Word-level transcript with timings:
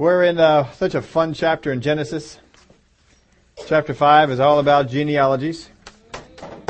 We're 0.00 0.24
in 0.24 0.38
uh, 0.38 0.72
such 0.72 0.94
a 0.94 1.02
fun 1.02 1.34
chapter 1.34 1.70
in 1.70 1.82
Genesis. 1.82 2.38
Chapter 3.66 3.92
5 3.92 4.30
is 4.30 4.40
all 4.40 4.58
about 4.58 4.88
genealogies. 4.88 5.68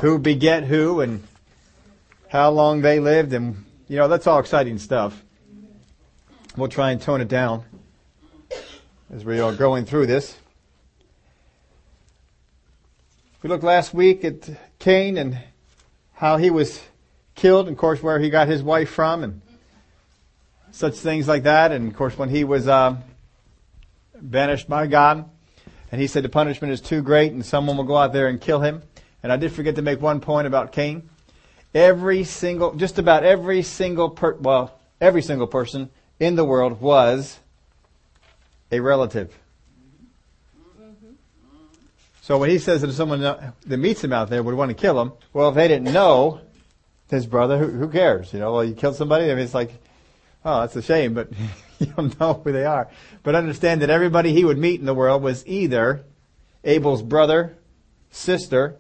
Who 0.01 0.19
beget 0.19 0.65
who 0.65 1.01
and 1.01 1.23
how 2.27 2.51
long 2.51 2.81
they 2.81 2.99
lived 2.99 3.33
and, 3.33 3.65
you 3.87 3.99
know, 3.99 4.09
that's 4.09 4.27
all 4.27 4.41
exciting 4.41 4.79
stuff. 4.79 5.23
We'll 6.57 6.71
try 6.71 6.91
and 6.91 7.01
tone 7.01 7.21
it 7.21 7.29
down 7.29 7.63
as 9.15 9.25
we 9.25 9.39
are 9.39 9.55
going 9.55 9.85
through 9.85 10.07
this. 10.07 10.37
We 13.45 13.49
looked 13.49 13.63
last 13.63 13.95
week 13.95 14.25
at 14.25 14.51
Cain 14.81 15.17
and 15.17 15.39
how 16.15 16.37
he 16.37 16.51
was 16.51 16.81
killed, 17.37 17.69
and 17.69 17.77
of 17.77 17.79
course 17.79 18.03
where 18.03 18.19
he 18.19 18.29
got 18.29 18.49
his 18.49 18.61
wife 18.61 18.91
from, 18.91 19.23
and 19.23 19.41
such 20.73 20.97
things 20.97 21.29
like 21.29 21.45
that. 21.45 21.71
And 21.71 21.93
of 21.93 21.97
course 21.97 22.19
when 22.19 22.29
he 22.29 22.43
was 22.43 22.67
uh, 22.67 22.97
banished 24.23 24.69
by 24.69 24.87
God, 24.87 25.29
and 25.93 26.01
he 26.01 26.07
said 26.07 26.25
the 26.25 26.29
punishment 26.29 26.73
is 26.73 26.81
too 26.81 27.03
great, 27.03 27.33
and 27.33 27.45
someone 27.45 27.77
will 27.77 27.85
go 27.85 27.97
out 27.97 28.13
there 28.13 28.29
and 28.29 28.41
kill 28.41 28.61
him. 28.61 28.83
And 29.23 29.33
I 29.33 29.37
did 29.37 29.53
forget 29.53 29.77
to 29.77 29.83
make 29.83 30.01
one 30.01 30.21
point 30.21 30.47
about 30.47 30.73
Cain. 30.73 31.09
Every 31.75 32.25
single, 32.25 32.75
just 32.75 32.99
about 32.99 33.23
every 33.25 33.63
single 33.63 34.11
per, 34.11 34.35
well, 34.35 34.79
every 35.01 35.23
single 35.23 35.47
person 35.47 35.91
in 36.19 36.37
the 36.37 36.45
world 36.45 36.81
was 36.81 37.39
a 38.71 38.81
relative. 38.81 39.37
So 42.23 42.39
when 42.39 42.51
he 42.51 42.59
says 42.59 42.83
that 42.83 42.93
someone 42.93 43.21
that 43.21 43.55
meets 43.67 44.05
him 44.05 44.13
out 44.13 44.31
there 44.31 44.43
would 44.43 44.55
want 44.55 44.69
to 44.69 44.75
kill 44.75 45.01
him, 45.01 45.13
well, 45.33 45.49
if 45.49 45.57
they 45.57 45.67
didn't 45.67 45.93
know 45.93 46.41
his 47.11 47.27
brother, 47.27 47.59
who, 47.59 47.67
who 47.67 47.89
cares? 47.89 48.33
You 48.33 48.39
know, 48.39 48.53
well, 48.53 48.65
you 48.65 48.75
killed 48.75 48.95
somebody. 48.95 49.25
I 49.25 49.35
mean, 49.35 49.39
it's 49.45 49.55
like, 49.55 49.73
oh, 50.45 50.61
that's 50.61 50.77
a 50.77 50.83
shame, 50.83 51.15
but 51.15 51.29
you 51.87 51.87
don't 51.87 52.19
know 52.21 52.35
who 52.35 52.53
they 52.53 52.65
are. 52.65 52.89
But 53.23 53.35
understand 53.35 53.81
that 53.83 53.91
everybody 53.91 54.33
he 54.33 54.45
would 54.45 54.59
meet 54.59 54.81
in 54.81 54.87
the 54.87 54.95
world 54.95 55.23
was 55.23 55.47
either 55.47 56.05
Abel's 56.63 57.03
brother, 57.03 57.57
sister, 58.11 58.77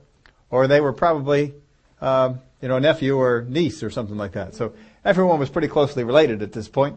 or 0.51 0.67
they 0.67 0.81
were 0.81 0.93
probably, 0.93 1.55
um, 2.03 2.41
you 2.61 2.69
know, 2.69 2.77
a 2.77 2.81
nephew 2.81 3.17
or 3.17 3.47
niece 3.49 3.83
or 3.83 3.89
something 3.89 4.19
like 4.19 4.33
that. 4.33 4.55
So 4.55 4.75
everyone 5.03 5.39
was 5.39 5.49
pretty 5.49 5.69
closely 5.69 6.05
related 6.05 6.43
at 6.43 6.53
this 6.53 6.69
point. 6.69 6.97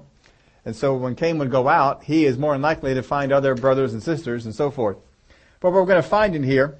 And 0.66 0.76
so 0.76 0.96
when 0.96 1.16
Cain 1.16 1.38
would 1.38 1.52
go 1.52 1.70
out, 1.70 2.04
he 2.04 2.26
is 2.26 2.38
more 2.38 2.54
than 2.54 2.62
likely 2.62 2.94
to 2.94 3.04
find 3.04 3.31
other 3.31 3.56
brothers 3.56 3.94
and 3.94 4.04
sisters 4.04 4.46
and 4.46 4.54
so 4.54 4.72
forth. 4.72 4.98
But 5.62 5.72
what 5.72 5.80
we're 5.80 5.88
going 5.88 6.04
to 6.04 6.08
find 6.08 6.36
in 6.36 6.44
here 6.44 6.78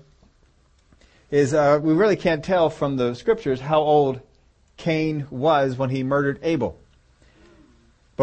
is 1.32 1.54
uh, 1.54 1.80
we 1.82 1.94
really 1.94 2.18
can't 2.18 2.44
tell 2.44 2.70
from 2.70 2.98
the 2.98 3.14
scriptures 3.14 3.62
how 3.62 3.80
old 3.80 4.20
Cain 4.76 5.28
was 5.30 5.78
when 5.78 5.90
he 5.90 6.04
murdered 6.04 6.40
Abel. 6.44 6.78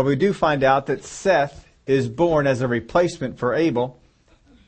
But 0.01 0.07
we 0.07 0.17
do 0.17 0.33
find 0.33 0.65
out 0.65 0.87
that 0.87 1.05
Seth 1.05 1.69
is 1.87 2.09
born 2.09 2.47
as 2.47 2.63
a 2.63 2.67
replacement 2.67 3.39
for 3.39 3.55
Abel. 3.55 4.01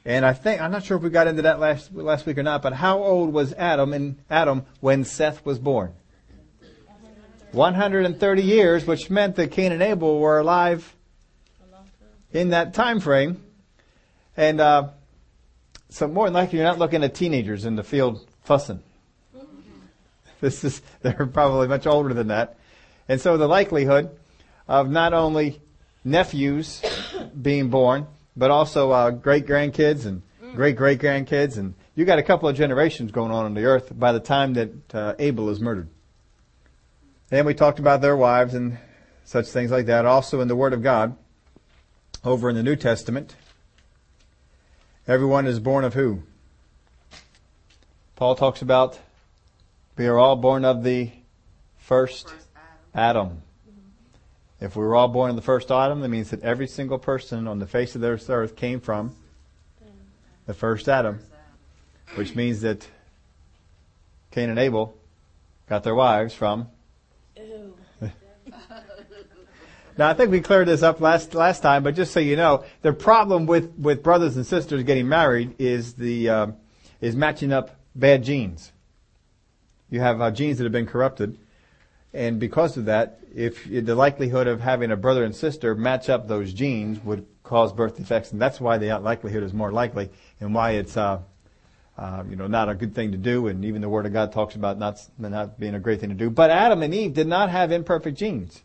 And 0.04 0.26
I 0.26 0.34
think, 0.34 0.60
I'm 0.60 0.70
not 0.70 0.84
sure 0.84 0.98
if 0.98 1.02
we 1.02 1.08
got 1.08 1.26
into 1.26 1.40
that 1.40 1.58
last, 1.58 1.90
last 1.94 2.26
week 2.26 2.36
or 2.36 2.42
not, 2.42 2.60
but 2.60 2.74
how 2.74 3.02
old 3.02 3.32
was 3.32 3.54
Adam 3.54 3.94
and 3.94 4.18
Adam 4.28 4.66
when 4.80 5.04
Seth 5.04 5.42
was 5.46 5.58
born? 5.58 5.94
130 7.52 8.42
years, 8.42 8.86
which 8.86 9.08
meant 9.08 9.36
that 9.36 9.52
Cain 9.52 9.72
and 9.72 9.82
Abel 9.82 10.20
were 10.20 10.38
alive 10.38 10.94
in 12.34 12.50
that 12.50 12.74
time 12.74 13.00
frame. 13.00 13.42
And, 14.36 14.60
uh, 14.60 14.90
so 15.88 16.08
more 16.08 16.26
than 16.26 16.34
likely 16.34 16.58
you're 16.58 16.68
not 16.68 16.78
looking 16.78 17.02
at 17.02 17.14
teenagers 17.14 17.64
in 17.64 17.76
the 17.76 17.84
field 17.84 18.28
fussing. 18.42 18.82
This 20.42 20.62
is, 20.62 20.82
they're 21.00 21.24
probably 21.24 21.68
much 21.68 21.86
older 21.86 22.12
than 22.12 22.28
that. 22.28 22.58
And 23.08 23.18
so 23.18 23.38
the 23.38 23.48
likelihood 23.48 24.10
of 24.72 24.88
not 24.88 25.12
only 25.12 25.60
nephews 26.02 26.80
being 27.40 27.68
born, 27.68 28.06
but 28.34 28.50
also 28.50 28.90
uh, 28.90 29.10
great 29.10 29.46
grandkids 29.46 30.06
and 30.06 30.22
great 30.54 30.76
great 30.76 30.98
grandkids, 30.98 31.58
and 31.58 31.74
you 31.94 32.06
got 32.06 32.18
a 32.18 32.22
couple 32.22 32.48
of 32.48 32.56
generations 32.56 33.12
going 33.12 33.30
on 33.30 33.44
on 33.44 33.52
the 33.52 33.64
earth 33.64 33.92
by 33.92 34.12
the 34.12 34.20
time 34.20 34.54
that 34.54 34.94
uh, 34.94 35.14
Abel 35.18 35.50
is 35.50 35.60
murdered. 35.60 35.88
And 37.30 37.46
we 37.46 37.52
talked 37.52 37.80
about 37.80 38.00
their 38.00 38.16
wives 38.16 38.54
and 38.54 38.78
such 39.24 39.48
things 39.48 39.70
like 39.70 39.86
that. 39.86 40.06
Also 40.06 40.40
in 40.40 40.48
the 40.48 40.56
Word 40.56 40.72
of 40.72 40.82
God, 40.82 41.16
over 42.24 42.48
in 42.48 42.56
the 42.56 42.62
New 42.62 42.76
Testament, 42.76 43.36
Everyone 45.06 45.48
is 45.48 45.58
born 45.58 45.84
of 45.84 45.94
who? 45.94 46.22
Paul 48.14 48.36
talks 48.36 48.62
about 48.62 49.00
we 49.98 50.06
are 50.06 50.16
all 50.16 50.36
born 50.36 50.64
of 50.64 50.84
the 50.84 51.10
first, 51.76 52.30
first 52.30 52.46
Adam. 52.94 53.26
Adam. 53.26 53.42
If 54.62 54.76
we 54.76 54.84
were 54.84 54.94
all 54.94 55.08
born 55.08 55.28
in 55.28 55.34
the 55.34 55.42
first 55.42 55.72
Adam, 55.72 56.02
that 56.02 56.08
means 56.08 56.30
that 56.30 56.40
every 56.42 56.68
single 56.68 56.96
person 56.96 57.48
on 57.48 57.58
the 57.58 57.66
face 57.66 57.96
of 57.96 58.00
this 58.00 58.30
earth 58.30 58.54
came 58.54 58.78
from 58.78 59.16
the 60.46 60.54
first 60.54 60.88
Adam, 60.88 61.18
which 62.14 62.36
means 62.36 62.60
that 62.60 62.86
Cain 64.30 64.50
and 64.50 64.60
Abel 64.60 64.96
got 65.68 65.82
their 65.82 65.96
wives 65.96 66.32
from 66.32 66.68
Now 69.98 70.08
I 70.08 70.14
think 70.14 70.30
we 70.30 70.40
cleared 70.40 70.68
this 70.68 70.84
up 70.84 71.00
last 71.00 71.34
last 71.34 71.60
time, 71.60 71.82
but 71.82 71.96
just 71.96 72.12
so 72.12 72.20
you 72.20 72.36
know, 72.36 72.64
the 72.82 72.92
problem 72.92 73.46
with 73.46 73.76
with 73.76 74.04
brothers 74.04 74.36
and 74.36 74.46
sisters 74.46 74.84
getting 74.84 75.08
married 75.08 75.56
is 75.58 75.94
the 75.94 76.28
uh, 76.28 76.46
is 77.00 77.16
matching 77.16 77.52
up 77.52 77.76
bad 77.96 78.22
genes. 78.22 78.70
You 79.90 80.00
have 80.00 80.20
uh, 80.20 80.30
genes 80.30 80.58
that 80.58 80.64
have 80.64 80.72
been 80.72 80.86
corrupted, 80.86 81.36
and 82.14 82.38
because 82.38 82.76
of 82.76 82.84
that, 82.84 83.21
if 83.34 83.64
the 83.64 83.94
likelihood 83.94 84.46
of 84.46 84.60
having 84.60 84.90
a 84.90 84.96
brother 84.96 85.24
and 85.24 85.34
sister 85.34 85.74
match 85.74 86.08
up 86.08 86.28
those 86.28 86.52
genes 86.52 87.02
would 87.04 87.26
cause 87.42 87.72
birth 87.72 87.96
defects, 87.96 88.32
and 88.32 88.40
that's 88.40 88.60
why 88.60 88.78
the 88.78 88.98
likelihood 88.98 89.42
is 89.42 89.52
more 89.52 89.72
likely, 89.72 90.10
and 90.40 90.54
why 90.54 90.72
it's 90.72 90.96
uh, 90.96 91.20
uh, 91.98 92.24
you 92.28 92.36
know 92.36 92.46
not 92.46 92.68
a 92.68 92.74
good 92.74 92.94
thing 92.94 93.12
to 93.12 93.18
do, 93.18 93.48
and 93.48 93.64
even 93.64 93.80
the 93.80 93.88
Word 93.88 94.06
of 94.06 94.12
God 94.12 94.32
talks 94.32 94.54
about 94.54 94.78
not 94.78 95.04
not 95.18 95.58
being 95.58 95.74
a 95.74 95.80
great 95.80 96.00
thing 96.00 96.10
to 96.10 96.14
do. 96.14 96.30
But 96.30 96.50
Adam 96.50 96.82
and 96.82 96.94
Eve 96.94 97.14
did 97.14 97.26
not 97.26 97.50
have 97.50 97.72
imperfect 97.72 98.18
genes. 98.18 98.62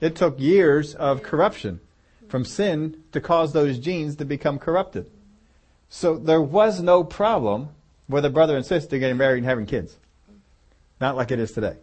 It 0.00 0.14
took 0.14 0.38
years 0.38 0.94
of 0.94 1.22
corruption 1.22 1.80
from 2.28 2.44
sin 2.44 3.02
to 3.12 3.20
cause 3.20 3.52
those 3.52 3.78
genes 3.78 4.16
to 4.16 4.24
become 4.24 4.58
corrupted. 4.58 5.10
So 5.88 6.16
there 6.16 6.42
was 6.42 6.80
no 6.80 7.04
problem 7.04 7.70
with 8.08 8.24
a 8.24 8.30
brother 8.30 8.56
and 8.56 8.66
sister 8.66 8.98
getting 8.98 9.16
married 9.16 9.38
and 9.38 9.46
having 9.46 9.66
kids. 9.66 9.96
Not 11.00 11.16
like 11.16 11.30
it 11.30 11.38
is 11.38 11.52
today. 11.52 11.76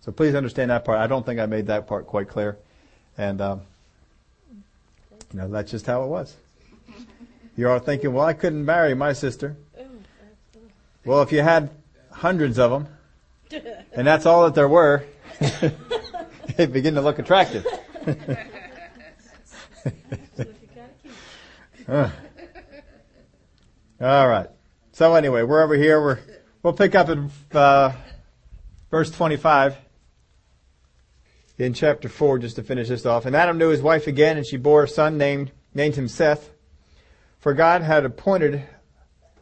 So 0.00 0.12
please 0.12 0.34
understand 0.34 0.70
that 0.70 0.84
part. 0.84 0.98
I 0.98 1.06
don't 1.06 1.26
think 1.26 1.40
I 1.40 1.46
made 1.46 1.66
that 1.66 1.86
part 1.86 2.06
quite 2.06 2.28
clear. 2.28 2.56
And, 3.16 3.40
um, 3.40 3.62
you 5.32 5.40
know, 5.40 5.48
that's 5.48 5.70
just 5.70 5.86
how 5.86 6.04
it 6.04 6.06
was. 6.06 6.36
You're 7.56 7.70
all 7.70 7.80
thinking, 7.80 8.12
well, 8.12 8.24
I 8.24 8.34
couldn't 8.34 8.64
marry 8.64 8.94
my 8.94 9.12
sister. 9.12 9.56
Well, 11.04 11.22
if 11.22 11.32
you 11.32 11.42
had 11.42 11.70
hundreds 12.12 12.58
of 12.58 12.70
them, 12.70 12.86
and 13.92 14.06
that's 14.06 14.26
all 14.26 14.44
that 14.44 14.54
there 14.54 14.68
were, 14.68 15.04
they 16.56 16.66
begin 16.66 16.94
to 16.94 17.00
look 17.00 17.18
attractive. 17.18 17.66
All 24.00 24.28
right. 24.28 24.48
So 24.92 25.14
anyway, 25.14 25.42
we're 25.42 25.62
over 25.62 25.74
here. 25.74 26.00
We're 26.00 26.18
we'll 26.62 26.74
pick 26.74 26.94
up 26.94 27.08
in 27.08 27.30
uh, 27.52 27.92
verse 28.90 29.10
25 29.10 29.76
in 31.58 31.74
chapter 31.74 32.08
4 32.08 32.38
just 32.38 32.56
to 32.56 32.62
finish 32.62 32.88
this 32.88 33.04
off. 33.04 33.26
And 33.26 33.34
Adam 33.36 33.58
knew 33.58 33.68
his 33.68 33.82
wife 33.82 34.06
again, 34.06 34.36
and 34.36 34.46
she 34.46 34.56
bore 34.56 34.84
a 34.84 34.88
son 34.88 35.18
named 35.18 35.52
named 35.74 35.96
him 35.96 36.08
Seth. 36.08 36.50
For 37.38 37.52
God 37.52 37.82
had 37.82 38.04
appointed 38.04 38.64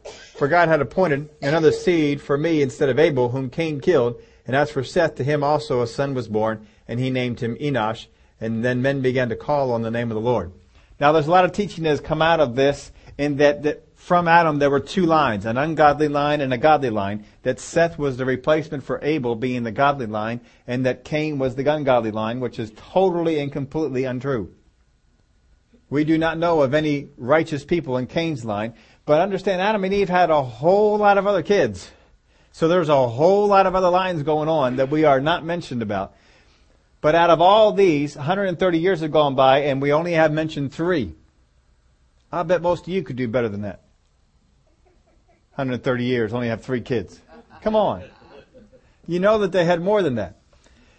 for 0.03 0.47
God 0.47 0.67
had 0.67 0.81
appointed 0.81 1.29
another 1.41 1.71
seed 1.71 2.21
for 2.21 2.37
me 2.37 2.61
instead 2.61 2.89
of 2.89 2.99
Abel, 2.99 3.29
whom 3.29 3.49
Cain 3.49 3.79
killed. 3.79 4.21
And 4.45 4.55
as 4.55 4.69
for 4.69 4.83
Seth, 4.83 5.15
to 5.15 5.23
him 5.23 5.43
also 5.43 5.81
a 5.81 5.87
son 5.87 6.13
was 6.13 6.27
born, 6.27 6.67
and 6.87 6.99
he 6.99 7.09
named 7.09 7.39
him 7.39 7.55
Enosh. 7.55 8.07
And 8.39 8.63
then 8.63 8.83
men 8.83 9.01
began 9.01 9.29
to 9.29 9.35
call 9.35 9.71
on 9.71 9.81
the 9.81 9.91
name 9.91 10.11
of 10.11 10.15
the 10.15 10.21
Lord. 10.21 10.51
Now 10.99 11.11
there's 11.11 11.27
a 11.27 11.31
lot 11.31 11.45
of 11.45 11.51
teaching 11.53 11.83
that 11.83 11.89
has 11.89 12.01
come 12.01 12.21
out 12.21 12.39
of 12.39 12.55
this 12.55 12.91
in 13.17 13.37
that, 13.37 13.63
that 13.63 13.86
from 14.07 14.25
Adam 14.29 14.57
there 14.57 14.69
were 14.69 14.79
two 14.79 15.05
lines, 15.05 15.45
an 15.45 15.57
ungodly 15.57 16.07
line 16.07 16.39
and 16.39 16.53
a 16.53 16.57
godly 16.57 16.89
line, 16.89 17.25
that 17.43 17.59
Seth 17.59 17.99
was 17.99 18.15
the 18.15 18.23
replacement 18.23 18.85
for 18.85 19.01
Abel 19.03 19.35
being 19.35 19.63
the 19.63 19.71
godly 19.73 20.05
line, 20.05 20.39
and 20.65 20.85
that 20.85 21.03
Cain 21.03 21.39
was 21.39 21.55
the 21.55 21.69
ungodly 21.69 22.11
line, 22.11 22.39
which 22.39 22.57
is 22.57 22.71
totally 22.77 23.37
and 23.41 23.51
completely 23.51 24.05
untrue. 24.05 24.53
We 25.89 26.05
do 26.05 26.17
not 26.17 26.37
know 26.37 26.61
of 26.61 26.73
any 26.73 27.09
righteous 27.17 27.65
people 27.65 27.97
in 27.97 28.07
Cain's 28.07 28.45
line, 28.45 28.75
but 29.05 29.19
understand 29.19 29.61
Adam 29.61 29.83
and 29.83 29.93
Eve 29.93 30.07
had 30.07 30.29
a 30.29 30.41
whole 30.41 30.97
lot 30.97 31.17
of 31.17 31.27
other 31.27 31.43
kids. 31.43 31.91
So 32.53 32.69
there's 32.69 32.87
a 32.87 33.09
whole 33.09 33.47
lot 33.47 33.65
of 33.65 33.75
other 33.75 33.89
lines 33.89 34.23
going 34.23 34.47
on 34.47 34.77
that 34.77 34.89
we 34.89 35.03
are 35.03 35.19
not 35.19 35.43
mentioned 35.43 35.81
about. 35.81 36.15
But 37.01 37.13
out 37.13 37.29
of 37.29 37.41
all 37.41 37.73
these, 37.73 38.15
130 38.15 38.79
years 38.79 39.01
have 39.01 39.11
gone 39.11 39.35
by 39.35 39.63
and 39.63 39.81
we 39.81 39.91
only 39.91 40.13
have 40.13 40.31
mentioned 40.31 40.71
three. 40.71 41.13
I 42.31 42.43
bet 42.43 42.61
most 42.61 42.87
of 42.87 42.93
you 42.93 43.03
could 43.03 43.17
do 43.17 43.27
better 43.27 43.49
than 43.49 43.63
that. 43.63 43.81
130 45.57 46.03
years, 46.03 46.33
only 46.33 46.49
have 46.49 46.63
three 46.63 46.81
kids. 46.81 47.19
Come 47.63 47.75
on. 47.75 48.03
You 49.07 49.19
know 49.19 49.39
that 49.39 49.51
they 49.51 49.65
had 49.65 49.81
more 49.81 50.03
than 50.03 50.15
that. 50.15 50.37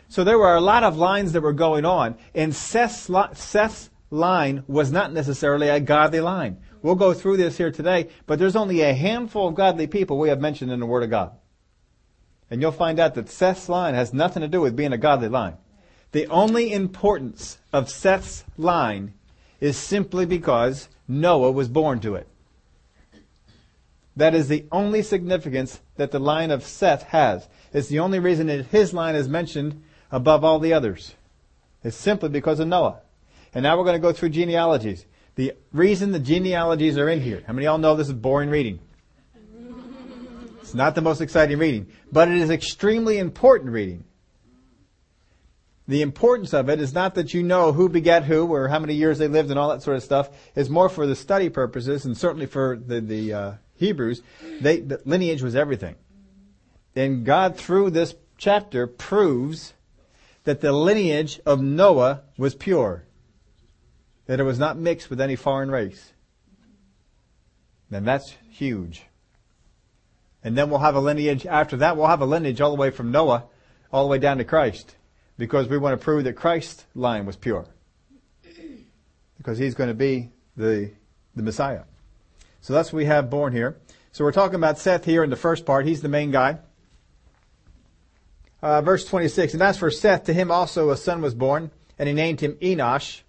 So 0.08 0.24
there 0.24 0.38
were 0.38 0.56
a 0.56 0.60
lot 0.60 0.82
of 0.82 0.96
lines 0.96 1.32
that 1.32 1.42
were 1.42 1.52
going 1.52 1.84
on, 1.84 2.16
and 2.34 2.52
Seth's, 2.52 3.08
Seth's 3.34 3.90
line 4.10 4.64
was 4.66 4.90
not 4.90 5.12
necessarily 5.12 5.68
a 5.68 5.78
godly 5.78 6.20
line. 6.20 6.56
We'll 6.82 6.96
go 6.96 7.14
through 7.14 7.36
this 7.36 7.56
here 7.56 7.70
today, 7.70 8.08
but 8.26 8.40
there's 8.40 8.56
only 8.56 8.80
a 8.80 8.94
handful 8.94 9.48
of 9.48 9.54
godly 9.54 9.86
people 9.86 10.18
we 10.18 10.28
have 10.28 10.40
mentioned 10.40 10.72
in 10.72 10.80
the 10.80 10.86
Word 10.86 11.04
of 11.04 11.10
God. 11.10 11.32
And 12.50 12.60
you'll 12.60 12.72
find 12.72 12.98
out 12.98 13.14
that 13.14 13.28
Seth's 13.28 13.68
line 13.68 13.94
has 13.94 14.12
nothing 14.12 14.40
to 14.40 14.48
do 14.48 14.60
with 14.60 14.74
being 14.74 14.92
a 14.92 14.98
godly 14.98 15.28
line. 15.28 15.56
The 16.10 16.26
only 16.28 16.72
importance 16.72 17.58
of 17.72 17.90
Seth's 17.90 18.44
line 18.56 19.12
is 19.60 19.76
simply 19.76 20.26
because 20.26 20.88
Noah 21.06 21.52
was 21.52 21.68
born 21.68 22.00
to 22.00 22.14
it. 22.14 22.26
That 24.18 24.34
is 24.34 24.48
the 24.48 24.66
only 24.72 25.02
significance 25.02 25.80
that 25.94 26.10
the 26.10 26.18
line 26.18 26.50
of 26.50 26.64
Seth 26.64 27.04
has. 27.04 27.48
It's 27.72 27.86
the 27.86 28.00
only 28.00 28.18
reason 28.18 28.48
that 28.48 28.66
his 28.66 28.92
line 28.92 29.14
is 29.14 29.28
mentioned 29.28 29.80
above 30.10 30.42
all 30.42 30.58
the 30.58 30.72
others. 30.72 31.14
It's 31.84 31.96
simply 31.96 32.28
because 32.28 32.58
of 32.58 32.66
Noah. 32.66 32.98
And 33.54 33.62
now 33.62 33.78
we're 33.78 33.84
going 33.84 33.94
to 33.94 34.00
go 34.00 34.12
through 34.12 34.30
genealogies. 34.30 35.06
The 35.36 35.52
reason 35.72 36.10
the 36.10 36.18
genealogies 36.18 36.98
are 36.98 37.08
in 37.08 37.20
here. 37.20 37.44
How 37.46 37.52
many 37.52 37.66
of 37.66 37.70
y'all 37.70 37.78
know 37.78 37.94
this 37.94 38.08
is 38.08 38.12
boring 38.12 38.50
reading? 38.50 38.80
It's 40.62 40.74
not 40.74 40.96
the 40.96 41.00
most 41.00 41.20
exciting 41.20 41.58
reading, 41.58 41.86
but 42.10 42.26
it 42.26 42.38
is 42.38 42.50
extremely 42.50 43.18
important 43.18 43.70
reading. 43.70 44.02
The 45.86 46.02
importance 46.02 46.52
of 46.52 46.68
it 46.68 46.80
is 46.80 46.92
not 46.92 47.14
that 47.14 47.34
you 47.34 47.44
know 47.44 47.70
who 47.72 47.88
begat 47.88 48.24
who 48.24 48.52
or 48.52 48.66
how 48.66 48.80
many 48.80 48.94
years 48.94 49.18
they 49.18 49.28
lived 49.28 49.50
and 49.50 49.60
all 49.60 49.68
that 49.68 49.84
sort 49.84 49.96
of 49.96 50.02
stuff. 50.02 50.28
It's 50.56 50.68
more 50.68 50.88
for 50.88 51.06
the 51.06 51.14
study 51.14 51.48
purposes 51.48 52.04
and 52.04 52.18
certainly 52.18 52.46
for 52.46 52.76
the, 52.84 53.00
the 53.00 53.32
uh, 53.32 53.52
Hebrews. 53.78 54.22
They, 54.60 54.80
the 54.80 55.00
lineage 55.04 55.42
was 55.42 55.56
everything. 55.56 55.94
And 56.94 57.24
God, 57.24 57.56
through 57.56 57.90
this 57.90 58.14
chapter, 58.36 58.86
proves 58.86 59.72
that 60.44 60.60
the 60.60 60.72
lineage 60.72 61.40
of 61.46 61.60
Noah 61.60 62.22
was 62.36 62.54
pure. 62.54 63.04
That 64.26 64.40
it 64.40 64.44
was 64.44 64.58
not 64.58 64.76
mixed 64.76 65.10
with 65.10 65.20
any 65.20 65.36
foreign 65.36 65.70
race. 65.70 66.12
And 67.90 68.06
that's 68.06 68.34
huge. 68.50 69.04
And 70.42 70.56
then 70.56 70.70
we'll 70.70 70.80
have 70.80 70.94
a 70.94 71.00
lineage, 71.00 71.46
after 71.46 71.76
that, 71.78 71.96
we'll 71.96 72.06
have 72.06 72.20
a 72.20 72.26
lineage 72.26 72.60
all 72.60 72.70
the 72.70 72.80
way 72.80 72.90
from 72.90 73.10
Noah 73.10 73.44
all 73.92 74.04
the 74.04 74.10
way 74.10 74.18
down 74.18 74.38
to 74.38 74.44
Christ. 74.44 74.96
Because 75.36 75.68
we 75.68 75.78
want 75.78 75.98
to 75.98 76.04
prove 76.04 76.24
that 76.24 76.34
Christ's 76.34 76.84
line 76.94 77.24
was 77.24 77.36
pure. 77.36 77.66
Because 79.36 79.58
he's 79.58 79.74
going 79.74 79.88
to 79.88 79.94
be 79.94 80.30
the, 80.56 80.90
the 81.36 81.42
Messiah. 81.42 81.82
So 82.60 82.72
that's 82.72 82.92
what 82.92 82.98
we 82.98 83.04
have 83.06 83.30
born 83.30 83.52
here. 83.52 83.78
So 84.12 84.24
we're 84.24 84.32
talking 84.32 84.56
about 84.56 84.78
Seth 84.78 85.04
here 85.04 85.22
in 85.22 85.30
the 85.30 85.36
first 85.36 85.64
part. 85.64 85.86
He's 85.86 86.02
the 86.02 86.08
main 86.08 86.30
guy. 86.30 86.58
Uh, 88.60 88.82
verse 88.82 89.04
26, 89.04 89.54
And 89.54 89.62
as 89.62 89.78
for 89.78 89.90
Seth, 89.90 90.24
to 90.24 90.32
him 90.32 90.50
also 90.50 90.90
a 90.90 90.96
son 90.96 91.20
was 91.22 91.34
born, 91.34 91.70
and 91.98 92.08
he 92.08 92.14
named 92.14 92.40
him 92.40 92.54
Enosh. 92.54 93.20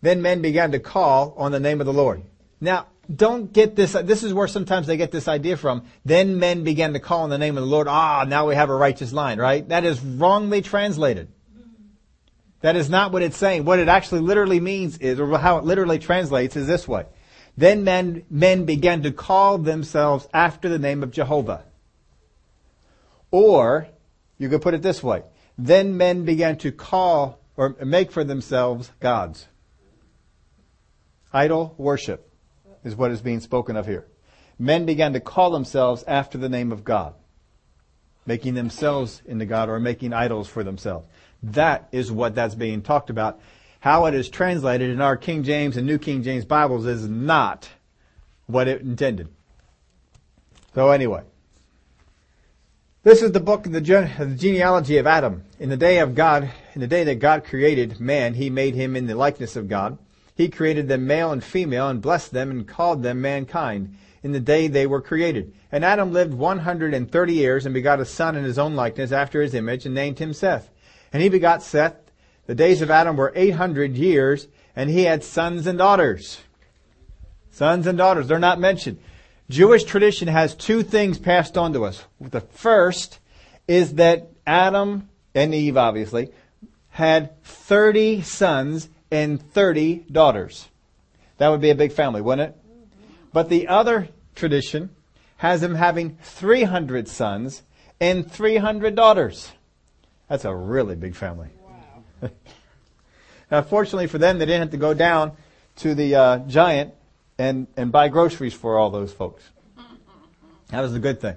Then 0.00 0.22
men 0.22 0.42
began 0.42 0.72
to 0.72 0.78
call 0.78 1.34
on 1.36 1.52
the 1.52 1.60
name 1.60 1.80
of 1.80 1.86
the 1.86 1.92
Lord. 1.92 2.22
Now, 2.60 2.86
don't 3.14 3.52
get 3.52 3.74
this, 3.74 3.92
this 3.92 4.22
is 4.22 4.32
where 4.32 4.46
sometimes 4.46 4.86
they 4.86 4.96
get 4.96 5.10
this 5.10 5.26
idea 5.26 5.56
from. 5.56 5.84
Then 6.04 6.38
men 6.38 6.62
began 6.62 6.92
to 6.92 7.00
call 7.00 7.22
on 7.22 7.30
the 7.30 7.38
name 7.38 7.56
of 7.56 7.64
the 7.64 7.68
Lord. 7.68 7.88
Ah, 7.88 8.24
now 8.26 8.46
we 8.46 8.54
have 8.54 8.70
a 8.70 8.74
righteous 8.74 9.12
line, 9.12 9.38
right? 9.38 9.68
That 9.68 9.84
is 9.84 10.00
wrongly 10.00 10.62
translated. 10.62 11.28
That 12.60 12.76
is 12.76 12.88
not 12.88 13.10
what 13.10 13.22
it's 13.22 13.36
saying. 13.36 13.64
What 13.64 13.80
it 13.80 13.88
actually 13.88 14.20
literally 14.20 14.60
means 14.60 14.98
is, 14.98 15.18
or 15.18 15.36
how 15.36 15.58
it 15.58 15.64
literally 15.64 15.98
translates 15.98 16.54
is 16.54 16.68
this 16.68 16.86
way. 16.86 17.06
Then 17.56 17.84
men, 17.84 18.24
men 18.30 18.64
began 18.64 19.02
to 19.02 19.12
call 19.12 19.58
themselves 19.58 20.26
after 20.32 20.68
the 20.68 20.78
name 20.78 21.02
of 21.02 21.10
Jehovah. 21.10 21.64
Or, 23.30 23.88
you 24.38 24.48
could 24.48 24.62
put 24.62 24.74
it 24.74 24.82
this 24.82 25.02
way. 25.02 25.22
Then 25.58 25.96
men 25.96 26.24
began 26.24 26.56
to 26.58 26.72
call 26.72 27.38
or 27.56 27.76
make 27.84 28.10
for 28.10 28.24
themselves 28.24 28.90
gods. 29.00 29.46
Idol 31.32 31.74
worship 31.78 32.30
is 32.84 32.96
what 32.96 33.10
is 33.10 33.20
being 33.20 33.40
spoken 33.40 33.76
of 33.76 33.86
here. 33.86 34.06
Men 34.58 34.86
began 34.86 35.12
to 35.14 35.20
call 35.20 35.50
themselves 35.50 36.04
after 36.06 36.38
the 36.38 36.48
name 36.48 36.72
of 36.72 36.84
God, 36.84 37.14
making 38.26 38.54
themselves 38.54 39.22
into 39.26 39.46
God 39.46 39.68
or 39.68 39.80
making 39.80 40.12
idols 40.12 40.48
for 40.48 40.62
themselves. 40.62 41.06
That 41.42 41.88
is 41.92 42.12
what 42.12 42.34
that's 42.34 42.54
being 42.54 42.82
talked 42.82 43.10
about. 43.10 43.40
How 43.82 44.06
it 44.06 44.14
is 44.14 44.28
translated 44.28 44.90
in 44.90 45.00
our 45.00 45.16
King 45.16 45.42
James 45.42 45.76
and 45.76 45.84
New 45.84 45.98
King 45.98 46.22
James 46.22 46.44
Bibles 46.44 46.86
is 46.86 47.08
not 47.08 47.68
what 48.46 48.68
it 48.68 48.80
intended. 48.80 49.26
So 50.72 50.90
anyway, 50.90 51.22
this 53.02 53.22
is 53.22 53.32
the 53.32 53.40
book 53.40 53.66
of 53.66 53.72
the, 53.72 53.80
genealogy 53.80 54.98
of 54.98 55.08
Adam. 55.08 55.42
In 55.58 55.68
the 55.68 55.76
day 55.76 55.98
of 55.98 56.14
God, 56.14 56.48
in 56.76 56.80
the 56.80 56.86
day 56.86 57.02
that 57.02 57.16
God 57.16 57.42
created 57.42 57.98
man, 57.98 58.34
he 58.34 58.50
made 58.50 58.76
him 58.76 58.94
in 58.94 59.08
the 59.08 59.16
likeness 59.16 59.56
of 59.56 59.68
God. 59.68 59.98
He 60.36 60.48
created 60.48 60.86
them 60.86 61.08
male 61.08 61.32
and 61.32 61.42
female 61.42 61.88
and 61.88 62.00
blessed 62.00 62.32
them 62.32 62.52
and 62.52 62.68
called 62.68 63.02
them 63.02 63.20
mankind 63.20 63.96
in 64.22 64.30
the 64.30 64.38
day 64.38 64.68
they 64.68 64.86
were 64.86 65.02
created. 65.02 65.54
And 65.72 65.84
Adam 65.84 66.12
lived 66.12 66.34
130 66.34 67.34
years 67.34 67.66
and 67.66 67.74
begot 67.74 67.98
a 67.98 68.04
son 68.04 68.36
in 68.36 68.44
his 68.44 68.60
own 68.60 68.76
likeness 68.76 69.10
after 69.10 69.42
his 69.42 69.54
image 69.54 69.86
and 69.86 69.94
named 69.96 70.20
him 70.20 70.32
Seth. 70.32 70.70
And 71.12 71.20
he 71.20 71.28
begot 71.28 71.64
Seth. 71.64 71.96
The 72.46 72.54
days 72.54 72.82
of 72.82 72.90
Adam 72.90 73.16
were 73.16 73.32
800 73.34 73.96
years 73.96 74.48
and 74.74 74.90
he 74.90 75.04
had 75.04 75.22
sons 75.22 75.66
and 75.66 75.78
daughters. 75.78 76.40
Sons 77.50 77.86
and 77.86 77.98
daughters, 77.98 78.26
they're 78.28 78.38
not 78.38 78.58
mentioned. 78.58 78.98
Jewish 79.50 79.84
tradition 79.84 80.28
has 80.28 80.54
two 80.54 80.82
things 80.82 81.18
passed 81.18 81.58
on 81.58 81.72
to 81.74 81.84
us. 81.84 82.02
The 82.20 82.40
first 82.40 83.18
is 83.68 83.94
that 83.94 84.30
Adam 84.46 85.08
and 85.34 85.54
Eve, 85.54 85.76
obviously, 85.76 86.30
had 86.90 87.42
30 87.44 88.22
sons 88.22 88.88
and 89.10 89.40
30 89.52 90.06
daughters. 90.10 90.68
That 91.36 91.48
would 91.48 91.60
be 91.60 91.70
a 91.70 91.74
big 91.74 91.92
family, 91.92 92.22
wouldn't 92.22 92.50
it? 92.50 92.56
But 93.32 93.48
the 93.48 93.68
other 93.68 94.08
tradition 94.34 94.90
has 95.36 95.60
them 95.60 95.74
having 95.74 96.16
300 96.22 97.08
sons 97.08 97.62
and 98.00 98.30
300 98.30 98.94
daughters. 98.94 99.52
That's 100.28 100.44
a 100.44 100.54
really 100.54 100.96
big 100.96 101.14
family. 101.14 101.48
Now, 103.50 103.60
fortunately 103.60 104.06
for 104.06 104.16
them, 104.16 104.38
they 104.38 104.46
didn't 104.46 104.62
have 104.62 104.70
to 104.70 104.78
go 104.78 104.94
down 104.94 105.32
to 105.76 105.94
the 105.94 106.14
uh, 106.14 106.38
giant 106.38 106.94
and, 107.36 107.66
and 107.76 107.92
buy 107.92 108.08
groceries 108.08 108.54
for 108.54 108.78
all 108.78 108.88
those 108.88 109.12
folks. 109.12 109.42
That 110.70 110.80
was 110.80 110.94
a 110.94 110.98
good 110.98 111.20
thing. 111.20 111.36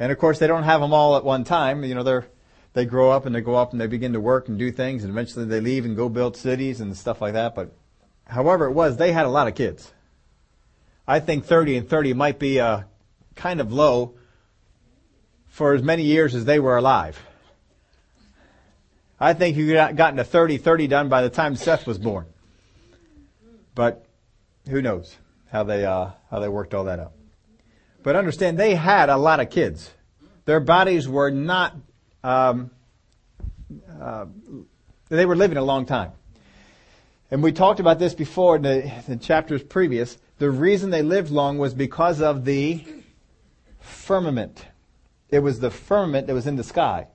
And 0.00 0.10
of 0.10 0.18
course, 0.18 0.40
they 0.40 0.48
don't 0.48 0.64
have 0.64 0.80
them 0.80 0.92
all 0.92 1.16
at 1.16 1.22
one 1.24 1.44
time. 1.44 1.84
You 1.84 1.94
know, 1.94 2.02
they're 2.02 2.26
they 2.74 2.84
grow 2.84 3.10
up 3.10 3.24
and 3.24 3.34
they 3.34 3.40
go 3.40 3.54
up 3.54 3.70
and 3.70 3.80
they 3.80 3.86
begin 3.86 4.12
to 4.12 4.20
work 4.20 4.48
and 4.48 4.58
do 4.58 4.70
things 4.70 5.04
and 5.04 5.12
eventually 5.12 5.44
they 5.46 5.60
leave 5.60 5.84
and 5.84 5.96
go 5.96 6.08
build 6.08 6.36
cities 6.36 6.80
and 6.80 6.96
stuff 6.96 7.20
like 7.20 7.32
that. 7.32 7.54
But 7.54 7.72
however 8.26 8.66
it 8.66 8.72
was, 8.72 8.96
they 8.96 9.12
had 9.12 9.24
a 9.24 9.30
lot 9.30 9.46
of 9.46 9.54
kids. 9.54 9.92
I 11.06 11.20
think 11.20 11.44
30 11.44 11.76
and 11.76 11.88
30 11.88 12.14
might 12.14 12.38
be 12.38 12.58
uh, 12.58 12.82
kind 13.36 13.60
of 13.60 13.72
low 13.72 14.14
for 15.46 15.72
as 15.72 15.82
many 15.82 16.02
years 16.02 16.34
as 16.34 16.44
they 16.44 16.58
were 16.58 16.76
alive. 16.76 17.24
I 19.18 19.32
think 19.32 19.56
you 19.56 19.72
got 19.72 19.96
gotten 19.96 20.16
to 20.16 20.24
30, 20.24 20.58
30 20.58 20.86
done 20.86 21.08
by 21.08 21.22
the 21.22 21.30
time 21.30 21.56
Seth 21.56 21.86
was 21.86 21.98
born. 21.98 22.26
But 23.74 24.06
who 24.68 24.82
knows 24.82 25.16
how 25.50 25.64
they, 25.64 25.84
uh, 25.84 26.10
how 26.30 26.40
they 26.40 26.48
worked 26.48 26.74
all 26.74 26.84
that 26.84 27.00
out. 27.00 27.12
But 28.02 28.16
understand, 28.16 28.58
they 28.58 28.74
had 28.74 29.08
a 29.08 29.16
lot 29.16 29.40
of 29.40 29.50
kids. 29.50 29.90
Their 30.44 30.60
bodies 30.60 31.08
were 31.08 31.30
not 31.30 31.74
um, 32.22 32.70
uh, 34.00 34.26
they 35.08 35.26
were 35.26 35.36
living 35.36 35.58
a 35.58 35.62
long 35.62 35.86
time. 35.86 36.12
And 37.30 37.42
we 37.42 37.52
talked 37.52 37.80
about 37.80 37.98
this 37.98 38.14
before 38.14 38.56
in 38.56 38.62
the, 38.62 38.92
the 39.06 39.16
chapters 39.16 39.62
previous. 39.62 40.18
The 40.38 40.50
reason 40.50 40.90
they 40.90 41.02
lived 41.02 41.30
long 41.30 41.58
was 41.58 41.74
because 41.74 42.20
of 42.20 42.44
the 42.44 42.84
firmament. 43.80 44.66
It 45.30 45.40
was 45.40 45.60
the 45.60 45.70
firmament 45.70 46.26
that 46.26 46.34
was 46.34 46.46
in 46.46 46.56
the 46.56 46.64
sky. 46.64 47.08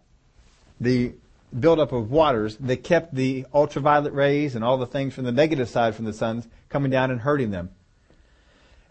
The 0.80 1.14
buildup 1.58 1.92
of 1.92 2.12
waters 2.12 2.58
that 2.58 2.84
kept 2.84 3.16
the 3.16 3.46
ultraviolet 3.54 4.14
rays 4.14 4.56
and 4.56 4.64
all 4.64 4.78
the 4.78 4.86
things 4.86 5.14
from 5.14 5.24
the 5.24 5.32
negative 5.32 5.70
side 5.70 5.96
from 5.96 6.06
the 6.06 6.14
suns 6.14 6.48
coming 6.70 6.92
down 6.92 7.12
and 7.12 7.22
hurting 7.22 7.52
them. 7.52 7.70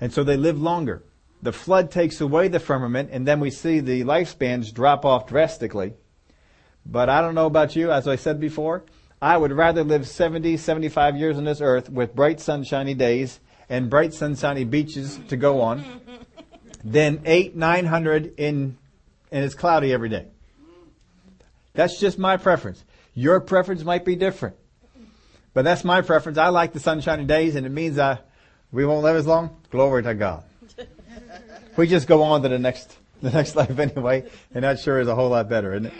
And 0.00 0.12
so 0.12 0.24
they 0.24 0.36
lived 0.36 0.58
longer. 0.58 1.02
The 1.40 1.52
flood 1.52 1.90
takes 1.90 2.20
away 2.20 2.48
the 2.48 2.60
firmament 2.60 3.10
and 3.12 3.26
then 3.26 3.40
we 3.40 3.50
see 3.50 3.80
the 3.80 4.02
lifespans 4.02 4.72
drop 4.72 5.04
off 5.04 5.26
drastically. 5.26 5.94
But 6.84 7.08
I 7.08 7.20
don't 7.20 7.34
know 7.34 7.46
about 7.46 7.76
you, 7.76 7.92
as 7.92 8.08
I 8.08 8.16
said 8.16 8.40
before, 8.40 8.84
I 9.20 9.36
would 9.36 9.52
rather 9.52 9.84
live 9.84 10.06
70, 10.06 10.56
75 10.56 11.16
years 11.16 11.36
on 11.36 11.44
this 11.44 11.60
earth 11.60 11.90
with 11.90 12.14
bright 12.14 12.40
sunshiny 12.40 12.94
days 12.94 13.40
and 13.68 13.90
bright 13.90 14.14
sunshiny 14.14 14.64
beaches 14.64 15.18
to 15.28 15.36
go 15.36 15.60
on 15.60 15.84
than 16.84 17.20
eight, 17.24 17.54
nine 17.56 17.86
hundred 17.86 18.34
in, 18.38 18.78
and 19.30 19.44
it's 19.44 19.54
cloudy 19.54 19.92
every 19.92 20.08
day. 20.08 20.26
That's 21.78 22.00
just 22.00 22.18
my 22.18 22.36
preference. 22.38 22.84
Your 23.14 23.38
preference 23.38 23.84
might 23.84 24.04
be 24.04 24.16
different. 24.16 24.56
But 25.54 25.62
that's 25.62 25.84
my 25.84 26.02
preference. 26.02 26.36
I 26.36 26.48
like 26.48 26.72
the 26.72 26.80
sunshiny 26.80 27.24
days 27.24 27.54
and 27.54 27.64
it 27.64 27.68
means 27.68 28.00
I, 28.00 28.18
we 28.72 28.84
won't 28.84 29.04
live 29.04 29.14
as 29.14 29.28
long. 29.28 29.56
Glory 29.70 30.02
to 30.02 30.12
God. 30.12 30.42
we 31.76 31.86
just 31.86 32.08
go 32.08 32.24
on 32.24 32.42
to 32.42 32.48
the 32.48 32.58
next, 32.58 32.96
the 33.22 33.30
next 33.30 33.54
life 33.54 33.78
anyway, 33.78 34.28
and 34.52 34.64
that 34.64 34.80
sure 34.80 34.98
is 34.98 35.06
a 35.06 35.14
whole 35.14 35.28
lot 35.28 35.48
better, 35.48 35.72
isn't 35.72 35.86
it? 35.86 35.92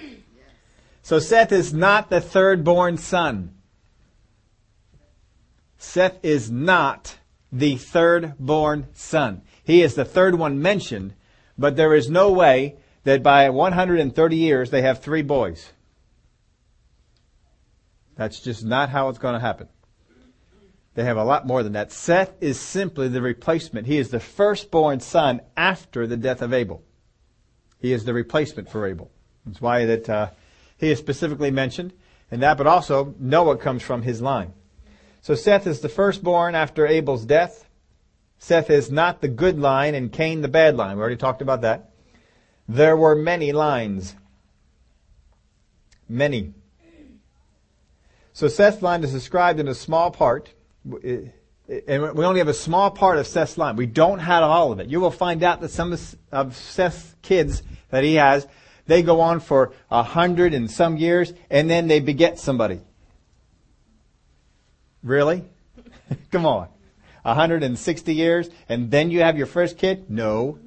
So 1.03 1.21
Seth 1.21 1.53
is 1.53 1.73
not 1.73 2.11
the 2.11 2.21
third 2.21 2.65
born 2.65 2.97
son. 2.97 3.55
Seth 5.79 6.19
is 6.25 6.51
not 6.51 7.19
the 7.53 7.77
third 7.77 8.35
born 8.41 8.89
son. 8.95 9.43
He 9.63 9.83
is 9.83 9.95
the 9.95 10.05
third 10.05 10.35
one 10.35 10.61
mentioned, 10.61 11.15
but 11.57 11.77
there 11.77 11.95
is 11.95 12.11
no 12.11 12.33
way 12.33 12.79
that 13.09 13.23
by 13.23 13.49
130 13.49 14.37
years 14.37 14.69
they 14.69 14.83
have 14.83 15.01
three 15.01 15.23
boys. 15.23 15.73
That's 18.17 18.39
just 18.39 18.67
not 18.67 18.91
how 18.91 19.09
it's 19.09 19.19
going 19.19 19.33
to 19.33 19.41
happen. 19.41 19.67
They 20.93 21.05
have 21.05 21.17
a 21.17 21.25
lot 21.25 21.47
more 21.47 21.63
than 21.63 21.73
that. 21.73 21.91
Seth 21.91 22.35
is 22.43 22.61
simply 22.61 23.09
the 23.09 23.23
replacement. 23.23 23.87
He 23.87 23.97
is 23.97 24.11
the 24.11 24.21
firstborn 24.21 25.01
son 25.01 25.41
after 25.57 26.07
the 26.07 26.19
death 26.19 26.43
of 26.43 26.53
Abel. 26.53 26.83
He 27.79 27.95
is 27.95 28.05
the 28.05 28.13
replacement 28.13 28.69
for 28.69 28.87
Abel. 28.87 29.11
That's 29.47 29.63
why 29.63 29.87
that 29.87 30.11
uh, 30.11 30.31
he 30.77 30.91
is 30.91 30.99
specifically 30.99 31.51
mentioned, 31.51 31.95
and 32.31 32.43
that, 32.43 32.59
but 32.59 32.67
also 32.67 33.15
Noah 33.19 33.57
comes 33.57 33.83
from 33.83 34.03
his 34.03 34.21
line. 34.21 34.53
So 35.23 35.35
Seth 35.35 35.67
is 35.67 35.81
the 35.81 35.89
firstborn 35.89 36.55
after 36.55 36.87
Abel's 36.87 37.25
death. 37.25 37.71
Seth 38.39 38.69
is 38.69 38.91
not 38.91 39.23
the 39.23 39.29
good 39.29 39.59
line 39.59 39.95
and 39.95 40.13
Cain 40.13 40.43
the 40.43 40.49
bad 40.49 40.77
line. 40.77 40.97
We 40.97 41.01
already 41.01 41.17
talked 41.17 41.41
about 41.41 41.63
that. 41.63 41.88
There 42.69 42.97
were 42.97 43.15
many 43.15 43.53
lines. 43.53 44.15
Many. 46.09 46.55
So 48.33 48.49
Seth's 48.49 48.83
line 48.83 49.03
is 49.03 49.13
described 49.13 49.59
in 49.59 49.69
a 49.69 49.75
small 49.75 50.11
part 50.11 50.53
and 51.69 52.15
we 52.15 52.25
only 52.25 52.39
have 52.39 52.49
a 52.49 52.55
small 52.55 52.91
part 52.91 53.19
of 53.19 53.27
Seth's 53.27 53.59
line. 53.59 53.77
We 53.77 53.87
don't 53.87 54.21
have 54.21 54.43
all 54.43 54.73
of 54.73 54.81
it. 54.81 54.89
You 54.89 55.01
will 55.01 55.11
find 55.11 55.43
out 55.43 55.61
that 55.61 55.71
some 55.71 55.97
of 56.33 56.57
Seth's 56.57 57.15
kids 57.21 57.63
that 57.91 58.05
he 58.05 58.15
has, 58.15 58.47
they 58.87 59.03
go 59.03 59.21
on 59.21 59.41
for 59.41 59.73
a 59.91 60.03
hundred 60.03 60.55
and 60.55 60.71
some 60.71 60.97
years, 60.97 61.35
and 61.51 61.69
then 61.69 61.89
they 61.89 62.01
beget 62.01 62.39
somebody. 62.39 62.81
Really? 65.03 65.45
Come 66.33 66.47
on. 66.47 66.69
160 67.23 68.15
years, 68.15 68.49
and 68.69 68.91
then 68.91 69.11
you 69.11 69.21
have 69.21 69.37
your 69.37 69.47
first 69.47 69.77
kid? 69.77 70.11
No. 70.11 70.59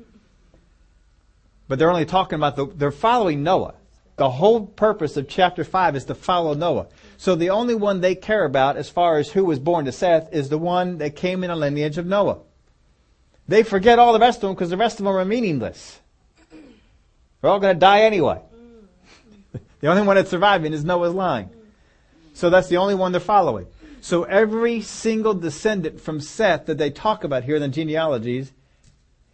But 1.71 1.79
they're 1.79 1.89
only 1.89 2.03
talking 2.03 2.35
about 2.35 2.57
the, 2.57 2.65
they're 2.65 2.91
following 2.91 3.43
Noah. 3.43 3.75
The 4.17 4.29
whole 4.29 4.65
purpose 4.65 5.15
of 5.15 5.29
chapter 5.29 5.63
5 5.63 5.95
is 5.95 6.03
to 6.03 6.15
follow 6.15 6.53
Noah. 6.53 6.87
So 7.15 7.33
the 7.33 7.51
only 7.51 7.75
one 7.75 8.01
they 8.01 8.13
care 8.13 8.43
about 8.43 8.75
as 8.75 8.89
far 8.89 9.19
as 9.19 9.29
who 9.29 9.45
was 9.45 9.57
born 9.57 9.85
to 9.85 9.93
Seth 9.93 10.33
is 10.33 10.49
the 10.49 10.57
one 10.57 10.97
that 10.97 11.15
came 11.15 11.45
in 11.45 11.49
a 11.49 11.55
lineage 11.55 11.97
of 11.97 12.05
Noah. 12.05 12.39
They 13.47 13.63
forget 13.63 13.99
all 13.99 14.11
the 14.11 14.19
rest 14.19 14.39
of 14.39 14.49
them 14.49 14.53
because 14.53 14.69
the 14.69 14.75
rest 14.75 14.99
of 14.99 15.05
them 15.05 15.15
are 15.15 15.23
meaningless. 15.23 16.01
They're 17.39 17.49
all 17.49 17.61
going 17.61 17.75
to 17.75 17.79
die 17.79 18.01
anyway. 18.01 18.41
the 19.79 19.87
only 19.87 20.01
one 20.01 20.17
that's 20.17 20.29
surviving 20.29 20.73
is 20.73 20.83
Noah's 20.83 21.13
line. 21.13 21.51
So 22.33 22.49
that's 22.49 22.67
the 22.67 22.75
only 22.75 22.95
one 22.95 23.13
they're 23.13 23.21
following. 23.21 23.67
So 24.01 24.23
every 24.23 24.81
single 24.81 25.35
descendant 25.35 26.01
from 26.01 26.19
Seth 26.19 26.65
that 26.65 26.77
they 26.77 26.89
talk 26.89 27.23
about 27.23 27.45
here 27.45 27.55
in 27.55 27.61
the 27.61 27.69
genealogies 27.69 28.51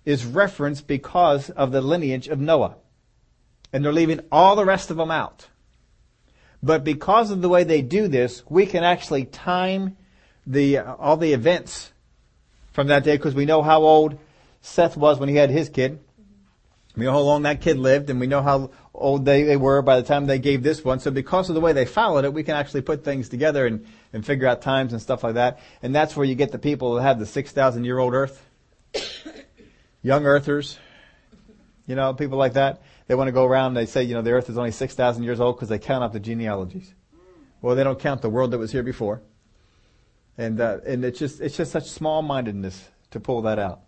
is 0.08 0.26
referenced 0.26 0.88
because 0.88 1.50
of 1.50 1.74
the 1.74 1.82
lineage 1.82 2.30
of 2.30 2.40
Noah. 2.40 2.76
And 3.74 3.84
they're 3.84 3.92
leaving 3.92 4.22
all 4.32 4.56
the 4.56 4.64
rest 4.64 4.90
of 4.90 4.96
them 4.96 5.12
out. 5.12 5.48
But 6.64 6.86
because 6.86 7.30
of 7.30 7.42
the 7.42 7.50
way 7.50 7.66
they 7.66 7.82
do 7.82 8.08
this, 8.08 8.42
we 8.50 8.66
can 8.66 8.86
actually 8.86 9.26
time 9.26 9.98
the 10.48 10.78
uh, 10.78 10.96
all 10.96 11.18
the 11.18 11.34
events 11.34 11.92
from 12.72 12.88
that 12.88 13.04
day 13.04 13.18
because 13.18 13.36
we 13.36 13.44
know 13.44 13.62
how 13.62 13.84
old 13.84 14.18
Seth 14.62 14.96
was 14.96 15.20
when 15.20 15.28
he 15.28 15.36
had 15.36 15.50
his 15.50 15.68
kid. 15.68 16.00
We 16.96 17.04
know 17.04 17.12
how 17.12 17.20
long 17.20 17.42
that 17.42 17.60
kid 17.60 17.78
lived, 17.78 18.10
and 18.10 18.18
we 18.18 18.28
know 18.28 18.42
how 18.42 18.72
old 18.94 19.26
they, 19.26 19.44
they 19.44 19.58
were 19.58 19.82
by 19.82 19.98
the 19.98 20.08
time 20.08 20.26
they 20.26 20.40
gave 20.40 20.64
this 20.64 20.86
one. 20.86 21.02
So 21.02 21.12
because 21.12 21.50
of 21.50 21.56
the 21.56 21.62
way 21.62 21.74
they 21.74 21.86
followed 21.86 22.24
it, 22.24 22.34
we 22.34 22.44
can 22.44 22.56
actually 22.56 22.82
put 22.82 23.04
things 23.04 23.28
together 23.28 23.68
and, 23.68 23.86
and 24.14 24.26
figure 24.26 24.48
out 24.48 24.62
times 24.62 24.94
and 24.94 25.02
stuff 25.02 25.24
like 25.24 25.36
that. 25.36 25.60
And 25.84 25.94
that's 25.94 26.16
where 26.16 26.26
you 26.26 26.34
get 26.34 26.54
the 26.54 26.60
people 26.60 26.96
that 26.96 27.02
have 27.02 27.20
the 27.20 27.26
6,000 27.26 27.84
year 27.84 28.00
old 28.00 28.14
earth. 28.14 28.42
Young 30.02 30.26
earthers. 30.26 30.78
You 31.86 31.96
know, 31.96 32.14
people 32.14 32.38
like 32.38 32.54
that 32.54 32.82
they 33.08 33.16
want 33.16 33.30
to 33.30 33.32
go 33.32 33.46
around 33.46 33.68
and 33.68 33.78
they 33.78 33.86
say, 33.86 34.04
you 34.04 34.14
know, 34.14 34.22
the 34.22 34.32
earth 34.32 34.50
is 34.50 34.58
only 34.58 34.72
6,000 34.72 35.24
years 35.24 35.40
old 35.40 35.56
because 35.56 35.70
they 35.70 35.80
count 35.80 36.04
up 36.04 36.14
the 36.14 36.20
genealogies. 36.20 36.94
Well, 37.62 37.76
they 37.76 37.84
don't 37.84 38.00
count 38.00 38.22
the 38.22 38.30
world 38.30 38.52
that 38.52 38.58
was 38.58 38.72
here 38.72 38.84
before. 38.84 39.22
And, 40.38 40.60
uh, 40.62 40.80
and 40.86 41.04
it's 41.04 41.18
just, 41.18 41.42
it's 41.42 41.58
just 41.58 41.72
such 41.72 41.90
small-mindedness 41.90 42.90
to 43.12 43.20
pull 43.20 43.42
that 43.44 43.58
out. 43.58 43.82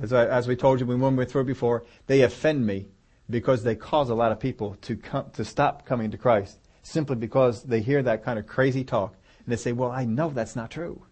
As, 0.00 0.12
I, 0.12 0.26
as 0.26 0.48
we 0.48 0.56
told 0.56 0.80
you 0.80 0.86
when 0.86 1.00
we 1.00 1.08
went 1.08 1.30
through 1.30 1.44
before, 1.44 1.84
they 2.06 2.22
offend 2.22 2.64
me 2.64 2.86
because 3.28 3.62
they 3.62 3.74
cause 3.74 4.08
a 4.08 4.14
lot 4.14 4.32
of 4.32 4.40
people 4.40 4.76
to 4.82 4.96
come, 4.96 5.30
to 5.32 5.44
stop 5.44 5.84
coming 5.84 6.10
to 6.12 6.18
Christ 6.18 6.58
simply 6.82 7.16
because 7.16 7.64
they 7.64 7.80
hear 7.80 8.02
that 8.02 8.24
kind 8.24 8.38
of 8.38 8.46
crazy 8.46 8.84
talk 8.84 9.16
and 9.44 9.52
they 9.52 9.56
say, 9.56 9.72
well, 9.72 9.90
I 9.90 10.04
know 10.04 10.30
that's 10.30 10.56
not 10.56 10.70
true. 10.70 11.04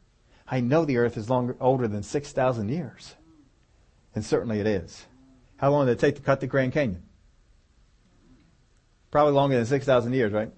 I 0.47 0.61
know 0.61 0.85
the 0.85 0.99
earth 0.99 1.17
is 1.17 1.29
longer, 1.29 1.57
older 1.61 1.89
than 1.89 2.03
6,000 2.03 2.69
years. 2.69 3.15
And 4.15 4.25
certainly 4.25 4.61
it 4.61 4.67
is. 4.67 5.07
How 5.57 5.71
long 5.71 5.87
did 5.87 5.93
it 5.93 5.99
take 5.99 6.17
to 6.17 6.23
cut 6.23 6.41
the 6.41 6.47
Grand 6.47 6.73
Canyon? 6.73 7.03
Probably 9.11 9.33
longer 9.33 9.57
than 9.57 9.67
6,000 9.67 10.13
years, 10.13 10.33
right? 10.33 10.51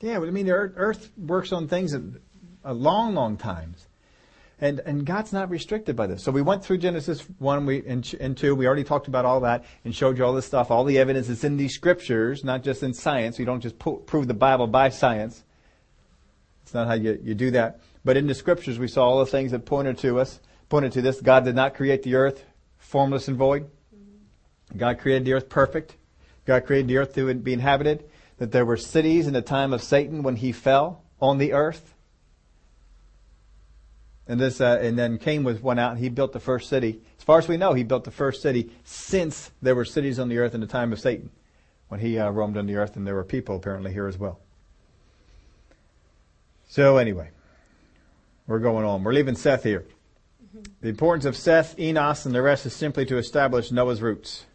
Yeah, 0.00 0.18
but 0.18 0.28
I 0.28 0.30
mean, 0.30 0.46
the 0.46 0.52
earth 0.52 1.10
works 1.16 1.52
on 1.52 1.66
things 1.66 1.94
a 2.64 2.74
long, 2.74 3.14
long 3.14 3.36
times. 3.36 3.86
And, 4.58 4.80
and 4.80 5.04
God's 5.04 5.34
not 5.34 5.50
restricted 5.50 5.96
by 5.96 6.06
this. 6.06 6.22
So 6.22 6.32
we 6.32 6.40
went 6.40 6.64
through 6.64 6.78
Genesis 6.78 7.20
1 7.38 7.66
we, 7.66 7.86
and, 7.86 8.14
and 8.20 8.36
2. 8.36 8.54
We 8.54 8.66
already 8.66 8.84
talked 8.84 9.06
about 9.06 9.26
all 9.26 9.40
that 9.40 9.64
and 9.84 9.94
showed 9.94 10.16
you 10.16 10.24
all 10.24 10.32
this 10.32 10.46
stuff, 10.46 10.70
all 10.70 10.84
the 10.84 10.98
evidence 10.98 11.28
that's 11.28 11.44
in 11.44 11.58
these 11.58 11.74
scriptures, 11.74 12.42
not 12.42 12.62
just 12.62 12.82
in 12.82 12.94
science. 12.94 13.38
We 13.38 13.44
don't 13.44 13.60
just 13.60 13.78
po- 13.78 13.96
prove 13.96 14.28
the 14.28 14.34
Bible 14.34 14.66
by 14.66 14.88
science. 14.88 15.44
It's 16.62 16.72
not 16.72 16.86
how 16.86 16.94
you, 16.94 17.20
you 17.22 17.34
do 17.34 17.50
that. 17.50 17.80
But 18.02 18.16
in 18.16 18.26
the 18.26 18.34
scriptures, 18.34 18.78
we 18.78 18.88
saw 18.88 19.06
all 19.06 19.18
the 19.18 19.26
things 19.26 19.50
that 19.50 19.66
pointed 19.66 19.98
to 19.98 20.20
us, 20.20 20.40
pointed 20.68 20.92
to 20.92 21.02
this. 21.02 21.20
God 21.20 21.44
did 21.44 21.54
not 21.54 21.74
create 21.74 22.02
the 22.02 22.14
earth 22.14 22.44
formless 22.86 23.28
and 23.28 23.36
void. 23.36 23.68
God 24.76 24.98
created 24.98 25.24
the 25.24 25.34
earth 25.34 25.48
perfect. 25.48 25.96
God 26.44 26.64
created 26.66 26.88
the 26.88 26.98
earth 26.98 27.14
to 27.14 27.34
be 27.34 27.52
inhabited, 27.52 28.08
that 28.38 28.52
there 28.52 28.64
were 28.64 28.76
cities 28.76 29.26
in 29.26 29.32
the 29.32 29.42
time 29.42 29.72
of 29.72 29.82
Satan 29.82 30.22
when 30.22 30.36
he 30.36 30.52
fell 30.52 31.02
on 31.20 31.38
the 31.38 31.52
earth. 31.52 31.94
And 34.28 34.40
this, 34.40 34.60
uh, 34.60 34.78
and 34.80 34.98
then 34.98 35.18
Cain 35.18 35.44
was 35.44 35.60
went 35.60 35.80
out 35.80 35.92
and 35.92 36.00
he 36.00 36.08
built 36.08 36.32
the 36.32 36.40
first 36.40 36.68
city. 36.68 37.00
As 37.18 37.24
far 37.24 37.38
as 37.38 37.48
we 37.48 37.56
know, 37.56 37.74
he 37.74 37.82
built 37.82 38.04
the 38.04 38.10
first 38.10 38.42
city 38.42 38.70
since 38.84 39.50
there 39.62 39.74
were 39.74 39.84
cities 39.84 40.18
on 40.18 40.28
the 40.28 40.38
earth 40.38 40.54
in 40.54 40.60
the 40.60 40.66
time 40.66 40.92
of 40.92 41.00
Satan, 41.00 41.30
when 41.88 42.00
he 42.00 42.18
uh, 42.18 42.30
roamed 42.30 42.56
on 42.56 42.66
the 42.66 42.76
earth, 42.76 42.96
and 42.96 43.06
there 43.06 43.14
were 43.14 43.24
people 43.24 43.56
apparently 43.56 43.92
here 43.92 44.06
as 44.06 44.18
well. 44.18 44.38
So 46.68 46.96
anyway, 46.96 47.30
we're 48.46 48.58
going 48.58 48.84
on. 48.84 49.02
We're 49.04 49.12
leaving 49.12 49.36
Seth 49.36 49.62
here. 49.62 49.84
The 50.80 50.88
importance 50.88 51.24
of 51.24 51.36
Seth, 51.36 51.78
Enos, 51.78 52.26
and 52.26 52.34
the 52.34 52.42
rest 52.42 52.66
is 52.66 52.74
simply 52.74 53.04
to 53.06 53.18
establish 53.18 53.72
Noah's 53.72 54.02
roots. 54.02 54.46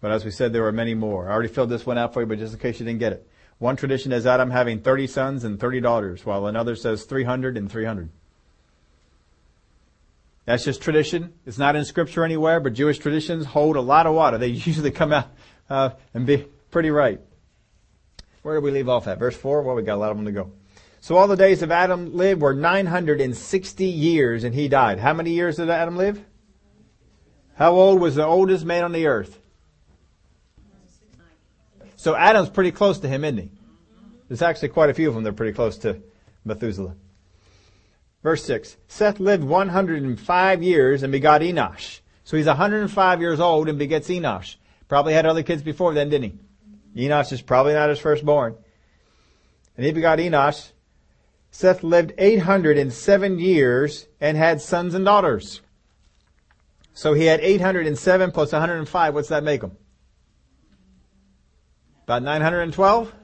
But 0.00 0.10
as 0.10 0.24
we 0.24 0.30
said, 0.30 0.52
there 0.52 0.62
were 0.62 0.72
many 0.72 0.94
more. 0.94 1.28
I 1.28 1.32
already 1.32 1.48
filled 1.48 1.70
this 1.70 1.86
one 1.86 1.98
out 1.98 2.12
for 2.12 2.20
you, 2.20 2.26
but 2.26 2.38
just 2.38 2.54
in 2.54 2.60
case 2.60 2.78
you 2.78 2.86
didn't 2.86 3.00
get 3.00 3.12
it. 3.12 3.28
One 3.58 3.76
tradition 3.76 4.12
has 4.12 4.26
Adam 4.26 4.50
having 4.50 4.80
30 4.80 5.06
sons 5.06 5.44
and 5.44 5.58
30 5.58 5.80
daughters, 5.80 6.26
while 6.26 6.46
another 6.46 6.76
says 6.76 7.04
300 7.04 7.56
and 7.56 7.70
300. 7.70 8.10
That's 10.44 10.64
just 10.64 10.82
tradition. 10.82 11.32
It's 11.46 11.56
not 11.56 11.74
in 11.74 11.84
scripture 11.84 12.24
anywhere, 12.24 12.60
but 12.60 12.74
Jewish 12.74 12.98
traditions 12.98 13.46
hold 13.46 13.76
a 13.76 13.80
lot 13.80 14.06
of 14.06 14.14
water. 14.14 14.36
They 14.36 14.48
usually 14.48 14.90
come 14.90 15.12
out 15.12 15.28
uh, 15.70 15.90
and 16.12 16.26
be 16.26 16.46
pretty 16.70 16.90
right. 16.90 17.20
Where 18.42 18.56
do 18.56 18.60
we 18.60 18.70
leave 18.70 18.88
off 18.90 19.06
at? 19.08 19.18
Verse 19.18 19.36
4? 19.36 19.62
Well, 19.62 19.74
we 19.74 19.82
got 19.82 19.94
a 19.94 19.96
lot 19.96 20.10
of 20.10 20.18
them 20.18 20.26
to 20.26 20.32
go. 20.32 20.52
So 21.04 21.18
all 21.18 21.28
the 21.28 21.36
days 21.36 21.60
of 21.60 21.70
Adam 21.70 22.16
lived 22.16 22.40
were 22.40 22.54
960 22.54 23.84
years 23.84 24.42
and 24.42 24.54
he 24.54 24.68
died. 24.68 24.98
How 24.98 25.12
many 25.12 25.32
years 25.32 25.56
did 25.56 25.68
Adam 25.68 25.98
live? 25.98 26.24
How 27.56 27.72
old 27.72 28.00
was 28.00 28.14
the 28.14 28.24
oldest 28.24 28.64
man 28.64 28.84
on 28.84 28.92
the 28.92 29.06
earth? 29.06 29.38
So 31.96 32.16
Adam's 32.16 32.48
pretty 32.48 32.70
close 32.70 33.00
to 33.00 33.08
him, 33.08 33.22
isn't 33.22 33.36
he? 33.36 33.50
There's 34.28 34.40
actually 34.40 34.70
quite 34.70 34.88
a 34.88 34.94
few 34.94 35.10
of 35.10 35.14
them 35.14 35.24
that 35.24 35.28
are 35.28 35.34
pretty 35.34 35.52
close 35.52 35.76
to 35.80 36.00
Methuselah. 36.42 36.94
Verse 38.22 38.42
6. 38.44 38.78
Seth 38.88 39.20
lived 39.20 39.44
105 39.44 40.62
years 40.62 41.02
and 41.02 41.12
begot 41.12 41.42
Enosh. 41.42 42.00
So 42.24 42.38
he's 42.38 42.46
105 42.46 43.20
years 43.20 43.40
old 43.40 43.68
and 43.68 43.78
begets 43.78 44.08
Enosh. 44.08 44.56
Probably 44.88 45.12
had 45.12 45.26
other 45.26 45.42
kids 45.42 45.62
before 45.62 45.92
then, 45.92 46.08
didn't 46.08 46.40
he? 46.94 47.06
Enosh 47.08 47.30
is 47.30 47.42
probably 47.42 47.74
not 47.74 47.90
his 47.90 47.98
firstborn. 47.98 48.56
And 49.76 49.84
he 49.84 49.92
begot 49.92 50.18
Enosh. 50.18 50.70
Seth 51.54 51.84
lived 51.84 52.12
807 52.18 53.38
years 53.38 54.08
and 54.20 54.36
had 54.36 54.60
sons 54.60 54.92
and 54.92 55.04
daughters. 55.04 55.60
So 56.94 57.14
he 57.14 57.26
had 57.26 57.38
807 57.38 58.32
plus 58.32 58.50
105. 58.50 59.14
What's 59.14 59.28
that 59.28 59.44
make 59.44 59.62
him? 59.62 59.70
About 62.02 62.24
912? 62.24 63.14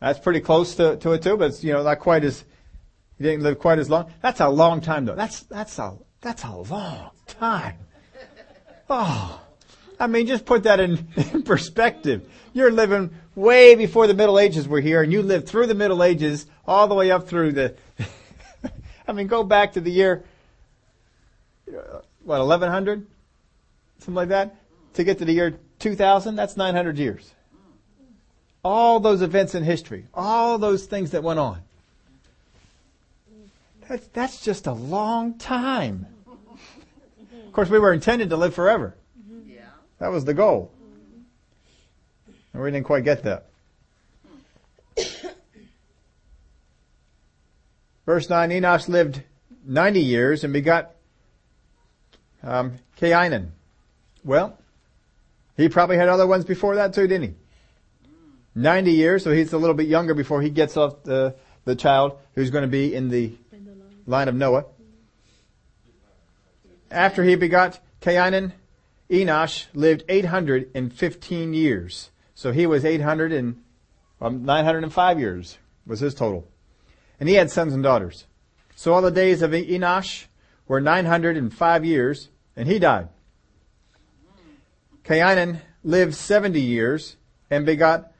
That's 0.00 0.18
pretty 0.18 0.40
close 0.40 0.74
to, 0.74 0.96
to 0.96 1.12
it 1.12 1.22
too, 1.22 1.36
but 1.36 1.50
it's, 1.50 1.62
you 1.62 1.72
know, 1.72 1.84
not 1.84 2.00
quite 2.00 2.24
as, 2.24 2.44
he 3.16 3.22
didn't 3.22 3.44
live 3.44 3.60
quite 3.60 3.78
as 3.78 3.88
long. 3.88 4.12
That's 4.22 4.40
a 4.40 4.48
long 4.48 4.80
time 4.80 5.04
though. 5.04 5.14
That's, 5.14 5.44
that's 5.44 5.78
a, 5.78 5.96
that's 6.20 6.42
a 6.42 6.56
long 6.56 7.12
time. 7.28 7.78
Oh, 8.90 9.40
I 10.00 10.08
mean, 10.08 10.26
just 10.26 10.46
put 10.46 10.64
that 10.64 10.80
in, 10.80 11.06
in 11.32 11.44
perspective. 11.44 12.28
You're 12.52 12.72
living 12.72 13.14
way 13.34 13.74
before 13.74 14.06
the 14.06 14.14
Middle 14.14 14.38
Ages 14.38 14.66
were 14.68 14.80
here, 14.80 15.02
and 15.02 15.12
you 15.12 15.22
lived 15.22 15.48
through 15.48 15.66
the 15.66 15.74
Middle 15.74 16.02
Ages 16.02 16.46
all 16.66 16.88
the 16.88 16.94
way 16.94 17.10
up 17.10 17.28
through 17.28 17.52
the. 17.52 17.74
I 19.08 19.12
mean, 19.12 19.26
go 19.26 19.42
back 19.42 19.74
to 19.74 19.80
the 19.80 19.90
year 19.90 20.24
what 22.24 22.38
1100, 22.40 23.06
something 23.98 24.14
like 24.14 24.28
that, 24.28 24.56
to 24.94 25.04
get 25.04 25.18
to 25.18 25.24
the 25.24 25.32
year 25.32 25.58
2000. 25.78 26.36
That's 26.36 26.56
900 26.56 26.98
years. 26.98 27.32
All 28.64 28.98
those 28.98 29.20
events 29.20 29.54
in 29.54 29.62
history, 29.62 30.06
all 30.14 30.58
those 30.58 30.86
things 30.86 31.10
that 31.10 31.22
went 31.22 31.38
on. 31.38 31.60
That's, 33.88 34.06
that's 34.08 34.40
just 34.40 34.66
a 34.66 34.72
long 34.72 35.34
time. 35.34 36.06
Of 37.46 37.52
course, 37.52 37.68
we 37.68 37.78
were 37.78 37.92
intended 37.92 38.30
to 38.30 38.36
live 38.36 38.54
forever. 38.54 38.96
Yeah. 39.46 39.60
That 39.98 40.08
was 40.08 40.24
the 40.24 40.32
goal. 40.32 40.72
And 42.54 42.62
we 42.62 42.70
didn't 42.70 42.86
quite 42.86 43.04
get 43.04 43.24
that. 43.24 43.46
Verse 48.06 48.30
9, 48.30 48.50
Enosh 48.50 48.88
lived 48.88 49.22
90 49.66 50.00
years 50.00 50.44
and 50.44 50.52
begot 50.52 50.92
um, 52.44 52.74
Cainan. 52.98 53.48
Well, 54.24 54.56
he 55.56 55.68
probably 55.68 55.96
had 55.96 56.08
other 56.08 56.26
ones 56.26 56.44
before 56.44 56.76
that 56.76 56.94
too, 56.94 57.08
didn't 57.08 57.30
he? 57.30 57.34
90 58.54 58.92
years, 58.92 59.24
so 59.24 59.32
he's 59.32 59.52
a 59.52 59.58
little 59.58 59.74
bit 59.74 59.88
younger 59.88 60.14
before 60.14 60.40
he 60.40 60.48
gets 60.48 60.76
off 60.76 61.02
the, 61.02 61.34
the 61.64 61.74
child 61.74 62.16
who's 62.34 62.50
going 62.50 62.62
to 62.62 62.68
be 62.68 62.94
in 62.94 63.08
the 63.08 63.32
line 64.06 64.28
of 64.28 64.36
Noah. 64.36 64.66
After 66.88 67.24
he 67.24 67.34
begot 67.34 67.80
Cainan, 68.00 68.52
Enosh 69.10 69.66
lived 69.74 70.04
815 70.08 71.52
years. 71.52 72.10
So 72.34 72.52
he 72.52 72.66
was 72.66 72.84
800 72.84 73.32
and, 73.32 73.62
um, 74.20 74.44
905 74.44 75.20
years 75.20 75.58
was 75.86 76.00
his 76.00 76.14
total. 76.14 76.46
And 77.20 77.28
he 77.28 77.36
had 77.36 77.50
sons 77.50 77.72
and 77.72 77.82
daughters. 77.82 78.26
So 78.74 78.92
all 78.92 79.02
the 79.02 79.10
days 79.10 79.42
of 79.42 79.52
Enosh 79.52 80.24
were 80.66 80.80
905 80.80 81.84
years, 81.84 82.28
and 82.56 82.68
he 82.68 82.78
died. 82.78 83.08
Cainan 85.04 85.60
lived 85.82 86.14
70 86.14 86.60
years 86.60 87.16
and 87.50 87.66
begot, 87.66 88.12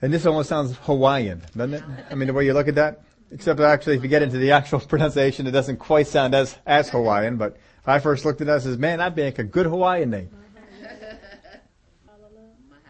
and 0.00 0.12
this 0.12 0.24
almost 0.24 0.48
sounds 0.48 0.76
Hawaiian, 0.82 1.42
doesn't 1.56 1.74
it? 1.74 1.84
I 2.10 2.14
mean, 2.14 2.28
the 2.28 2.32
way 2.32 2.46
you 2.46 2.54
look 2.54 2.68
at 2.68 2.76
that. 2.76 3.02
Except 3.30 3.58
actually, 3.58 3.96
if 3.96 4.02
you 4.02 4.08
get 4.08 4.22
into 4.22 4.38
the 4.38 4.52
actual 4.52 4.78
pronunciation, 4.92 5.46
it 5.46 5.50
doesn't 5.50 5.78
quite 5.78 6.06
sound 6.06 6.34
as, 6.34 6.56
as 6.64 6.88
Hawaiian, 6.90 7.36
but 7.36 7.56
I 7.84 7.98
first 7.98 8.24
looked 8.24 8.40
at 8.40 8.46
that 8.46 8.54
and 8.54 8.62
says, 8.62 8.78
man, 8.78 8.98
that'd 8.98 9.16
make 9.16 9.38
a 9.38 9.44
good 9.44 9.66
Hawaiian 9.66 10.10
name. 10.10 10.30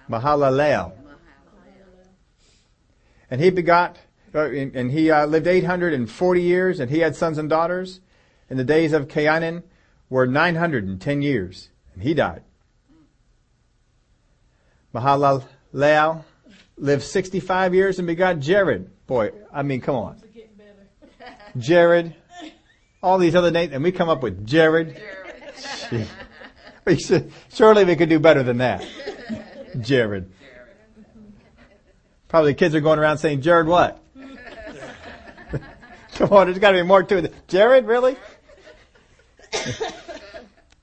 Mahalalel. 0.09 0.93
And 3.31 3.41
he 3.41 3.51
begot, 3.51 3.99
uh, 4.35 4.51
and 4.51 4.91
he 4.91 5.11
uh, 5.11 5.27
lived 5.27 5.47
840 5.47 6.43
years, 6.43 6.81
and 6.81 6.91
he 6.91 7.01
had 7.01 7.17
sons 7.17 7.39
and 7.39 7.49
daughters. 7.49 8.01
In 8.51 8.57
the 8.57 8.65
days 8.65 8.93
of 8.93 9.09
Cainan 9.09 9.63
were 10.11 10.27
910 10.27 11.23
years, 11.23 11.71
and 11.95 12.03
he 12.03 12.15
died. 12.15 12.43
Mahalalel 14.95 16.25
lived 16.77 17.03
65 17.03 17.75
years 17.75 17.99
and 17.99 18.07
begot 18.07 18.39
Jared. 18.39 18.91
Boy, 19.07 19.33
I 19.53 19.63
mean, 19.63 19.81
come 19.81 19.97
on. 19.97 20.23
Jared, 21.57 22.15
all 23.03 23.19
these 23.19 23.35
other 23.35 23.51
names, 23.51 23.73
and 23.73 23.83
we 23.83 23.93
come 23.93 24.09
up 24.09 24.23
with 24.23 24.47
Jared. 24.47 25.01
Jared. 25.91 26.09
we 26.85 26.97
should, 26.97 27.33
surely 27.53 27.85
we 27.85 27.97
could 27.97 28.09
do 28.09 28.19
better 28.19 28.43
than 28.43 28.59
that. 28.59 28.87
Jared. 29.81 30.31
Probably 32.29 32.53
the 32.53 32.59
kids 32.59 32.75
are 32.75 32.81
going 32.81 32.99
around 32.99 33.19
saying, 33.19 33.43
Jared 33.43 33.67
what? 33.67 34.03
Come 36.15 36.33
on, 36.33 36.47
there's 36.47 36.59
got 36.59 36.73
to 36.73 36.79
be 36.79 36.83
more 36.83 37.03
to 37.03 37.17
it. 37.19 37.49
Jared, 37.49 37.87
really? 37.87 38.17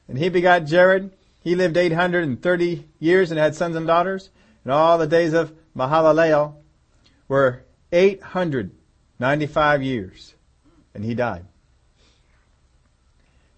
and 0.08 0.17
he 0.17 0.30
begot 0.30 0.65
Jared. 0.65 1.12
He 1.43 1.56
lived 1.56 1.75
830 1.77 2.88
years 2.99 3.32
and 3.32 3.39
had 3.39 3.56
sons 3.56 3.75
and 3.75 3.88
daughters. 3.88 4.30
And 4.63 4.71
all 4.71 4.97
the 4.97 5.08
days 5.08 5.34
of 5.34 5.54
Mahalalel 5.75 6.56
were 7.27 7.63
895 7.91 9.84
years. 9.84 10.36
And 10.93 11.04
he 11.04 11.15
died. 11.15 11.45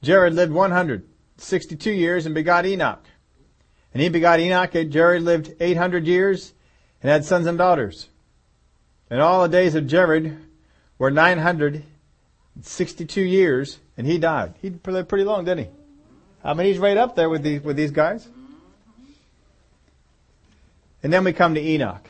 Jared 0.01 0.33
lived 0.33 0.51
162 0.51 1.91
years 1.91 2.25
and 2.25 2.35
begot 2.35 2.65
Enoch. 2.65 3.05
And 3.93 4.01
he 4.01 4.09
begot 4.09 4.39
Enoch, 4.39 4.73
and 4.75 4.91
Jared 4.91 5.21
lived 5.21 5.53
800 5.59 6.07
years 6.07 6.53
and 7.01 7.11
had 7.11 7.25
sons 7.25 7.45
and 7.45 7.57
daughters. 7.57 8.07
And 9.09 9.19
all 9.21 9.41
the 9.43 9.49
days 9.49 9.75
of 9.75 9.85
Jared 9.85 10.37
were 10.97 11.11
962 11.11 13.21
years, 13.21 13.77
and 13.95 14.07
he 14.07 14.17
died. 14.17 14.55
He 14.61 14.71
lived 14.85 15.09
pretty 15.09 15.25
long, 15.25 15.45
didn't 15.45 15.65
he? 15.65 15.71
I 16.43 16.55
mean, 16.55 16.67
he's 16.67 16.79
right 16.79 16.97
up 16.97 17.15
there 17.15 17.29
with 17.29 17.43
these, 17.43 17.61
with 17.61 17.77
these 17.77 17.91
guys. 17.91 18.27
And 21.03 21.13
then 21.13 21.23
we 21.23 21.33
come 21.33 21.53
to 21.55 21.61
Enoch. 21.61 22.07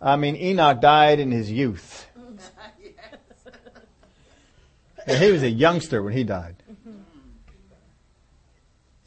I 0.00 0.16
mean, 0.16 0.36
Enoch 0.36 0.80
died 0.80 1.20
in 1.20 1.30
his 1.30 1.50
youth. 1.50 2.06
And 5.06 5.18
he 5.18 5.32
was 5.32 5.42
a 5.42 5.50
youngster 5.50 6.02
when 6.02 6.12
he 6.12 6.24
died. 6.24 6.56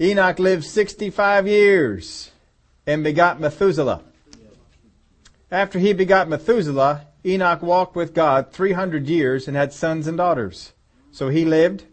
Enoch 0.04 0.38
lived 0.38 0.66
65 0.66 1.48
years 1.48 2.32
and 2.86 3.06
begot 3.06 3.40
Methuselah. 3.40 4.04
After 5.50 5.80
he 5.80 5.94
begot 5.94 6.28
Methuselah, 6.28 7.08
Enoch 7.26 7.62
walked 7.62 7.96
with 7.96 8.14
God 8.14 8.52
300 8.52 9.08
years 9.08 9.48
and 9.48 9.56
had 9.56 9.72
sons 9.72 10.06
and 10.06 10.18
daughters. 10.18 10.74
So 11.12 11.30
he 11.30 11.46
lived 11.46 11.86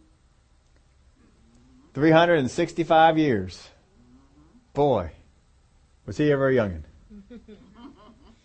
365 1.95 3.17
years. 3.17 3.69
Boy, 4.75 5.13
was 6.05 6.17
he 6.17 6.33
ever 6.33 6.49
a 6.49 6.55
youngin'. 6.55 6.83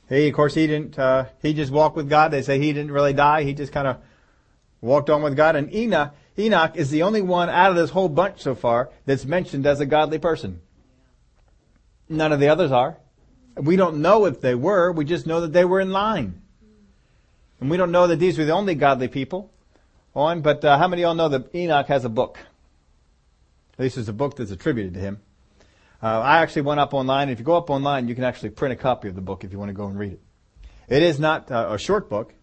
He, 0.07 0.27
of 0.27 0.35
course, 0.35 0.53
he 0.53 0.67
didn't, 0.67 0.99
uh, 0.99 1.25
he 1.41 1.55
just 1.55 1.71
walked 1.71 1.95
with 1.95 2.07
God. 2.07 2.29
They 2.29 2.43
say 2.43 2.59
he 2.59 2.71
didn't 2.73 2.91
really 2.91 3.13
die. 3.13 3.41
He 3.41 3.55
just 3.55 3.71
kind 3.71 3.87
of 3.87 3.97
walked 4.79 5.09
on 5.09 5.23
with 5.23 5.35
God. 5.35 5.55
And 5.55 5.73
Enoch, 5.73 6.13
Enoch 6.37 6.75
is 6.75 6.89
the 6.89 7.03
only 7.03 7.21
one 7.21 7.49
out 7.49 7.71
of 7.71 7.77
this 7.77 7.91
whole 7.91 8.09
bunch 8.09 8.41
so 8.41 8.55
far 8.55 8.89
that's 9.05 9.25
mentioned 9.25 9.65
as 9.65 9.79
a 9.79 9.85
godly 9.85 10.19
person. 10.19 10.61
None 12.09 12.31
of 12.31 12.39
the 12.39 12.49
others 12.49 12.71
are. 12.71 12.97
We 13.55 13.77
don't 13.77 14.01
know 14.01 14.25
if 14.25 14.41
they 14.41 14.53
were, 14.53 14.91
we 14.91 15.05
just 15.05 15.25
know 15.25 15.41
that 15.41 15.53
they 15.53 15.63
were 15.63 15.79
in 15.79 15.91
line. 15.91 16.41
And 17.61 17.69
we 17.69 17.77
don't 17.77 17.91
know 17.91 18.07
that 18.07 18.17
these 18.17 18.37
were 18.37 18.45
the 18.45 18.51
only 18.51 18.75
godly 18.75 19.07
people 19.07 19.51
on, 20.13 20.41
but 20.41 20.63
uh, 20.63 20.77
how 20.77 20.87
many 20.87 21.03
of 21.03 21.07
y'all 21.07 21.15
know 21.15 21.29
that 21.29 21.55
Enoch 21.55 21.87
has 21.87 22.03
a 22.03 22.09
book? 22.09 22.37
At 23.73 23.79
least 23.79 23.95
there's 23.95 24.09
a 24.09 24.13
book 24.13 24.35
that's 24.35 24.51
attributed 24.51 24.93
to 24.95 24.99
him. 24.99 25.21
Uh, 26.03 26.19
I 26.19 26.39
actually 26.39 26.61
went 26.61 26.79
up 26.79 26.93
online. 26.93 27.29
If 27.29 27.39
you 27.39 27.45
go 27.45 27.57
up 27.57 27.69
online, 27.69 28.07
you 28.07 28.15
can 28.15 28.23
actually 28.23 28.51
print 28.51 28.73
a 28.73 28.75
copy 28.75 29.07
of 29.07 29.15
the 29.15 29.21
book 29.21 29.43
if 29.43 29.51
you 29.51 29.57
want 29.57 29.69
to 29.69 29.73
go 29.73 29.87
and 29.87 29.97
read 29.97 30.13
it. 30.13 30.21
It 30.87 31.01
is 31.01 31.19
not 31.19 31.49
uh, 31.49 31.69
a 31.71 31.79
short 31.79 32.09
book. 32.09 32.34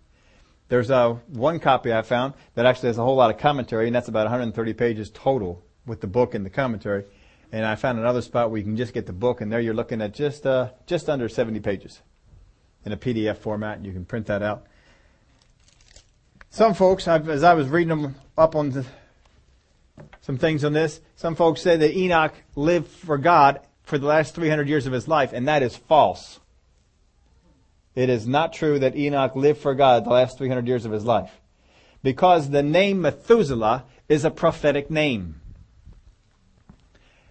There's 0.73 0.91
uh, 0.91 1.17
one 1.29 1.61
copy 1.61 1.93
I 1.93 2.01
found 2.01 2.33
that 2.55 2.65
actually 2.65 2.87
has 2.87 2.97
a 2.97 3.03
whole 3.03 3.17
lot 3.17 3.29
of 3.31 3.37
commentary, 3.37 3.89
and 3.89 3.95
that's 3.95 4.09
about 4.09 4.25
130 4.25 4.73
pages 4.73 5.11
total 5.11 5.63
with 5.85 6.01
the 6.01 6.07
book 6.07 6.35
and 6.35 6.47
the 6.47 6.49
commentary. 6.49 7.05
And 7.53 7.67
I 7.67 7.75
found 7.75 7.99
another 7.99 8.23
spot 8.23 8.51
where 8.51 8.57
you 8.57 8.65
can 8.65 8.79
just 8.79 8.95
get 8.95 9.05
the 9.05 9.13
book, 9.13 9.43
and 9.43 9.53
there 9.53 9.61
you're 9.61 9.75
looking 9.75 10.01
at 10.01 10.15
just 10.15 10.47
uh, 10.47 10.71
just 10.87 11.11
under 11.11 11.29
70 11.29 11.61
pages 11.61 12.01
in 12.87 12.93
a 12.93 12.97
PDF 12.97 13.37
format, 13.37 13.77
and 13.77 13.87
you 13.87 13.93
can 13.93 14.07
print 14.07 14.25
that 14.29 14.43
out. 14.43 14.65
Some 16.49 16.73
folks, 16.73 17.07
as 17.07 17.43
I 17.43 17.53
was 17.53 17.69
reading 17.69 17.89
them 17.91 18.15
up 18.39 18.57
on 18.57 18.71
the, 18.71 18.87
some 20.23 20.39
things 20.39 20.65
on 20.65 20.73
this, 20.73 21.03
some 21.17 21.35
folks 21.35 21.61
say 21.61 21.77
that 21.77 21.95
Enoch 21.95 22.33
lived 22.57 22.89
for 22.89 23.19
God 23.19 23.61
for 23.83 23.99
the 23.99 24.07
last 24.07 24.35
300 24.35 24.67
years 24.67 24.87
of 24.87 24.95
his 24.95 25.07
life, 25.07 25.35
and 25.35 25.47
that 25.49 25.63
is 25.63 25.77
false. 25.77 26.41
It 27.95 28.09
is 28.09 28.27
not 28.27 28.53
true 28.53 28.79
that 28.79 28.97
Enoch 28.97 29.37
lived 29.37 29.61
for 29.61 29.75
God 29.75 30.05
the 30.05 30.11
last 30.11 30.39
300 30.39 30.67
years 30.67 30.85
of 30.85 30.93
his 30.93 31.05
life. 31.05 31.41
Because 32.03 32.51
the 32.51 32.63
name 32.63 33.03
Methuselah 33.03 33.85
is 34.09 34.25
a 34.25 34.31
prophetic 34.31 34.91
name. 34.91 35.41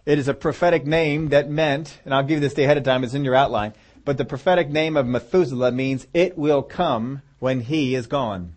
It 0.05 0.17
is 0.17 0.27
a 0.27 0.33
prophetic 0.33 0.85
name 0.85 1.29
that 1.29 1.49
meant, 1.49 1.99
and 2.05 2.13
I'll 2.13 2.23
give 2.23 2.37
you 2.37 2.39
this 2.39 2.53
day 2.53 2.63
ahead 2.63 2.77
of 2.77 2.83
time, 2.83 3.03
it's 3.03 3.13
in 3.13 3.23
your 3.23 3.35
outline, 3.35 3.73
but 4.03 4.17
the 4.17 4.25
prophetic 4.25 4.69
name 4.69 4.97
of 4.97 5.05
Methuselah 5.05 5.71
means 5.71 6.07
it 6.13 6.37
will 6.37 6.63
come 6.63 7.21
when 7.39 7.61
he 7.61 7.93
is 7.93 8.07
gone. 8.07 8.55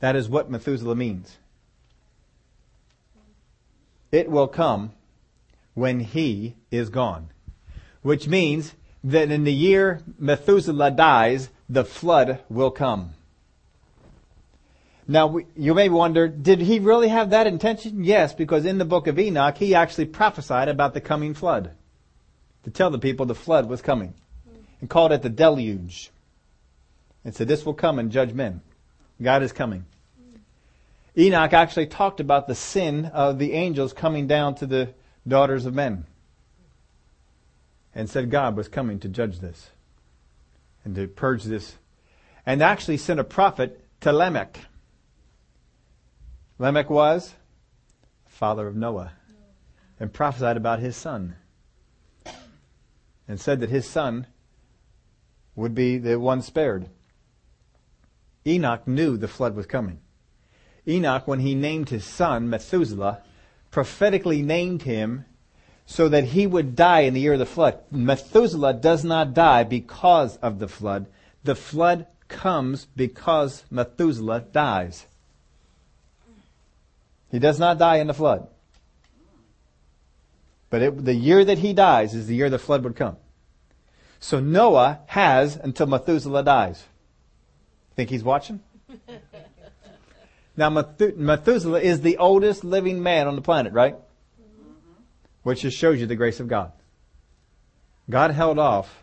That 0.00 0.14
is 0.14 0.28
what 0.28 0.50
Methuselah 0.50 0.94
means. 0.94 1.38
It 4.12 4.30
will 4.30 4.46
come 4.46 4.92
when 5.74 6.00
he 6.00 6.54
is 6.70 6.88
gone. 6.88 7.30
Which 8.02 8.28
means 8.28 8.74
that 9.04 9.30
in 9.30 9.44
the 9.44 9.52
year 9.52 10.02
Methuselah 10.18 10.90
dies, 10.90 11.50
the 11.68 11.84
flood 11.84 12.40
will 12.48 12.70
come. 12.70 13.12
Now, 15.06 15.38
you 15.56 15.72
may 15.72 15.88
wonder, 15.88 16.28
did 16.28 16.60
he 16.60 16.80
really 16.80 17.08
have 17.08 17.30
that 17.30 17.46
intention? 17.46 18.04
Yes, 18.04 18.34
because 18.34 18.66
in 18.66 18.76
the 18.76 18.84
book 18.84 19.06
of 19.06 19.18
Enoch, 19.18 19.56
he 19.56 19.74
actually 19.74 20.04
prophesied 20.04 20.68
about 20.68 20.92
the 20.92 21.00
coming 21.00 21.32
flood. 21.32 21.70
To 22.64 22.70
tell 22.70 22.90
the 22.90 22.98
people 22.98 23.24
the 23.24 23.34
flood 23.34 23.68
was 23.68 23.80
coming. 23.80 24.12
and 24.80 24.90
called 24.90 25.12
it 25.12 25.22
the 25.22 25.28
deluge. 25.28 26.10
And 27.24 27.34
said, 27.34 27.48
this 27.48 27.66
will 27.66 27.74
come 27.74 27.98
and 27.98 28.12
judge 28.12 28.32
men. 28.32 28.60
God 29.20 29.42
is 29.42 29.52
coming. 29.52 29.84
Enoch 31.16 31.52
actually 31.52 31.86
talked 31.86 32.20
about 32.20 32.46
the 32.46 32.54
sin 32.54 33.06
of 33.06 33.38
the 33.38 33.52
angels 33.52 33.92
coming 33.92 34.26
down 34.26 34.54
to 34.56 34.66
the 34.66 34.90
daughters 35.26 35.66
of 35.66 35.74
men. 35.74 36.04
And 37.94 38.08
said 38.08 38.30
God 38.30 38.56
was 38.56 38.68
coming 38.68 39.00
to 39.00 39.08
judge 39.08 39.40
this 39.40 39.70
and 40.84 40.94
to 40.94 41.08
purge 41.08 41.44
this. 41.44 41.76
And 42.46 42.62
actually 42.62 42.96
sent 42.96 43.20
a 43.20 43.24
prophet 43.24 43.84
to 44.00 44.12
Lamech. 44.12 44.60
Lamech 46.58 46.88
was 46.88 47.34
father 48.26 48.68
of 48.68 48.76
Noah 48.76 49.12
and 49.98 50.12
prophesied 50.12 50.56
about 50.56 50.78
his 50.78 50.96
son 50.96 51.36
and 53.26 53.40
said 53.40 53.60
that 53.60 53.68
his 53.68 53.86
son 53.86 54.26
would 55.54 55.74
be 55.74 55.98
the 55.98 56.18
one 56.18 56.40
spared. 56.40 56.88
Enoch 58.46 58.86
knew 58.86 59.16
the 59.16 59.28
flood 59.28 59.54
was 59.54 59.66
coming. 59.66 60.00
Enoch, 60.86 61.28
when 61.28 61.40
he 61.40 61.54
named 61.54 61.90
his 61.90 62.04
son 62.04 62.48
Methuselah, 62.48 63.22
prophetically 63.70 64.40
named 64.40 64.82
him 64.82 65.26
so 65.90 66.06
that 66.10 66.22
he 66.22 66.46
would 66.46 66.76
die 66.76 67.00
in 67.00 67.14
the 67.14 67.20
year 67.20 67.32
of 67.32 67.38
the 67.38 67.46
flood. 67.46 67.78
Methuselah 67.90 68.74
does 68.74 69.04
not 69.04 69.32
die 69.32 69.64
because 69.64 70.36
of 70.36 70.58
the 70.58 70.68
flood. 70.68 71.06
The 71.44 71.54
flood 71.54 72.06
comes 72.28 72.86
because 72.94 73.64
Methuselah 73.70 74.44
dies. 74.52 75.06
He 77.30 77.38
does 77.38 77.58
not 77.58 77.78
die 77.78 77.96
in 77.96 78.06
the 78.06 78.12
flood. 78.12 78.48
But 80.68 80.82
it, 80.82 81.04
the 81.06 81.14
year 81.14 81.42
that 81.42 81.56
he 81.56 81.72
dies 81.72 82.14
is 82.14 82.26
the 82.26 82.36
year 82.36 82.50
the 82.50 82.58
flood 82.58 82.84
would 82.84 82.94
come. 82.94 83.16
So 84.20 84.40
Noah 84.40 85.00
has 85.06 85.56
until 85.56 85.86
Methuselah 85.86 86.42
dies. 86.42 86.84
Think 87.96 88.10
he's 88.10 88.22
watching? 88.22 88.60
now 90.56 90.68
Methuselah 90.68 91.80
is 91.80 92.02
the 92.02 92.18
oldest 92.18 92.62
living 92.62 93.02
man 93.02 93.26
on 93.26 93.36
the 93.36 93.42
planet, 93.42 93.72
right? 93.72 93.96
Which 95.48 95.62
just 95.62 95.78
shows 95.78 95.98
you 95.98 96.04
the 96.04 96.14
grace 96.14 96.40
of 96.40 96.48
God. 96.48 96.72
God 98.10 98.32
held 98.32 98.58
off 98.58 99.02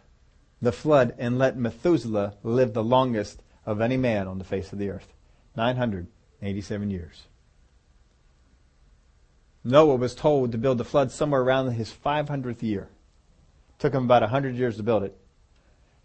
the 0.62 0.72
flood 0.72 1.16
and 1.18 1.40
let 1.40 1.58
Methuselah 1.58 2.36
live 2.44 2.72
the 2.72 2.84
longest 2.84 3.42
of 3.66 3.82
any 3.82 3.98
man 3.98 4.28
on 4.28 4.38
the 4.38 4.44
face 4.44 4.72
of 4.72 4.78
the 4.78 4.92
earth. 4.92 5.12
987 5.58 6.92
years. 6.92 7.24
Noah 9.64 9.96
was 9.96 10.14
told 10.14 10.52
to 10.52 10.60
build 10.60 10.78
the 10.78 10.86
flood 10.86 11.12
somewhere 11.12 11.42
around 11.42 11.72
his 11.72 11.92
500th 11.92 12.62
year. 12.62 12.90
It 13.70 13.80
Took 13.80 13.96
him 13.96 14.04
about 14.04 14.22
100 14.22 14.54
years 14.54 14.78
to 14.78 14.84
build 14.84 15.02
it. 15.02 15.18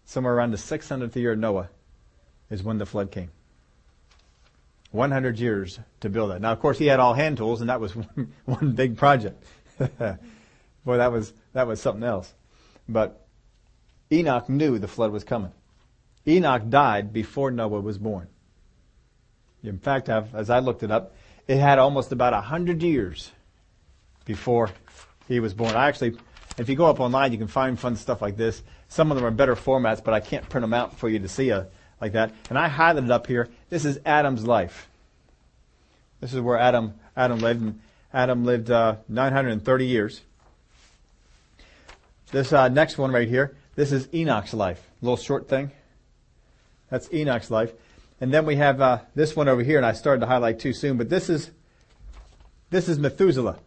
Somewhere 0.05 0.33
around 0.33 0.49
the 0.49 0.57
600th 0.57 1.15
year 1.17 1.33
of 1.33 1.37
Noah 1.37 1.69
is 2.49 2.63
when 2.63 2.79
the 2.79 2.87
flood 2.87 3.11
came. 3.11 3.29
100 4.89 5.37
years 5.37 5.79
to 5.99 6.09
build 6.09 6.31
that. 6.31 6.41
Now, 6.41 6.51
of 6.51 6.59
course, 6.59 6.79
he 6.79 6.87
had 6.87 6.99
all 6.99 7.13
hand 7.13 7.37
tools, 7.37 7.61
and 7.61 7.69
that 7.69 7.79
was 7.79 7.95
one, 7.95 8.33
one 8.45 8.71
big 8.71 8.97
project. 8.97 9.43
Boy, 10.85 10.97
that 10.97 11.11
was 11.11 11.33
that 11.53 11.67
was 11.67 11.81
something 11.81 12.03
else. 12.03 12.33
But 12.87 13.25
Enoch 14.11 14.49
knew 14.49 14.79
the 14.79 14.87
flood 14.87 15.11
was 15.11 15.23
coming. 15.23 15.51
Enoch 16.27 16.69
died 16.69 17.13
before 17.13 17.51
Noah 17.51 17.81
was 17.81 17.97
born. 17.97 18.27
In 19.63 19.79
fact, 19.79 20.09
I've, 20.09 20.33
as 20.35 20.49
I 20.49 20.59
looked 20.59 20.83
it 20.83 20.91
up, 20.91 21.15
it 21.47 21.57
had 21.57 21.79
almost 21.79 22.11
about 22.11 22.33
a 22.33 22.41
hundred 22.41 22.81
years 22.81 23.31
before 24.25 24.69
he 25.27 25.39
was 25.39 25.53
born. 25.53 25.75
I 25.75 25.87
actually, 25.87 26.17
if 26.57 26.69
you 26.69 26.75
go 26.75 26.85
up 26.85 26.99
online, 26.99 27.31
you 27.31 27.37
can 27.37 27.47
find 27.47 27.79
fun 27.79 27.95
stuff 27.95 28.21
like 28.21 28.37
this. 28.37 28.61
Some 28.87 29.11
of 29.11 29.17
them 29.17 29.25
are 29.25 29.31
better 29.31 29.55
formats, 29.55 30.03
but 30.03 30.13
I 30.13 30.19
can't 30.19 30.47
print 30.49 30.63
them 30.63 30.73
out 30.73 30.97
for 30.97 31.09
you 31.09 31.19
to 31.19 31.27
see 31.27 31.49
a, 31.49 31.67
like 31.99 32.13
that. 32.13 32.33
And 32.49 32.57
I 32.57 32.69
highlighted 32.69 33.11
up 33.11 33.27
here. 33.27 33.49
This 33.69 33.85
is 33.85 33.99
Adam's 34.05 34.45
life. 34.45 34.87
This 36.19 36.33
is 36.33 36.41
where 36.41 36.57
Adam 36.57 36.93
Adam 37.15 37.39
lived. 37.39 37.61
And 37.61 37.81
Adam 38.13 38.43
lived 38.43 38.69
uh, 38.69 38.97
930 39.07 39.85
years. 39.85 40.21
This 42.31 42.51
uh, 42.53 42.69
next 42.69 42.97
one 42.97 43.11
right 43.11 43.27
here. 43.27 43.55
This 43.75 43.91
is 43.91 44.07
Enoch's 44.13 44.53
life. 44.53 44.81
A 45.01 45.05
little 45.05 45.17
short 45.17 45.47
thing. 45.47 45.71
That's 46.89 47.11
Enoch's 47.13 47.49
life. 47.49 47.73
And 48.19 48.33
then 48.33 48.45
we 48.45 48.57
have 48.57 48.81
uh, 48.81 48.99
this 49.15 49.35
one 49.35 49.47
over 49.47 49.63
here, 49.63 49.77
and 49.77 49.85
I 49.85 49.93
started 49.93 50.19
to 50.21 50.27
highlight 50.27 50.59
too 50.59 50.73
soon, 50.73 50.97
but 50.97 51.09
this 51.09 51.29
is 51.29 51.51
this 52.69 52.87
is 52.87 52.97
Methuselah. 52.97 53.59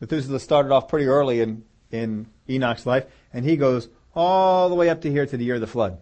Methuselah 0.00 0.40
started 0.40 0.72
off 0.72 0.88
pretty 0.88 1.06
early 1.06 1.40
in, 1.40 1.64
in 1.92 2.26
Enoch's 2.50 2.84
life, 2.84 3.06
and 3.32 3.44
he 3.44 3.56
goes 3.56 3.88
all 4.14 4.68
the 4.68 4.74
way 4.74 4.88
up 4.88 5.00
to 5.02 5.10
here 5.10 5.24
to 5.24 5.36
the 5.36 5.44
year 5.44 5.54
of 5.54 5.60
the 5.60 5.66
flood. 5.66 5.98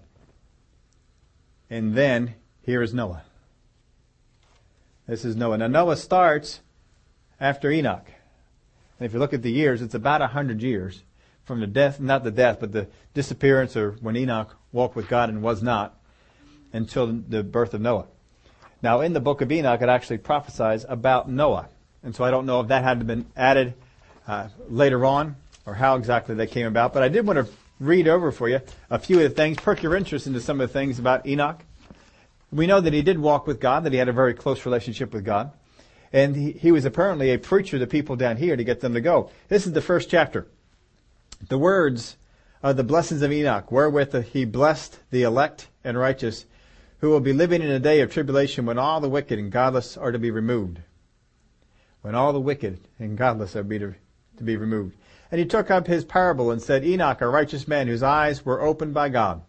And 1.69 1.95
then 1.95 2.35
here 2.63 2.83
is 2.83 2.95
Noah. 2.95 3.23
This 5.07 5.27
is 5.27 5.37
Noah. 5.37 5.59
Now 5.59 5.67
Noah 5.67 5.97
starts 5.97 6.61
after 7.43 7.71
Enoch. 7.71 8.07
And 8.99 9.07
if 9.07 9.13
you 9.13 9.19
look 9.19 9.35
at 9.35 9.43
the 9.43 9.51
years, 9.51 9.83
it's 9.83 9.95
about 9.95 10.23
a 10.23 10.29
hundred 10.29 10.63
years 10.63 11.03
from 11.45 11.61
the 11.61 11.67
death, 11.67 11.99
not 11.99 12.23
the 12.23 12.31
death, 12.31 12.59
but 12.61 12.73
the 12.73 12.87
disappearance 13.15 13.77
or 13.77 13.93
when 14.01 14.17
Enoch 14.17 14.57
walked 14.71 14.95
with 14.95 15.09
God 15.09 15.29
and 15.29 15.43
was 15.43 15.61
not 15.63 15.99
until 16.73 17.09
the 17.09 17.43
birth 17.43 17.75
of 17.75 17.81
Noah. 17.81 18.07
Now 18.81 19.01
in 19.01 19.13
the 19.13 19.21
book 19.21 19.41
of 19.41 19.51
Enoch, 19.51 19.83
it 19.83 19.89
actually 19.89 20.19
prophesies 20.19 20.87
about 20.89 21.29
Noah. 21.29 21.69
And 22.05 22.15
so 22.15 22.23
I 22.23 22.31
don't 22.31 22.47
know 22.47 22.61
if 22.61 22.69
that 22.69 22.85
had 22.85 23.05
been 23.07 23.27
added 23.37 23.75
uh, 24.27 24.49
later 24.69 25.05
on 25.05 25.35
or 25.67 25.75
how 25.75 25.97
exactly 25.97 26.37
that 26.37 26.53
came 26.53 26.67
about. 26.67 26.95
But 26.95 27.03
I 27.03 27.09
did 27.09 27.27
want 27.27 27.45
to 27.45 27.53
read 27.81 28.07
over 28.07 28.31
for 28.31 28.49
you 28.49 28.61
a 28.89 29.01
few 29.01 29.17
of 29.17 29.25
the 29.25 29.31
things, 29.31 29.57
perk 29.57 29.83
your 29.83 29.97
interest 29.97 30.29
into 30.29 30.41
some 30.41 30.61
of 30.61 30.69
the 30.69 30.73
things 30.73 31.01
about 31.01 31.27
Enoch. 31.27 31.61
We 32.53 32.69
know 32.69 32.81
that 32.81 32.93
he 32.93 33.03
did 33.03 33.19
walk 33.19 33.49
with 33.49 33.59
God, 33.59 33.83
that 33.83 33.93
he 33.93 33.99
had 33.99 34.09
a 34.09 34.13
very 34.13 34.35
close 34.35 34.65
relationship 34.65 35.13
with 35.13 35.25
God. 35.25 35.51
And 36.13 36.37
he, 36.37 36.53
he 36.53 36.73
was 36.73 36.85
apparently 36.85 37.31
a 37.31 37.39
preacher 37.39 37.79
to 37.79 37.87
people 37.87 38.17
down 38.17 38.37
here 38.37 38.57
to 38.57 38.65
get 38.65 38.81
them 38.81 38.95
to 38.95 39.01
go. 39.01 39.31
This 39.49 39.67
is 39.67 39.73
the 39.73 39.81
first 39.81 40.11
chapter. 40.11 40.47
The 41.49 41.59
words 41.59 42.17
of 42.63 42.77
the 42.77 42.85
blessings 42.85 43.23
of 43.23 43.33
Enoch, 43.33 43.73
wherewith 43.73 44.27
he 44.27 44.45
blessed 44.45 44.99
the 45.11 45.23
elect 45.23 45.69
and 45.83 45.99
righteous, 45.99 46.47
who 46.99 47.11
will 47.11 47.21
be 47.21 47.33
living 47.33 47.63
in 47.63 47.71
a 47.71 47.81
day 47.81 48.01
of 48.01 48.13
tribulation 48.13 48.67
when 48.67 48.79
all 48.79 49.01
the 49.01 49.09
wicked 49.09 49.39
and 49.39 49.51
godless 49.51 49.97
are 49.97 50.13
to 50.13 50.19
be 50.19 50.31
removed. 50.31 50.79
When 52.03 52.15
all 52.15 52.33
the 52.33 52.41
wicked 52.41 52.79
and 52.99 53.17
godless 53.17 53.57
are 53.57 53.65
to 53.65 53.95
to 54.37 54.45
be 54.45 54.57
removed. 54.57 54.97
And 55.31 55.39
he 55.39 55.47
took 55.47 55.71
up 55.71 55.87
his 55.87 56.05
parable 56.05 56.51
and 56.51 56.61
said, 56.61 56.85
Enoch, 56.85 57.21
a 57.21 57.29
righteous 57.29 57.67
man 57.67 57.87
whose 57.87 58.03
eyes 58.03 58.45
were 58.45 58.61
opened 58.61 58.95
by 58.95 59.09
God, 59.09 59.43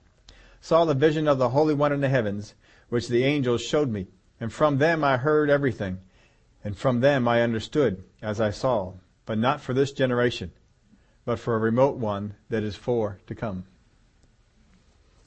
saw 0.61 0.85
the 0.85 0.93
vision 0.93 1.27
of 1.27 1.37
the 1.37 1.49
Holy 1.49 1.73
One 1.73 1.91
in 1.91 2.01
the 2.01 2.09
heavens, 2.09 2.53
which 2.89 3.07
the 3.07 3.23
angels 3.25 3.61
showed 3.61 3.89
me. 3.89 4.07
And 4.39 4.51
from 4.51 4.77
them 4.77 5.03
I 5.03 5.17
heard 5.17 5.49
everything. 5.49 5.99
And 6.63 6.77
from 6.77 7.01
them 7.01 7.27
I 7.27 7.41
understood, 7.41 8.03
as 8.21 8.39
I 8.39 8.51
saw, 8.51 8.93
but 9.25 9.37
not 9.37 9.61
for 9.61 9.73
this 9.73 9.91
generation, 9.91 10.51
but 11.25 11.39
for 11.39 11.55
a 11.55 11.59
remote 11.59 11.97
one 11.97 12.35
that 12.49 12.63
is 12.63 12.75
for 12.75 13.19
to 13.27 13.35
come. 13.35 13.65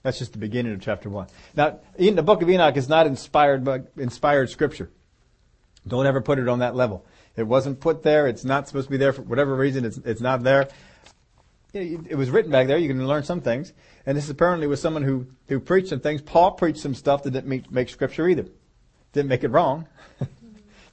That's 0.02 0.18
just 0.18 0.32
the 0.32 0.38
beginning 0.38 0.72
of 0.72 0.80
chapter 0.80 1.10
one. 1.10 1.26
Now, 1.56 1.80
the 1.98 2.22
book 2.22 2.40
of 2.40 2.48
Enoch 2.48 2.76
is 2.76 2.88
not 2.88 3.06
inspired 3.06 3.64
by 3.64 3.82
inspired 3.96 4.50
scripture. 4.50 4.88
Don't 5.86 6.06
ever 6.06 6.20
put 6.20 6.38
it 6.38 6.48
on 6.48 6.60
that 6.60 6.74
level. 6.74 7.04
It 7.36 7.44
wasn't 7.44 7.80
put 7.80 8.02
there. 8.02 8.26
It's 8.26 8.44
not 8.44 8.66
supposed 8.66 8.86
to 8.86 8.90
be 8.90 8.96
there 8.96 9.12
for 9.12 9.22
whatever 9.22 9.54
reason. 9.54 9.84
It's, 9.84 9.98
it's 9.98 10.20
not 10.20 10.42
there. 10.42 10.68
It 11.72 12.16
was 12.16 12.30
written 12.30 12.50
back 12.50 12.68
there. 12.68 12.78
You 12.78 12.88
can 12.88 13.06
learn 13.06 13.22
some 13.22 13.40
things. 13.40 13.72
And 14.06 14.16
this 14.16 14.30
apparently 14.30 14.66
was 14.66 14.80
someone 14.80 15.02
who, 15.02 15.26
who 15.48 15.60
preached 15.60 15.88
some 15.88 16.00
things. 16.00 16.22
Paul 16.22 16.52
preached 16.52 16.78
some 16.78 16.94
stuff 16.94 17.22
that 17.24 17.32
didn't 17.32 17.48
make, 17.48 17.70
make 17.70 17.88
scripture 17.88 18.28
either. 18.28 18.46
Didn't 19.12 19.28
make 19.28 19.44
it 19.44 19.48
wrong. 19.48 19.86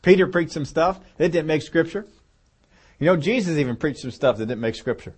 Peter 0.03 0.27
preached 0.27 0.51
some 0.51 0.65
stuff. 0.65 0.99
It 1.17 1.29
didn't 1.29 1.47
make 1.47 1.63
scripture. 1.63 2.05
You 2.99 3.07
know, 3.07 3.17
Jesus 3.17 3.57
even 3.57 3.75
preached 3.75 4.01
some 4.01 4.11
stuff 4.11 4.37
that 4.37 4.45
didn't 4.45 4.61
make 4.61 4.75
scripture. 4.75 5.15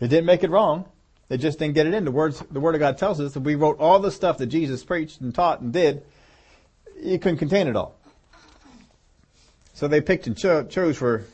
It 0.00 0.08
didn't 0.08 0.26
make 0.26 0.44
it 0.44 0.50
wrong. 0.50 0.84
It 1.30 1.38
just 1.38 1.58
didn't 1.58 1.74
get 1.74 1.86
it 1.86 1.94
in. 1.94 2.04
The 2.04 2.10
words, 2.10 2.42
the 2.50 2.60
Word 2.60 2.74
of 2.74 2.80
God 2.80 2.98
tells 2.98 3.20
us 3.20 3.32
that 3.32 3.40
we 3.40 3.54
wrote 3.54 3.78
all 3.80 3.98
the 3.98 4.10
stuff 4.10 4.38
that 4.38 4.46
Jesus 4.46 4.84
preached 4.84 5.20
and 5.20 5.34
taught 5.34 5.60
and 5.60 5.72
did. 5.72 6.02
You 7.00 7.18
couldn't 7.18 7.38
contain 7.38 7.68
it 7.68 7.76
all. 7.76 7.96
So 9.74 9.88
they 9.88 10.00
picked 10.00 10.26
and 10.26 10.36
cho- 10.36 10.64
chose 10.64 10.96
for, 10.96 11.24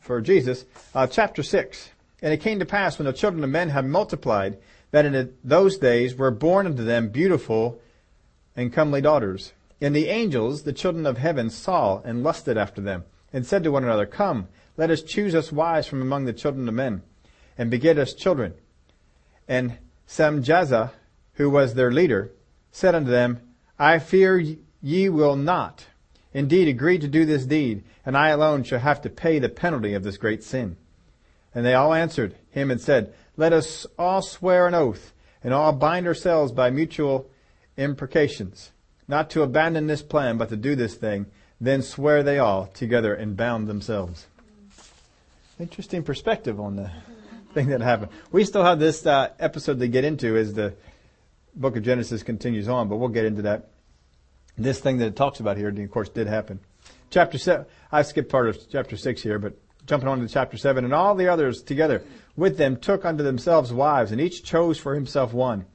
for 0.00 0.20
Jesus, 0.20 0.64
uh, 0.94 1.06
chapter 1.06 1.42
6. 1.42 1.90
And 2.22 2.32
it 2.32 2.40
came 2.40 2.58
to 2.60 2.66
pass 2.66 2.98
when 2.98 3.06
the 3.06 3.12
children 3.12 3.42
of 3.42 3.50
men 3.50 3.68
had 3.68 3.84
multiplied, 3.84 4.58
that 4.92 5.04
in 5.04 5.34
those 5.42 5.78
days 5.78 6.14
were 6.14 6.30
born 6.30 6.66
unto 6.66 6.84
them 6.84 7.08
beautiful 7.08 7.80
and 8.54 8.72
comely 8.72 9.00
daughters. 9.00 9.52
And 9.82 9.94
the 9.94 10.08
angels, 10.08 10.62
the 10.62 10.72
children 10.72 11.04
of 11.04 11.18
heaven, 11.18 11.50
saw 11.50 12.00
and 12.02 12.22
lusted 12.22 12.56
after 12.56 12.80
them, 12.80 13.04
and 13.32 13.44
said 13.44 13.62
to 13.64 13.72
one 13.72 13.84
another, 13.84 14.06
Come, 14.06 14.48
let 14.78 14.90
us 14.90 15.02
choose 15.02 15.34
us 15.34 15.52
wives 15.52 15.86
from 15.86 16.00
among 16.00 16.24
the 16.24 16.32
children 16.32 16.66
of 16.68 16.74
men, 16.74 17.02
and 17.58 17.70
beget 17.70 17.98
us 17.98 18.14
children. 18.14 18.54
And 19.46 19.76
Samjaza, 20.08 20.92
who 21.34 21.50
was 21.50 21.74
their 21.74 21.90
leader, 21.90 22.32
said 22.70 22.94
unto 22.94 23.10
them, 23.10 23.40
I 23.78 23.98
fear 23.98 24.38
ye 24.80 25.08
will 25.10 25.36
not 25.36 25.86
indeed 26.32 26.68
agree 26.68 26.98
to 26.98 27.08
do 27.08 27.26
this 27.26 27.44
deed, 27.44 27.84
and 28.06 28.16
I 28.16 28.30
alone 28.30 28.62
shall 28.62 28.78
have 28.78 29.02
to 29.02 29.10
pay 29.10 29.38
the 29.38 29.50
penalty 29.50 29.92
of 29.92 30.02
this 30.02 30.16
great 30.16 30.42
sin. 30.42 30.76
And 31.54 31.66
they 31.66 31.74
all 31.74 31.92
answered 31.92 32.36
him 32.50 32.70
and 32.70 32.80
said, 32.80 33.12
let 33.36 33.52
us 33.52 33.86
all 33.98 34.20
swear 34.20 34.66
an 34.66 34.74
oath 34.74 35.12
and 35.42 35.54
all 35.54 35.72
bind 35.72 36.06
ourselves 36.06 36.52
by 36.52 36.70
mutual 36.70 37.30
imprecations, 37.76 38.71
not 39.12 39.28
to 39.28 39.42
abandon 39.42 39.86
this 39.86 40.00
plan, 40.00 40.38
but 40.38 40.48
to 40.48 40.56
do 40.56 40.74
this 40.74 40.94
thing. 40.94 41.26
Then 41.60 41.82
swear 41.82 42.22
they 42.22 42.38
all 42.38 42.68
together 42.68 43.12
and 43.12 43.36
bound 43.36 43.68
themselves. 43.68 44.26
Interesting 45.60 46.02
perspective 46.02 46.58
on 46.58 46.76
the 46.76 46.90
thing 47.52 47.68
that 47.68 47.82
happened. 47.82 48.10
We 48.32 48.46
still 48.46 48.64
have 48.64 48.78
this 48.78 49.04
uh, 49.04 49.28
episode 49.38 49.80
to 49.80 49.86
get 49.86 50.06
into 50.06 50.38
as 50.38 50.54
the 50.54 50.72
book 51.54 51.76
of 51.76 51.82
Genesis 51.82 52.22
continues 52.22 52.68
on, 52.68 52.88
but 52.88 52.96
we'll 52.96 53.10
get 53.10 53.26
into 53.26 53.42
that. 53.42 53.68
This 54.56 54.80
thing 54.80 54.96
that 54.96 55.08
it 55.08 55.16
talks 55.16 55.40
about 55.40 55.58
here, 55.58 55.68
of 55.68 55.90
course, 55.90 56.08
did 56.08 56.26
happen. 56.26 56.58
Chapter 57.10 57.36
seven, 57.36 57.66
I 57.92 58.00
skipped 58.00 58.30
part 58.30 58.48
of 58.48 58.58
chapter 58.70 58.96
six 58.96 59.22
here, 59.22 59.38
but 59.38 59.58
jumping 59.84 60.08
on 60.08 60.20
to 60.20 60.28
chapter 60.28 60.56
seven, 60.56 60.86
and 60.86 60.94
all 60.94 61.14
the 61.14 61.28
others 61.28 61.62
together 61.62 62.02
with 62.34 62.56
them 62.56 62.78
took 62.78 63.04
unto 63.04 63.22
themselves 63.22 63.74
wives, 63.74 64.10
and 64.10 64.22
each 64.22 64.42
chose 64.42 64.78
for 64.78 64.94
himself 64.94 65.34
one. 65.34 65.66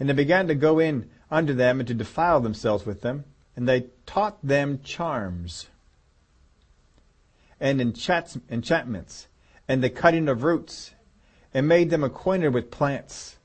And 0.00 0.08
they 0.08 0.14
began 0.14 0.48
to 0.48 0.54
go 0.54 0.78
in 0.78 1.10
unto 1.30 1.52
them 1.52 1.80
and 1.80 1.86
to 1.88 1.94
defile 1.94 2.40
themselves 2.40 2.86
with 2.86 3.02
them, 3.02 3.24
and 3.54 3.68
they 3.68 3.86
taught 4.04 4.38
them 4.46 4.80
charms 4.82 5.68
and 7.60 7.80
enchant- 7.80 8.42
enchantments 8.50 9.28
and 9.68 9.82
the 9.82 9.90
cutting 9.90 10.28
of 10.28 10.42
roots 10.42 10.92
and 11.54 11.66
made 11.66 11.90
them 11.90 12.04
acquainted 12.04 12.52
with 12.52 12.70
plants 12.70 13.36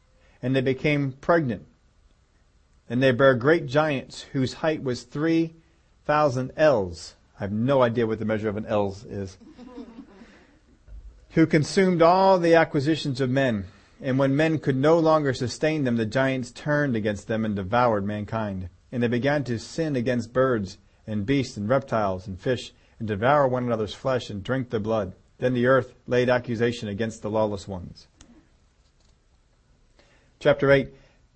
and 0.42 0.56
they 0.56 0.62
became 0.62 1.14
pregnant 1.14 1.66
and 2.90 3.02
they 3.02 3.12
bare 3.12 3.36
great 3.36 3.68
giants 3.68 4.24
whose 4.34 4.56
height 4.56 4.84
was 4.84 5.04
three 5.04 5.56
thousand 6.06 6.52
ells. 6.58 7.16
I 7.40 7.44
have 7.44 7.52
no 7.52 7.82
idea 7.82 8.06
what 8.06 8.20
the 8.20 8.26
measure 8.26 8.50
of 8.50 8.58
an 8.58 8.66
ells 8.66 9.06
is. 9.06 9.38
who 11.32 11.46
consumed 11.48 12.02
all 12.02 12.38
the 12.38 12.56
acquisitions 12.56 13.22
of 13.22 13.30
men. 13.30 13.66
And 14.02 14.18
when 14.18 14.36
men 14.36 14.58
could 14.58 14.76
no 14.76 14.98
longer 14.98 15.34
sustain 15.34 15.84
them, 15.84 15.96
the 15.96 16.06
giants 16.06 16.52
turned 16.52 16.96
against 16.96 17.28
them 17.28 17.46
and 17.46 17.56
devoured 17.56 18.04
mankind. 18.04 18.70
And 18.92 19.02
they 19.02 19.08
began 19.08 19.44
to 19.46 19.60
sin 19.60 19.96
against 19.96 20.34
birds 20.34 20.80
and 21.06 21.26
beasts 21.26 21.56
and 21.56 21.70
reptiles 21.70 22.26
and 22.28 22.40
fish 22.40 22.74
and 22.98 23.08
devour 23.08 23.48
one 23.48 23.64
another's 23.64 23.94
flesh 23.94 24.30
and 24.30 24.44
drink 24.44 24.70
their 24.70 24.80
blood. 24.80 25.14
Then 25.38 25.54
the 25.54 25.68
earth 25.68 25.94
laid 26.08 26.30
accusation 26.30 26.90
against 26.90 27.22
the 27.22 27.30
lawless 27.30 27.68
ones. 27.68 28.08
Chapter 30.40 30.72
8. 30.72 30.90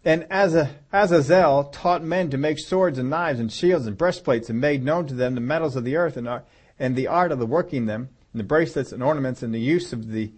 And 0.04 0.28
Azazel 0.30 1.66
taught 1.66 2.04
men 2.04 2.30
to 2.30 2.38
make 2.38 2.60
swords 2.60 3.00
and 3.00 3.10
knives 3.10 3.40
and 3.40 3.52
shields 3.52 3.88
and 3.88 3.98
breastplates 3.98 4.50
and 4.50 4.60
made 4.60 4.84
known 4.84 5.08
to 5.08 5.16
them 5.16 5.34
the 5.34 5.42
metals 5.42 5.76
of 5.76 5.84
the 5.84 5.96
earth 5.96 6.18
and, 6.18 6.96
the 6.96 7.08
art 7.08 7.32
of 7.32 7.40
the 7.40 7.46
working 7.46 7.86
them 7.86 8.10
and 8.32 8.40
the 8.40 8.44
bracelets 8.44 8.92
and 8.92 9.02
ornaments 9.02 9.42
and 9.42 9.54
the 9.54 9.60
use 9.60 9.94
of 9.94 10.12
the 10.12 10.32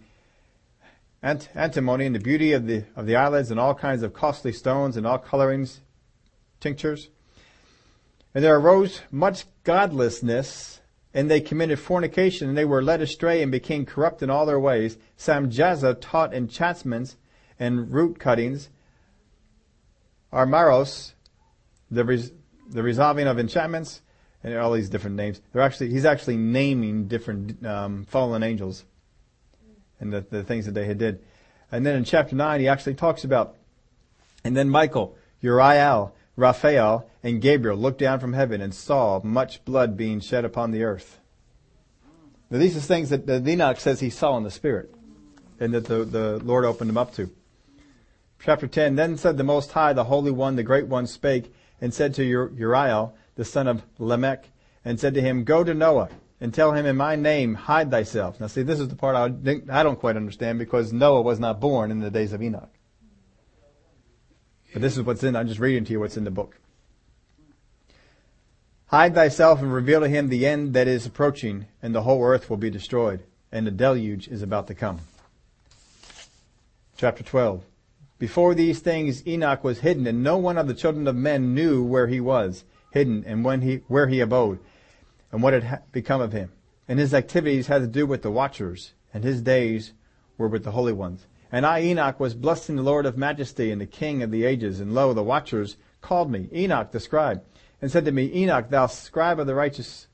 ant- 1.22 1.48
antimony 1.54 2.06
and 2.06 2.14
the 2.14 2.20
beauty 2.20 2.52
of 2.52 2.66
the, 2.66 2.84
of 2.96 3.06
the 3.06 3.16
eyelids 3.16 3.50
and 3.50 3.58
all 3.58 3.74
kinds 3.74 4.02
of 4.02 4.12
costly 4.12 4.52
stones 4.52 4.96
and 4.96 5.06
all 5.06 5.18
colorings, 5.18 5.80
tinctures. 6.60 7.10
And 8.34 8.44
there 8.44 8.56
arose 8.56 9.02
much 9.10 9.44
godlessness 9.64 10.80
and 11.14 11.30
they 11.30 11.40
committed 11.40 11.78
fornication 11.78 12.48
and 12.48 12.56
they 12.56 12.64
were 12.64 12.82
led 12.82 13.00
astray 13.00 13.42
and 13.42 13.50
became 13.50 13.86
corrupt 13.86 14.22
in 14.22 14.30
all 14.30 14.46
their 14.46 14.60
ways. 14.60 14.98
Samjaza 15.18 15.98
taught 16.00 16.34
enchantments 16.34 17.16
and 17.58 17.90
root 17.92 18.18
cuttings. 18.18 18.68
Armaros, 20.32 21.14
the, 21.90 22.04
res- 22.04 22.32
the 22.68 22.82
resolving 22.82 23.26
of 23.26 23.38
enchantments, 23.38 24.02
and 24.44 24.54
all 24.56 24.72
these 24.72 24.90
different 24.90 25.16
names. 25.16 25.40
They're 25.52 25.62
actually 25.62 25.90
he's 25.90 26.04
actually 26.04 26.36
naming 26.36 27.08
different 27.08 27.64
um, 27.66 28.04
fallen 28.04 28.42
angels 28.42 28.84
and 30.00 30.12
the, 30.12 30.20
the 30.20 30.42
things 30.42 30.66
that 30.66 30.72
they 30.72 30.84
had 30.86 30.98
did. 30.98 31.22
And 31.70 31.84
then 31.84 31.96
in 31.96 32.04
chapter 32.04 32.34
nine, 32.34 32.60
he 32.60 32.68
actually 32.68 32.94
talks 32.94 33.24
about, 33.24 33.56
and 34.44 34.56
then 34.56 34.68
Michael, 34.68 35.16
Uriel, 35.40 36.14
Raphael, 36.36 37.08
and 37.22 37.42
Gabriel 37.42 37.76
looked 37.76 37.98
down 37.98 38.20
from 38.20 38.32
heaven 38.32 38.60
and 38.60 38.74
saw 38.74 39.20
much 39.22 39.64
blood 39.64 39.96
being 39.96 40.20
shed 40.20 40.44
upon 40.44 40.70
the 40.70 40.84
earth. 40.84 41.18
Now 42.50 42.58
these 42.58 42.76
are 42.76 42.80
things 42.80 43.10
that, 43.10 43.26
that 43.26 43.46
Enoch 43.46 43.80
says 43.80 44.00
he 44.00 44.10
saw 44.10 44.36
in 44.36 44.44
the 44.44 44.50
spirit, 44.50 44.94
and 45.60 45.74
that 45.74 45.84
the, 45.84 46.04
the 46.04 46.38
Lord 46.38 46.64
opened 46.64 46.90
him 46.90 46.96
up 46.96 47.12
to. 47.14 47.30
Chapter 48.40 48.68
10, 48.68 48.94
Then 48.94 49.16
said 49.16 49.36
the 49.36 49.44
Most 49.44 49.72
High, 49.72 49.92
the 49.92 50.04
Holy 50.04 50.30
One, 50.30 50.56
the 50.56 50.62
Great 50.62 50.86
One 50.86 51.06
spake, 51.06 51.52
and 51.80 51.92
said 51.92 52.14
to 52.14 52.24
Uriel, 52.24 53.14
the 53.34 53.44
son 53.44 53.66
of 53.66 53.82
Lamech, 53.98 54.48
and 54.84 54.98
said 54.98 55.14
to 55.14 55.20
him, 55.20 55.44
Go 55.44 55.64
to 55.64 55.74
Noah, 55.74 56.08
and 56.40 56.54
tell 56.54 56.72
him 56.72 56.86
in 56.86 56.96
my 56.96 57.16
name, 57.16 57.54
hide 57.54 57.90
thyself. 57.90 58.40
Now 58.40 58.46
see, 58.46 58.62
this 58.62 58.80
is 58.80 58.88
the 58.88 58.96
part 58.96 59.16
I, 59.16 59.28
don't 59.82 59.98
quite 59.98 60.16
understand, 60.16 60.58
because 60.58 60.92
Noah 60.92 61.22
was 61.22 61.40
not 61.40 61.60
born 61.60 61.90
in 61.90 62.00
the 62.00 62.10
days 62.10 62.32
of 62.32 62.42
Enoch. 62.42 62.70
But 64.72 64.82
this 64.82 64.96
is 64.96 65.02
what's 65.02 65.24
in, 65.24 65.34
I'm 65.34 65.48
just 65.48 65.60
reading 65.60 65.84
to 65.86 65.92
you 65.92 66.00
what's 66.00 66.16
in 66.16 66.24
the 66.24 66.30
book. 66.30 66.56
Hide 68.86 69.14
thyself 69.14 69.60
and 69.60 69.72
reveal 69.72 70.00
to 70.00 70.08
him 70.08 70.28
the 70.28 70.46
end 70.46 70.74
that 70.74 70.88
is 70.88 71.06
approaching, 71.06 71.66
and 71.82 71.94
the 71.94 72.02
whole 72.02 72.22
earth 72.22 72.48
will 72.48 72.56
be 72.56 72.70
destroyed, 72.70 73.22
and 73.50 73.66
the 73.66 73.70
deluge 73.70 74.28
is 74.28 74.42
about 74.42 74.66
to 74.68 74.74
come. 74.74 75.00
Chapter 76.96 77.22
12. 77.22 77.64
Before 78.18 78.54
these 78.54 78.80
things 78.80 79.26
Enoch 79.26 79.62
was 79.62 79.80
hidden, 79.80 80.06
and 80.06 80.22
no 80.22 80.36
one 80.36 80.56
of 80.58 80.68
the 80.68 80.74
children 80.74 81.06
of 81.06 81.16
men 81.16 81.54
knew 81.54 81.84
where 81.84 82.06
he 82.06 82.20
was 82.20 82.64
hidden 82.92 83.24
and 83.26 83.44
when 83.44 83.62
he, 83.62 83.76
where 83.88 84.06
he 84.06 84.20
abode 84.20 84.58
and 85.32 85.42
what 85.42 85.52
had 85.52 85.82
become 85.92 86.20
of 86.20 86.32
him. 86.32 86.52
And 86.86 86.98
his 86.98 87.12
activities 87.12 87.66
had 87.66 87.80
to 87.80 87.86
do 87.86 88.06
with 88.06 88.22
the 88.22 88.30
watchers, 88.30 88.92
and 89.12 89.24
his 89.24 89.42
days 89.42 89.92
were 90.36 90.48
with 90.48 90.64
the 90.64 90.70
holy 90.72 90.92
ones. 90.92 91.26
And 91.50 91.64
I, 91.64 91.82
Enoch, 91.82 92.20
was 92.20 92.34
blessing 92.34 92.76
the 92.76 92.82
Lord 92.82 93.06
of 93.06 93.16
majesty 93.16 93.70
and 93.70 93.80
the 93.80 93.86
King 93.86 94.22
of 94.22 94.30
the 94.30 94.44
ages. 94.44 94.80
And 94.80 94.94
lo, 94.94 95.12
the 95.12 95.22
watchers 95.22 95.76
called 96.00 96.30
me, 96.30 96.48
Enoch 96.52 96.92
the 96.92 97.00
scribe, 97.00 97.42
and 97.80 97.90
said 97.90 98.04
to 98.04 98.12
me, 98.12 98.30
Enoch, 98.34 98.70
thou 98.70 98.86
scribe 98.86 99.40
of 99.40 99.46
the 99.46 99.54
righteous, 99.54 100.06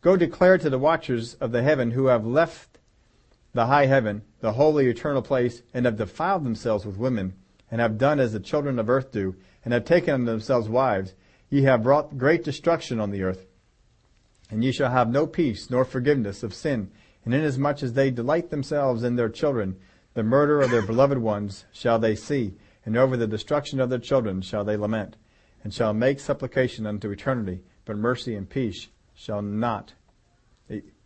go 0.00 0.16
declare 0.16 0.58
to 0.58 0.70
the 0.70 0.78
watchers 0.78 1.34
of 1.34 1.52
the 1.52 1.62
heaven 1.62 1.92
who 1.92 2.06
have 2.06 2.26
left 2.26 2.78
the 3.52 3.66
high 3.66 3.86
heaven, 3.86 4.22
the 4.40 4.52
holy 4.52 4.88
eternal 4.88 5.22
place, 5.22 5.62
and 5.74 5.84
have 5.84 5.96
defiled 5.96 6.44
themselves 6.44 6.86
with 6.86 6.96
women, 6.96 7.34
and 7.70 7.80
have 7.80 7.98
done 7.98 8.20
as 8.20 8.32
the 8.32 8.40
children 8.40 8.78
of 8.78 8.88
earth 8.88 9.10
do, 9.10 9.34
and 9.64 9.74
have 9.74 9.84
taken 9.84 10.14
unto 10.14 10.26
themselves 10.26 10.68
wives, 10.68 11.14
Ye 11.50 11.62
have 11.62 11.82
brought 11.82 12.16
great 12.16 12.44
destruction 12.44 13.00
on 13.00 13.10
the 13.10 13.24
earth. 13.24 13.46
And 14.50 14.64
ye 14.64 14.72
shall 14.72 14.90
have 14.90 15.10
no 15.10 15.26
peace 15.26 15.70
nor 15.70 15.84
forgiveness 15.84 16.42
of 16.42 16.54
sin. 16.54 16.90
And 17.24 17.34
inasmuch 17.34 17.82
as 17.82 17.92
they 17.92 18.10
delight 18.10 18.50
themselves 18.50 19.04
in 19.04 19.16
their 19.16 19.28
children, 19.28 19.76
the 20.14 20.22
murder 20.22 20.60
of 20.60 20.70
their 20.70 20.82
beloved 20.82 21.18
ones 21.18 21.64
shall 21.72 21.98
they 21.98 22.16
see, 22.16 22.54
and 22.84 22.96
over 22.96 23.16
the 23.16 23.26
destruction 23.26 23.78
of 23.78 23.90
their 23.90 23.98
children 23.98 24.42
shall 24.42 24.64
they 24.64 24.76
lament, 24.76 25.16
and 25.62 25.72
shall 25.72 25.92
make 25.92 26.18
supplication 26.18 26.86
unto 26.86 27.10
eternity. 27.10 27.60
But 27.84 27.96
mercy 27.96 28.34
and 28.34 28.48
peace 28.48 28.88
shall 29.14 29.42
not, 29.42 29.92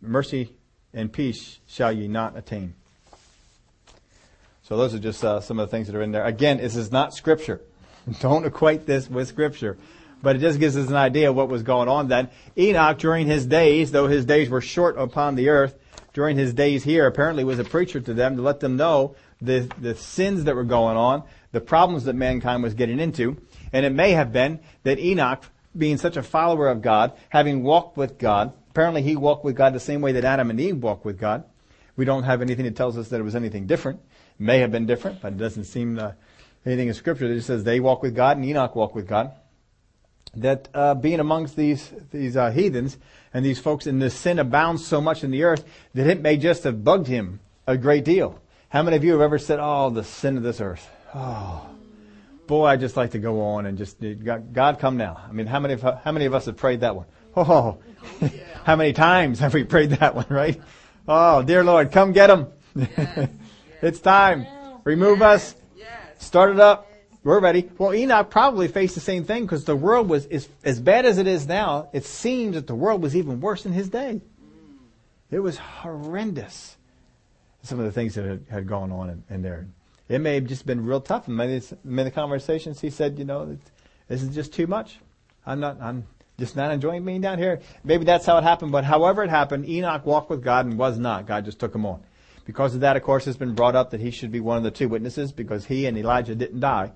mercy 0.01 0.55
and 0.93 1.11
peace 1.11 1.59
shall 1.67 1.91
ye 1.91 2.07
not 2.07 2.37
attain. 2.37 2.73
So 4.63 4.77
those 4.77 4.95
are 4.95 4.99
just 4.99 5.23
uh, 5.23 5.41
some 5.41 5.59
of 5.59 5.69
the 5.69 5.71
things 5.71 5.87
that 5.87 5.95
are 5.95 6.01
in 6.01 6.11
there. 6.11 6.25
Again, 6.25 6.57
this 6.57 6.75
is 6.75 6.91
not 6.91 7.13
scripture. 7.13 7.61
Don't 8.19 8.45
equate 8.45 8.87
this 8.87 9.09
with 9.09 9.27
scripture 9.27 9.77
but 10.25 10.35
it 10.35 10.39
just 10.39 10.59
gives 10.59 10.75
us 10.75 10.89
an 10.89 10.95
idea 10.95 11.29
of 11.29 11.35
what 11.35 11.49
was 11.49 11.61
going 11.61 11.87
on 11.87 12.07
then. 12.07 12.29
Enoch, 12.57 12.97
during 12.97 13.27
his 13.27 13.45
days, 13.45 13.91
though 13.91 14.07
his 14.07 14.25
days 14.25 14.49
were 14.49 14.59
short 14.59 14.97
upon 14.97 15.35
the 15.35 15.49
earth, 15.49 15.75
during 16.13 16.35
his 16.35 16.51
days 16.51 16.83
here, 16.83 17.05
apparently 17.05 17.43
was 17.43 17.59
a 17.59 17.63
preacher 17.63 17.99
to 18.01 18.11
them 18.11 18.35
to 18.35 18.41
let 18.41 18.59
them 18.59 18.75
know 18.75 19.15
the, 19.39 19.71
the 19.79 19.93
sins 19.93 20.45
that 20.45 20.55
were 20.55 20.63
going 20.63 20.97
on, 20.97 21.21
the 21.51 21.61
problems 21.61 22.05
that 22.05 22.15
mankind 22.15 22.63
was 22.63 22.73
getting 22.73 22.99
into. 22.99 23.39
And 23.71 23.85
it 23.85 23.91
may 23.91 24.13
have 24.13 24.33
been 24.33 24.61
that 24.81 24.97
Enoch, 24.97 25.43
being 25.77 25.97
such 25.97 26.17
a 26.17 26.23
follower 26.23 26.69
of 26.69 26.81
God, 26.81 27.11
having 27.29 27.61
walked 27.61 27.95
with 27.95 28.17
God, 28.17 28.51
apparently 28.71 29.03
he 29.03 29.15
walked 29.15 29.45
with 29.45 29.55
God 29.55 29.73
the 29.73 29.79
same 29.79 30.01
way 30.01 30.13
that 30.13 30.25
Adam 30.25 30.49
and 30.49 30.59
Eve 30.59 30.81
walked 30.81 31.05
with 31.05 31.19
God. 31.19 31.43
We 31.97 32.05
don't 32.05 32.23
have 32.23 32.41
anything 32.41 32.65
that 32.65 32.75
tells 32.75 32.97
us 32.97 33.09
that 33.09 33.19
it 33.19 33.23
was 33.23 33.35
anything 33.35 33.67
different. 33.67 33.99
It 34.39 34.43
may 34.43 34.57
have 34.57 34.71
been 34.71 34.87
different, 34.87 35.21
but 35.21 35.33
it 35.33 35.37
doesn't 35.37 35.65
seem 35.65 35.99
uh, 35.99 36.13
anything 36.65 36.87
in 36.87 36.95
Scripture 36.95 37.27
that 37.27 37.35
just 37.35 37.45
says 37.45 37.63
they 37.63 37.79
walk 37.79 38.01
with 38.01 38.15
God 38.15 38.37
and 38.37 38.45
Enoch 38.47 38.75
walked 38.75 38.95
with 38.95 39.07
God 39.07 39.31
that 40.37 40.69
uh, 40.73 40.95
being 40.95 41.19
amongst 41.19 41.55
these 41.55 41.91
these 42.11 42.35
uh, 42.35 42.51
heathens 42.51 42.97
and 43.33 43.45
these 43.45 43.59
folks 43.59 43.87
in 43.87 43.99
this 43.99 44.13
sin 44.13 44.39
abounds 44.39 44.85
so 44.85 45.01
much 45.01 45.23
in 45.23 45.31
the 45.31 45.43
earth 45.43 45.63
that 45.93 46.07
it 46.07 46.21
may 46.21 46.37
just 46.37 46.63
have 46.63 46.83
bugged 46.83 47.07
him 47.07 47.39
a 47.67 47.77
great 47.77 48.05
deal. 48.05 48.39
How 48.69 48.83
many 48.83 48.97
of 48.97 49.03
you 49.03 49.11
have 49.13 49.21
ever 49.21 49.39
said, 49.39 49.59
"Oh, 49.61 49.89
the 49.89 50.03
sin 50.03 50.37
of 50.37 50.43
this 50.43 50.61
earth"? 50.61 50.89
Oh, 51.13 51.67
boy, 52.47 52.65
I 52.65 52.77
just 52.77 52.97
like 52.97 53.11
to 53.11 53.19
go 53.19 53.41
on 53.41 53.65
and 53.65 53.77
just 53.77 53.97
God, 54.53 54.79
come 54.79 54.97
now. 54.97 55.21
I 55.27 55.31
mean, 55.31 55.47
how 55.47 55.59
many 55.59 55.75
of, 55.75 55.81
how 55.81 56.11
many 56.11 56.25
of 56.25 56.33
us 56.33 56.45
have 56.45 56.57
prayed 56.57 56.81
that 56.81 56.95
one? 56.95 57.05
Oh, 57.35 57.77
how 58.63 58.75
many 58.75 58.93
times 58.93 59.39
have 59.39 59.53
we 59.53 59.63
prayed 59.63 59.91
that 59.91 60.15
one? 60.15 60.27
Right? 60.29 60.61
Oh, 61.07 61.43
dear 61.43 61.63
Lord, 61.63 61.91
come 61.91 62.11
get 62.11 62.27
them. 62.27 62.47
it's 63.81 63.99
time. 63.99 64.45
Remove 64.83 65.21
us. 65.21 65.55
Start 66.17 66.51
it 66.51 66.59
up 66.59 66.89
we're 67.25 67.39
ready. 67.39 67.67
Well, 67.79 67.91
Enoch 67.91 68.29
probably 68.29 68.67
faced 68.67 68.93
the 68.93 69.01
same 69.01 69.25
thing 69.25 69.45
because 69.45 69.65
the 69.65 69.75
world 69.75 70.07
was 70.07 70.27
is, 70.27 70.47
as 70.63 70.79
bad 70.79 71.07
as 71.07 71.17
it 71.17 71.25
is 71.25 71.47
now. 71.47 71.89
It 71.91 72.05
seems 72.05 72.53
that 72.53 72.67
the 72.67 72.75
world 72.75 73.01
was 73.01 73.15
even 73.15 73.41
worse 73.41 73.65
in 73.65 73.73
his 73.73 73.89
day. 73.89 74.21
It 75.31 75.39
was 75.39 75.57
horrendous. 75.57 76.77
Some 77.63 77.79
of 77.79 77.85
the 77.85 77.91
things 77.91 78.13
that 78.13 78.25
had, 78.25 78.45
had 78.47 78.67
gone 78.67 78.91
on 78.91 79.09
in, 79.09 79.23
in 79.31 79.41
there. 79.41 79.65
it 80.07 80.19
may 80.19 80.35
have 80.35 80.45
just 80.45 80.67
been 80.67 80.85
real 80.85 81.01
tough. 81.01 81.27
In 81.27 81.35
many, 81.35 81.63
many 81.83 82.11
conversations, 82.11 82.79
he 82.79 82.91
said, 82.91 83.17
you 83.17 83.25
know, 83.25 83.57
this 84.07 84.21
is 84.21 84.33
just 84.35 84.53
too 84.53 84.67
much. 84.67 84.99
I'm 85.47 85.59
not, 85.59 85.81
I'm 85.81 86.05
just 86.37 86.55
not 86.55 86.71
enjoying 86.71 87.03
being 87.05 87.21
down 87.21 87.39
here. 87.39 87.59
Maybe 87.83 88.05
that's 88.05 88.27
how 88.27 88.37
it 88.37 88.43
happened, 88.43 88.71
but 88.71 88.83
however 88.83 89.23
it 89.23 89.31
happened, 89.31 89.67
Enoch 89.67 90.05
walked 90.05 90.29
with 90.29 90.43
God 90.43 90.67
and 90.67 90.77
was 90.77 90.99
not. 90.99 91.25
God 91.25 91.43
just 91.45 91.59
took 91.59 91.73
him 91.73 91.87
on. 91.87 92.03
Because 92.45 92.75
of 92.75 92.81
that, 92.81 92.95
of 92.95 93.01
course, 93.01 93.25
it's 93.25 93.37
been 93.37 93.55
brought 93.55 93.75
up 93.75 93.89
that 93.89 93.99
he 93.99 94.11
should 94.11 94.31
be 94.31 94.39
one 94.39 94.57
of 94.57 94.63
the 94.63 94.69
two 94.69 94.87
witnesses 94.87 95.31
because 95.31 95.65
he 95.65 95.87
and 95.87 95.97
Elijah 95.97 96.35
didn't 96.35 96.59
die. 96.59 96.91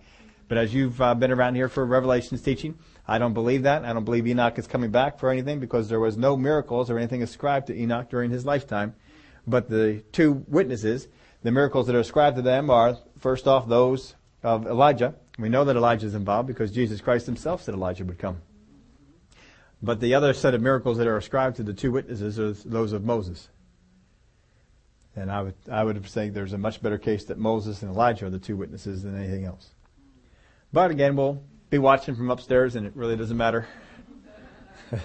But 0.50 0.58
as 0.58 0.74
you've 0.74 1.00
uh, 1.00 1.14
been 1.14 1.32
around 1.32 1.56
here 1.56 1.70
for 1.70 1.86
Revelations 1.86 2.42
teaching, 2.42 2.78
I 3.08 3.20
don't 3.20 3.36
believe 3.36 3.64
that. 3.64 3.86
I 3.86 3.94
don't 3.94 4.04
believe 4.04 4.28
Enoch 4.28 4.58
is 4.58 4.66
coming 4.66 4.90
back 4.90 5.20
for 5.20 5.30
anything 5.30 5.60
because 5.60 5.88
there 5.88 6.00
was 6.00 6.18
no 6.18 6.36
miracles 6.36 6.90
or 6.90 6.98
anything 6.98 7.22
ascribed 7.22 7.68
to 7.68 7.80
Enoch 7.80 8.10
during 8.10 8.32
his 8.32 8.46
lifetime. 8.46 8.96
But 9.46 9.70
the 9.70 10.04
two 10.12 10.44
witnesses, 10.48 11.08
the 11.44 11.52
miracles 11.52 11.86
that 11.86 11.96
are 11.96 12.00
ascribed 12.00 12.36
to 12.38 12.42
them 12.42 12.72
are, 12.72 12.98
first 13.20 13.48
off, 13.48 13.68
those 13.68 14.16
of 14.42 14.66
Elijah. 14.66 15.14
We 15.38 15.50
know 15.50 15.64
that 15.66 15.76
Elijah 15.76 16.08
is 16.08 16.16
involved 16.16 16.48
because 16.48 16.72
Jesus 16.72 17.00
Christ 17.00 17.28
himself 17.28 17.62
said 17.62 17.76
Elijah 17.76 18.04
would 18.04 18.18
come. 18.18 18.42
But 19.84 20.00
the 20.00 20.16
other 20.16 20.34
set 20.34 20.56
of 20.56 20.62
miracles 20.62 20.98
that 20.98 21.08
are 21.08 21.16
ascribed 21.16 21.58
to 21.58 21.64
the 21.64 21.74
two 21.74 21.92
witnesses 21.92 22.40
are 22.40 22.54
those 22.68 22.92
of 22.92 23.06
Moses. 23.06 23.50
And 25.16 25.32
I 25.32 25.44
would, 25.44 25.56
I 25.72 25.84
would 25.84 26.10
say 26.10 26.30
there's 26.30 26.54
a 26.54 26.58
much 26.58 26.82
better 26.82 26.98
case 26.98 27.26
that 27.26 27.38
Moses 27.38 27.84
and 27.84 27.92
Elijah 27.92 28.26
are 28.26 28.30
the 28.32 28.40
two 28.40 28.58
witnesses 28.58 29.04
than 29.04 29.16
anything 29.16 29.46
else. 29.46 29.70
But 30.72 30.92
again, 30.92 31.16
we'll 31.16 31.42
be 31.72 31.80
watching 31.80 32.16
from 32.16 32.30
upstairs 32.30 32.76
and 32.76 32.86
it 32.86 32.94
really 32.96 33.16
doesn't 33.16 33.36
matter. 33.36 33.68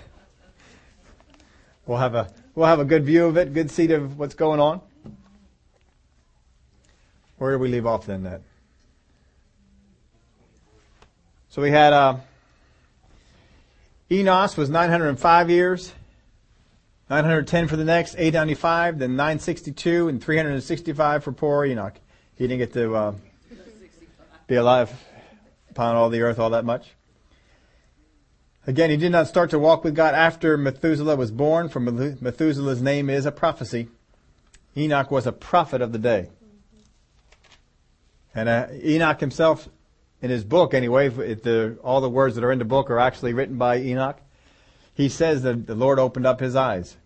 we'll 1.87 1.99
have 1.99 2.15
a, 2.15 2.31
we'll 2.55 2.67
have 2.67 2.81
a 2.81 2.85
good 2.85 3.05
view 3.05 3.25
of 3.27 3.39
it, 3.39 3.55
good 3.55 3.71
seat 3.71 3.91
of 3.91 4.19
what's 4.19 4.35
going 4.35 4.61
on. 4.61 4.83
Where 7.39 7.53
do 7.53 7.59
we 7.59 7.69
leave 7.69 7.87
off 7.87 8.05
then 8.05 8.25
that? 8.25 8.43
So 11.49 11.63
we 11.63 11.71
had, 11.71 11.93
uh, 11.93 12.17
Enos 14.11 14.57
was 14.57 14.69
905 14.69 15.51
years. 15.51 15.93
910 17.09 17.69
for 17.69 17.77
the 17.77 17.85
next, 17.85 18.15
895, 18.15 18.99
then 18.99 19.11
962 19.11 20.09
and 20.09 20.23
365 20.23 21.25
for 21.25 21.33
poor 21.33 21.65
Enoch. 21.65 21.95
He 22.37 22.47
didn't 22.47 22.59
get 22.59 22.73
to 22.75 22.95
uh, 22.95 23.15
be 24.47 24.57
alive 24.57 24.93
upon 25.75 25.97
all 25.97 26.11
the 26.11 26.23
earth 26.23 26.39
all 26.39 26.51
that 26.51 26.65
much. 26.65 26.95
Again, 28.67 28.91
he 28.91 28.97
did 28.97 29.13
not 29.13 29.29
start 29.29 29.51
to 29.51 29.59
walk 29.59 29.85
with 29.85 29.95
God 29.95 30.15
after 30.15 30.57
Methuselah 30.57 31.17
was 31.17 31.31
born, 31.31 31.69
for 31.69 31.81
Methuselah's 31.81 32.81
name 32.81 33.11
is 33.11 33.27
a 33.27 33.33
prophecy. 33.33 33.89
Enoch 34.77 35.11
was 35.11 35.27
a 35.27 35.33
prophet 35.33 35.83
of 35.83 35.93
the 35.93 35.99
day. 35.99 36.31
And 38.35 38.49
uh, 38.49 38.69
Enoch 38.83 39.21
himself, 39.21 39.69
in 40.23 40.31
his 40.31 40.45
book 40.45 40.73
anyway, 40.73 41.09
the, 41.09 41.79
all 41.85 42.01
the 42.01 42.09
words 42.09 42.35
that 42.37 42.45
are 42.45 42.53
in 42.53 42.59
the 42.59 42.65
book 42.65 42.91
are 42.91 42.99
actually 42.99 43.35
written 43.35 43.59
by 43.59 43.79
Enoch 43.79 44.19
he 44.95 45.09
says 45.09 45.43
that 45.43 45.67
the 45.67 45.75
Lord 45.75 45.99
opened 45.99 46.25
up 46.25 46.41
his 46.41 46.55
eyes 46.55 46.97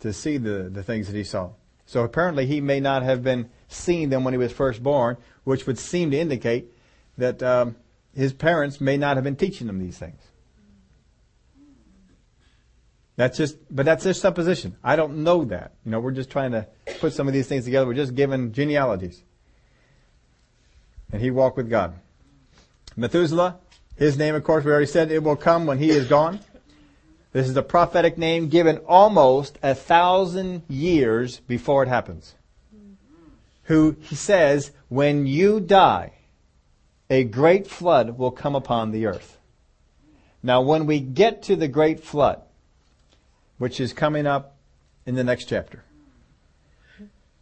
to 0.00 0.12
see 0.12 0.36
the, 0.36 0.68
the 0.70 0.82
things 0.82 1.06
that 1.06 1.16
he 1.16 1.24
saw. 1.24 1.50
So 1.86 2.02
apparently 2.02 2.46
he 2.46 2.60
may 2.60 2.80
not 2.80 3.04
have 3.04 3.22
been 3.22 3.48
seeing 3.68 4.08
them 4.08 4.24
when 4.24 4.34
he 4.34 4.38
was 4.38 4.52
first 4.52 4.82
born, 4.82 5.16
which 5.44 5.66
would 5.66 5.78
seem 5.78 6.10
to 6.10 6.18
indicate 6.18 6.66
that 7.16 7.42
um, 7.42 7.76
his 8.16 8.32
parents 8.32 8.80
may 8.80 8.96
not 8.96 9.16
have 9.16 9.24
been 9.24 9.36
teaching 9.36 9.68
him 9.68 9.78
these 9.78 9.98
things. 9.98 10.20
That's 13.16 13.36
just, 13.36 13.56
but 13.74 13.86
that's 13.86 14.04
just 14.04 14.20
supposition. 14.20 14.76
I 14.82 14.96
don't 14.96 15.18
know 15.18 15.44
that. 15.44 15.72
You 15.84 15.90
know, 15.90 16.00
we're 16.00 16.12
just 16.12 16.30
trying 16.30 16.52
to 16.52 16.66
put 17.00 17.12
some 17.12 17.28
of 17.28 17.34
these 17.34 17.46
things 17.46 17.64
together. 17.64 17.86
We're 17.86 17.94
just 17.94 18.14
giving 18.14 18.52
genealogies. 18.52 19.22
And 21.12 21.22
he 21.22 21.30
walked 21.30 21.56
with 21.56 21.70
God. 21.70 21.94
Methuselah, 22.96 23.58
his 23.96 24.18
name, 24.18 24.34
of 24.34 24.44
course, 24.44 24.64
we 24.64 24.70
already 24.70 24.86
said 24.86 25.10
it 25.10 25.22
will 25.22 25.36
come 25.36 25.66
when 25.66 25.78
he 25.78 25.90
is 25.90 26.08
gone. 26.08 26.40
This 27.32 27.48
is 27.48 27.56
a 27.56 27.62
prophetic 27.62 28.16
name 28.16 28.48
given 28.48 28.78
almost 28.78 29.58
a 29.62 29.74
thousand 29.74 30.62
years 30.68 31.40
before 31.40 31.82
it 31.82 31.88
happens. 31.88 32.34
Who 33.64 33.96
he 34.00 34.14
says, 34.14 34.72
when 34.88 35.26
you 35.26 35.60
die, 35.60 36.12
a 37.08 37.24
great 37.24 37.66
flood 37.66 38.18
will 38.18 38.30
come 38.30 38.54
upon 38.54 38.90
the 38.90 39.06
earth. 39.06 39.38
Now 40.42 40.60
when 40.60 40.86
we 40.86 41.00
get 41.00 41.42
to 41.44 41.56
the 41.56 41.68
great 41.68 42.00
flood, 42.00 42.42
which 43.58 43.80
is 43.80 43.92
coming 43.92 44.26
up 44.26 44.56
in 45.04 45.14
the 45.14 45.24
next 45.24 45.46
chapter, 45.46 45.84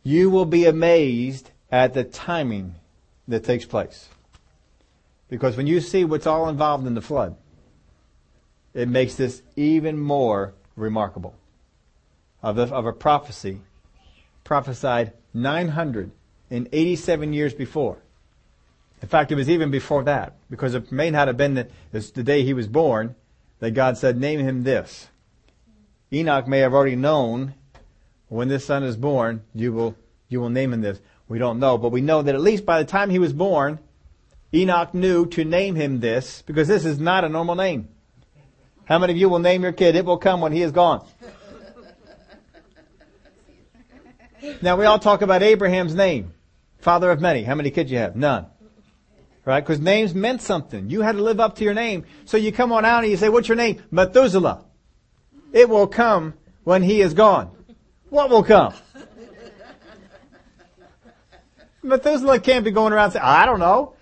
you 0.03 0.31
will 0.31 0.45
be 0.45 0.67
amazed 0.67 1.51
at 1.71 1.95
the 1.95 2.05
timing 2.05 2.75
that 3.27 3.45
takes 3.45 3.65
place. 3.65 4.09
Because 5.29 5.57
when 5.57 5.67
you 5.67 5.81
see 5.81 6.05
what's 6.05 6.27
all 6.27 6.49
involved 6.49 6.87
in 6.87 6.95
the 6.95 7.01
flood, 7.01 7.37
it 8.75 8.89
makes 8.89 9.15
this 9.15 9.43
even 9.57 9.99
more 9.99 10.55
remarkable 10.77 11.35
of, 12.43 12.59
a, 12.59 12.75
of 12.75 12.87
a 12.87 12.93
prophecy 12.93 13.61
prophesied 14.45 15.13
987 15.33 17.33
years 17.33 17.55
before. 17.55 17.99
In 19.05 19.09
fact, 19.09 19.31
it 19.31 19.35
was 19.35 19.51
even 19.51 19.71
before 19.71 20.03
that, 20.05 20.33
because 20.49 20.75
it 20.75 20.91
may 20.91 21.11
not 21.11 21.29
have 21.29 21.37
been 21.37 21.53
the, 21.53 21.69
the 21.93 22.23
day 22.23 22.43
he 22.43 22.55
was 22.55 22.67
born 22.67 23.15
that 23.59 23.73
God 23.73 23.99
said, 23.99 24.19
name 24.19 24.41
him 24.41 24.65
this. 24.65 25.09
Enoch 26.11 26.49
may 26.49 26.61
have 26.61 26.73
already 26.73 26.97
known 26.97 27.53
when 28.29 28.49
this 28.49 28.65
son 28.65 28.83
is 28.83 28.97
born, 28.97 29.43
you 29.55 29.75
will, 29.75 29.95
you 30.31 30.41
will 30.41 30.49
name 30.49 30.73
him 30.73 30.81
this. 30.81 31.01
We 31.29 31.39
don't 31.39 31.59
know, 31.59 31.77
but 31.77 31.93
we 31.93 32.01
know 32.01 32.23
that 32.23 32.35
at 32.35 32.41
least 32.41 32.65
by 32.65 32.83
the 32.83 32.89
time 32.89 33.11
he 33.11 33.19
was 33.19 33.35
born, 33.35 33.79
Enoch 34.55 34.95
knew 34.95 35.27
to 35.27 35.45
name 35.45 35.75
him 35.75 36.01
this, 36.01 36.43
because 36.47 36.67
this 36.67 36.87
is 36.87 36.99
not 36.99 37.25
a 37.25 37.29
normal 37.29 37.57
name. 37.57 37.91
How 38.87 38.99
many 38.99 39.13
of 39.13 39.19
you 39.19 39.29
will 39.29 39.39
name 39.39 39.65
your 39.65 39.73
kid? 39.73 39.97
It 39.97 40.07
will 40.07 40.17
come 40.17 40.41
when 40.41 40.53
he 40.53 40.63
is 40.63 40.73
gone. 40.73 41.07
Now 44.63 44.79
we 44.79 44.87
all 44.87 44.99
talk 44.99 45.21
about 45.21 45.43
Abraham's 45.43 45.95
name. 45.95 46.33
Father 46.79 47.11
of 47.11 47.21
many. 47.21 47.43
How 47.43 47.55
many 47.55 47.71
kids 47.71 47.91
you 47.91 47.99
have? 47.99 48.17
None. 48.17 48.47
Right? 49.45 49.61
Because 49.61 49.81
names 49.81 50.15
meant 50.15 50.41
something. 50.41 50.89
You 50.89 51.03
had 51.03 51.17
to 51.17 51.23
live 51.23 51.39
up 51.39 51.57
to 51.57 51.65
your 51.65 51.75
name. 51.75 52.05
So 52.25 52.37
you 52.37 52.51
come 52.51 52.73
on 52.73 52.85
out 52.85 53.03
and 53.03 53.11
you 53.11 53.17
say, 53.17 53.29
what's 53.29 53.49
your 53.49 53.57
name? 53.57 53.83
Methuselah. 53.91 54.65
It 55.53 55.69
will 55.69 55.87
come 55.87 56.35
when 56.65 56.83
he 56.83 57.01
is 57.01 57.13
gone. 57.13 57.51
What 58.09 58.31
will 58.31 58.43
come? 58.43 58.73
Methuselah 61.83 62.41
can't 62.41 62.65
be 62.65 62.71
going 62.71 62.93
around 62.95 63.11
saying, 63.11 63.25
I 63.25 63.45
don't 63.45 63.61
know. 63.61 63.95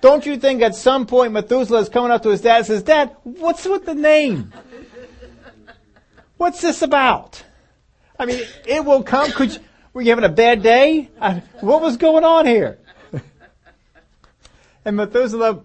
Don't 0.00 0.24
you 0.24 0.36
think 0.38 0.62
at 0.62 0.74
some 0.74 1.06
point 1.06 1.32
Methuselah 1.32 1.80
is 1.80 1.88
coming 1.88 2.10
up 2.10 2.22
to 2.22 2.30
his 2.30 2.40
dad 2.40 2.58
and 2.58 2.66
says, 2.66 2.82
Dad, 2.82 3.14
what's 3.24 3.64
with 3.66 3.84
the 3.84 3.94
name? 3.94 4.52
What's 6.36 6.60
this 6.60 6.82
about? 6.82 7.42
I 8.18 8.26
mean, 8.26 8.44
it 8.66 8.84
will 8.84 9.02
come. 9.02 9.30
Could 9.32 9.54
you, 9.54 9.60
were 9.92 10.02
you 10.02 10.10
having 10.10 10.24
a 10.24 10.28
bad 10.28 10.62
day? 10.62 11.10
I, 11.20 11.42
what 11.60 11.82
was 11.82 11.96
going 11.96 12.24
on 12.24 12.46
here? 12.46 12.78
And 14.84 14.96
Methuselah 14.96 15.62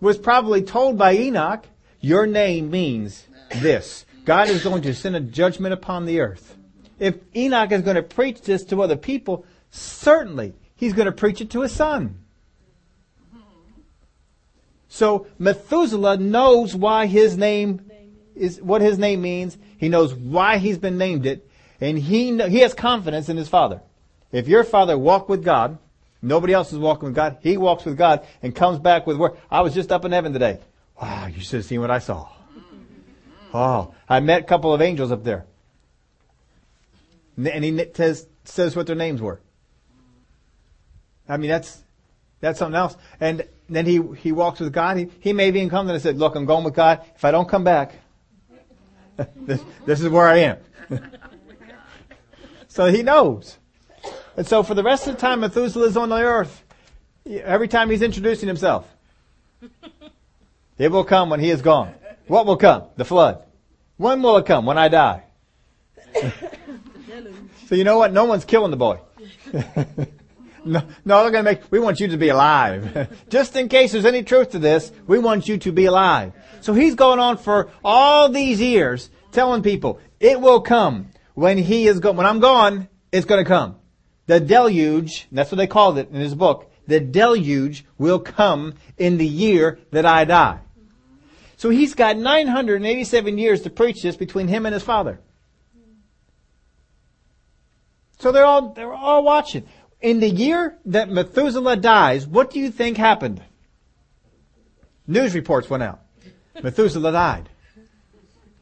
was 0.00 0.18
probably 0.18 0.62
told 0.62 0.98
by 0.98 1.14
Enoch, 1.14 1.66
your 2.00 2.26
name 2.26 2.70
means 2.70 3.26
this. 3.56 4.04
God 4.24 4.48
is 4.48 4.62
going 4.62 4.82
to 4.82 4.94
send 4.94 5.16
a 5.16 5.20
judgment 5.20 5.72
upon 5.72 6.04
the 6.04 6.20
earth. 6.20 6.56
If 6.98 7.16
Enoch 7.34 7.72
is 7.72 7.82
going 7.82 7.96
to 7.96 8.02
preach 8.02 8.42
this 8.42 8.64
to 8.64 8.82
other 8.82 8.96
people, 8.96 9.44
certainly 9.70 10.54
he's 10.74 10.92
going 10.92 11.06
to 11.06 11.12
preach 11.12 11.40
it 11.40 11.50
to 11.50 11.62
his 11.62 11.72
son. 11.72 12.18
So 14.88 15.26
Methuselah 15.38 16.16
knows 16.16 16.74
why 16.74 17.06
his 17.06 17.36
name 17.36 17.90
is 18.34 18.60
what 18.62 18.82
his 18.82 18.98
name 18.98 19.22
means. 19.22 19.58
He 19.78 19.88
knows 19.88 20.14
why 20.14 20.58
he's 20.58 20.78
been 20.78 20.98
named 20.98 21.26
it, 21.26 21.48
and 21.80 21.98
he 21.98 22.36
he 22.48 22.60
has 22.60 22.74
confidence 22.74 23.28
in 23.28 23.36
his 23.36 23.48
father. 23.48 23.82
If 24.32 24.48
your 24.48 24.64
father 24.64 24.96
walked 24.96 25.28
with 25.28 25.44
God, 25.44 25.78
nobody 26.22 26.52
else 26.52 26.72
is 26.72 26.78
walking 26.78 27.06
with 27.06 27.14
God. 27.14 27.38
He 27.40 27.56
walks 27.56 27.84
with 27.84 27.96
God 27.96 28.26
and 28.42 28.54
comes 28.54 28.78
back 28.78 29.06
with 29.06 29.16
word. 29.16 29.32
I 29.50 29.60
was 29.60 29.74
just 29.74 29.92
up 29.92 30.04
in 30.04 30.12
heaven 30.12 30.32
today. 30.32 30.60
Wow, 31.00 31.26
you 31.26 31.40
should 31.40 31.58
have 31.58 31.66
seen 31.66 31.80
what 31.80 31.90
I 31.90 31.98
saw. 31.98 32.28
Oh, 33.52 33.94
I 34.08 34.20
met 34.20 34.42
a 34.42 34.44
couple 34.44 34.74
of 34.74 34.82
angels 34.82 35.12
up 35.12 35.24
there, 35.24 35.46
and 37.36 37.64
he 37.64 37.90
says 37.94 38.26
says 38.44 38.76
what 38.76 38.86
their 38.86 38.96
names 38.96 39.22
were. 39.22 39.40
I 41.28 41.36
mean, 41.36 41.50
that's 41.50 41.82
that's 42.40 42.58
something 42.58 42.76
else. 42.76 42.96
And 43.20 43.46
then 43.68 43.86
he, 43.86 44.00
he 44.18 44.32
walks 44.32 44.60
with 44.60 44.72
God. 44.72 44.98
He, 44.98 45.08
he 45.20 45.32
may 45.32 45.48
even 45.48 45.70
come 45.70 45.88
and 45.88 46.00
said, 46.00 46.18
look, 46.18 46.34
I'm 46.34 46.44
going 46.44 46.64
with 46.64 46.74
God. 46.74 47.02
If 47.14 47.24
I 47.24 47.30
don't 47.30 47.48
come 47.48 47.64
back, 47.64 47.94
this, 49.36 49.60
this 49.84 50.00
is 50.00 50.08
where 50.08 50.28
I 50.28 50.36
am. 50.38 50.58
so 52.68 52.86
he 52.86 53.02
knows. 53.02 53.58
And 54.36 54.46
so 54.46 54.62
for 54.62 54.74
the 54.74 54.82
rest 54.82 55.06
of 55.06 55.14
the 55.14 55.20
time 55.20 55.40
Methuselah 55.40 55.86
is 55.86 55.96
on 55.96 56.10
the 56.10 56.16
earth, 56.16 56.62
every 57.26 57.68
time 57.68 57.90
he's 57.90 58.02
introducing 58.02 58.46
himself, 58.46 58.86
it 60.78 60.90
will 60.90 61.04
come 61.04 61.30
when 61.30 61.40
he 61.40 61.50
is 61.50 61.62
gone. 61.62 61.94
What 62.26 62.46
will 62.46 62.56
come? 62.56 62.84
The 62.96 63.04
flood. 63.04 63.42
When 63.96 64.22
will 64.22 64.36
it 64.36 64.46
come? 64.46 64.66
When 64.66 64.76
I 64.76 64.88
die. 64.88 65.22
so 67.66 67.74
you 67.74 67.84
know 67.84 67.98
what? 67.98 68.12
No 68.12 68.24
one's 68.24 68.44
killing 68.44 68.70
the 68.70 68.76
boy. 68.76 69.00
No, 70.66 70.82
no, 71.04 71.22
they're 71.22 71.30
going 71.30 71.44
to 71.44 71.50
make, 71.52 71.70
we 71.70 71.78
want 71.78 72.00
you 72.00 72.08
to 72.08 72.16
be 72.16 72.28
alive. 72.28 73.08
Just 73.28 73.54
in 73.54 73.68
case 73.68 73.92
there's 73.92 74.04
any 74.04 74.24
truth 74.24 74.50
to 74.50 74.58
this, 74.58 74.90
we 75.06 75.16
want 75.20 75.46
you 75.46 75.58
to 75.58 75.70
be 75.70 75.84
alive. 75.84 76.32
So 76.60 76.74
he's 76.74 76.96
going 76.96 77.20
on 77.20 77.38
for 77.38 77.70
all 77.84 78.28
these 78.28 78.60
years 78.60 79.08
telling 79.30 79.62
people, 79.62 80.00
it 80.18 80.40
will 80.40 80.60
come 80.60 81.10
when 81.34 81.56
he 81.56 81.86
is 81.86 82.00
gone. 82.00 82.16
When 82.16 82.26
I'm 82.26 82.40
gone, 82.40 82.88
it's 83.12 83.26
going 83.26 83.44
to 83.44 83.48
come. 83.48 83.76
The 84.26 84.40
deluge, 84.40 85.28
that's 85.30 85.50
what 85.50 85.58
they 85.58 85.66
called 85.66 85.98
it 85.98 86.10
in 86.10 86.20
his 86.20 86.34
book, 86.34 86.70
the 86.86 87.00
deluge 87.00 87.84
will 87.98 88.18
come 88.18 88.74
in 88.96 89.18
the 89.18 89.26
year 89.26 89.78
that 89.90 90.06
I 90.06 90.24
die. 90.24 90.60
So 91.56 91.70
he's 91.70 91.94
got 91.94 92.16
987 92.16 93.38
years 93.38 93.62
to 93.62 93.70
preach 93.70 94.02
this 94.02 94.16
between 94.16 94.48
him 94.48 94.66
and 94.66 94.74
his 94.74 94.82
father. 94.82 95.20
So 98.18 98.32
they're 98.32 98.44
all, 98.44 98.70
they're 98.70 98.92
all 98.92 99.24
watching. 99.24 99.66
In 100.00 100.20
the 100.20 100.28
year 100.28 100.76
that 100.86 101.08
Methuselah 101.08 101.76
dies, 101.76 102.26
what 102.26 102.50
do 102.50 102.60
you 102.60 102.70
think 102.70 102.96
happened? 102.96 103.42
News 105.06 105.34
reports 105.34 105.70
went 105.70 105.82
out. 105.82 106.00
Methuselah 106.62 107.12
died. 107.12 107.48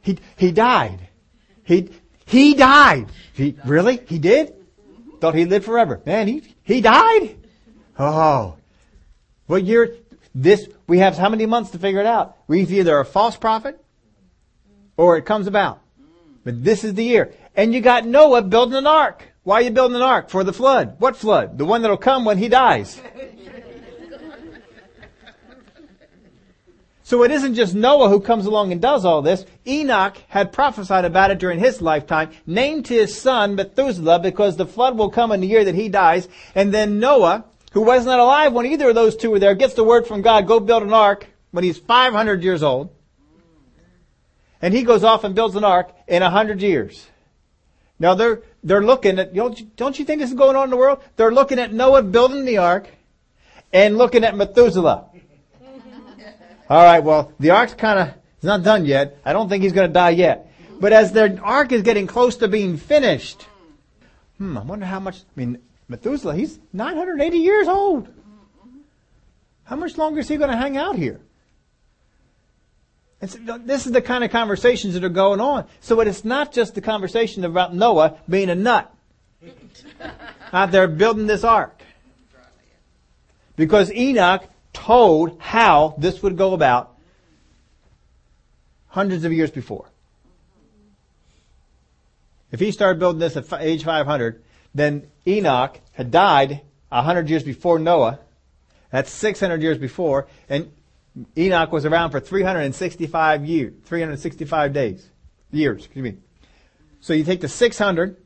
He, 0.01 0.19
he 0.37 0.51
died. 0.51 1.07
He, 1.63 1.89
he 2.25 2.53
died. 2.53 3.07
He, 3.33 3.55
really? 3.65 3.99
He 4.07 4.19
did? 4.19 4.54
Thought 5.25 5.33
he 5.33 5.45
lived 5.45 5.65
forever. 5.65 6.01
Man, 6.05 6.27
he, 6.27 6.43
he 6.61 6.81
died? 6.81 7.35
Oh. 7.97 8.57
What 9.47 9.63
year? 9.63 9.95
This, 10.35 10.69
we 10.85 10.99
have 10.99 11.17
how 11.17 11.29
many 11.29 11.47
months 11.47 11.71
to 11.71 11.79
figure 11.79 11.99
it 11.99 12.05
out? 12.05 12.37
We've 12.45 12.71
either 12.71 12.99
a 12.99 13.03
false 13.03 13.35
prophet 13.35 13.83
or 14.97 15.17
it 15.17 15.25
comes 15.25 15.47
about. 15.47 15.81
But 16.43 16.63
this 16.63 16.83
is 16.83 16.93
the 16.93 17.03
year. 17.03 17.33
And 17.55 17.73
you 17.73 17.81
got 17.81 18.05
Noah 18.05 18.43
building 18.43 18.77
an 18.77 18.85
ark. 18.85 19.23
Why 19.41 19.55
are 19.55 19.61
you 19.63 19.71
building 19.71 19.95
an 19.95 20.03
ark? 20.03 20.29
For 20.29 20.43
the 20.43 20.53
flood. 20.53 20.99
What 20.99 21.17
flood? 21.17 21.57
The 21.57 21.65
one 21.65 21.81
that'll 21.81 21.97
come 21.97 22.23
when 22.23 22.37
he 22.37 22.47
dies. 22.47 23.01
So 27.05 27.21
it 27.21 27.29
isn't 27.29 27.53
just 27.53 27.75
Noah 27.75 28.09
who 28.09 28.19
comes 28.19 28.47
along 28.47 28.71
and 28.71 28.81
does 28.81 29.05
all 29.05 29.21
this. 29.21 29.45
Enoch 29.67 30.17
had 30.27 30.51
prophesied 30.51 31.05
about 31.05 31.29
it 31.29 31.37
during 31.37 31.59
his 31.59 31.79
lifetime, 31.79 32.31
named 32.47 32.87
his 32.87 33.15
son 33.15 33.53
Methuselah 33.53 34.17
because 34.17 34.57
the 34.57 34.65
flood 34.65 34.97
will 34.97 35.11
come 35.11 35.31
in 35.31 35.39
the 35.39 35.45
year 35.45 35.63
that 35.63 35.75
he 35.75 35.87
dies. 35.87 36.27
And 36.55 36.73
then 36.73 36.99
Noah, 36.99 37.45
who 37.73 37.83
was 37.83 38.07
not 38.07 38.17
alive 38.17 38.53
when 38.53 38.65
either 38.65 38.89
of 38.89 38.95
those 38.95 39.15
two 39.15 39.29
were 39.29 39.37
there, 39.37 39.53
gets 39.53 39.75
the 39.75 39.83
word 39.83 40.07
from 40.07 40.23
God, 40.23 40.47
go 40.47 40.59
build 40.59 40.81
an 40.81 40.93
ark 40.93 41.27
when 41.51 41.63
he's 41.63 41.77
500 41.77 42.41
years 42.41 42.63
old. 42.63 42.89
And 44.59 44.73
he 44.73 44.81
goes 44.81 45.03
off 45.03 45.23
and 45.23 45.35
builds 45.35 45.55
an 45.55 45.63
ark 45.63 45.93
in 46.07 46.23
100 46.23 46.59
years. 46.63 47.05
Now 47.99 48.15
they're, 48.15 48.41
they're 48.63 48.83
looking 48.83 49.19
at, 49.19 49.31
don't 49.35 49.99
you 49.99 50.05
think 50.05 50.21
this 50.21 50.31
is 50.31 50.35
going 50.35 50.55
on 50.55 50.63
in 50.63 50.69
the 50.71 50.77
world? 50.77 51.03
They're 51.17 51.31
looking 51.31 51.59
at 51.59 51.71
Noah 51.71 52.01
building 52.01 52.45
the 52.45 52.57
ark 52.57 52.89
and 53.71 53.95
looking 53.95 54.23
at 54.23 54.35
Methuselah. 54.35 55.11
All 56.69 56.83
right, 56.83 56.99
well, 56.99 57.31
the 57.39 57.51
ark's 57.51 57.73
kind 57.73 57.99
of, 57.99 58.07
it's 58.37 58.43
not 58.43 58.63
done 58.63 58.85
yet. 58.85 59.17
I 59.23 59.33
don't 59.33 59.49
think 59.49 59.63
he's 59.63 59.73
going 59.73 59.87
to 59.87 59.93
die 59.93 60.11
yet. 60.11 60.51
But 60.79 60.93
as 60.93 61.11
the 61.11 61.37
ark 61.39 61.71
is 61.71 61.83
getting 61.83 62.07
close 62.07 62.37
to 62.37 62.47
being 62.47 62.77
finished, 62.77 63.45
hmm, 64.37 64.57
I 64.57 64.61
wonder 64.61 64.85
how 64.85 64.99
much, 64.99 65.19
I 65.19 65.39
mean, 65.39 65.59
Methuselah, 65.87 66.35
he's 66.35 66.59
980 66.73 67.37
years 67.37 67.67
old. 67.67 68.09
How 69.63 69.75
much 69.75 69.97
longer 69.97 70.19
is 70.19 70.27
he 70.27 70.37
going 70.37 70.51
to 70.51 70.57
hang 70.57 70.77
out 70.77 70.95
here? 70.95 71.21
So 73.25 73.57
this 73.57 73.85
is 73.85 73.91
the 73.91 74.01
kind 74.01 74.23
of 74.23 74.31
conversations 74.31 74.93
that 74.93 75.03
are 75.03 75.09
going 75.09 75.39
on. 75.39 75.65
So 75.79 75.99
it's 76.01 76.25
not 76.25 76.51
just 76.51 76.75
the 76.75 76.81
conversation 76.81 77.43
about 77.43 77.73
Noah 77.73 78.17
being 78.29 78.49
a 78.49 78.55
nut 78.55 78.93
out 80.53 80.71
there 80.71 80.87
building 80.87 81.25
this 81.25 81.43
ark. 81.43 81.81
Because 83.55 83.91
Enoch 83.91 84.47
told 84.75 85.39
how 85.39 85.95
this 85.97 86.21
would 86.21 86.37
go 86.37 86.53
about 86.53 86.95
hundreds 88.89 89.23
of 89.23 89.33
years 89.33 89.49
before. 89.49 89.89
If 92.51 92.59
he 92.59 92.71
started 92.71 92.99
building 92.99 93.19
this 93.19 93.35
at 93.35 93.51
age 93.59 93.83
500, 93.83 94.43
then 94.73 95.07
Enoch 95.25 95.79
had 95.93 96.11
died 96.11 96.61
100 96.89 97.29
years 97.29 97.43
before 97.43 97.79
Noah. 97.79 98.19
That's 98.91 99.11
600 99.11 99.61
years 99.61 99.77
before. 99.77 100.27
And 100.47 100.71
Enoch 101.37 101.71
was 101.71 101.85
around 101.85 102.11
for 102.11 102.19
365 102.19 103.45
years, 103.45 103.73
365 103.85 104.73
days, 104.73 105.09
years, 105.51 105.85
excuse 105.85 106.03
me. 106.03 106.17
So 107.01 107.13
you 107.13 107.23
take 107.23 107.41
the 107.41 107.47
600, 107.47 108.17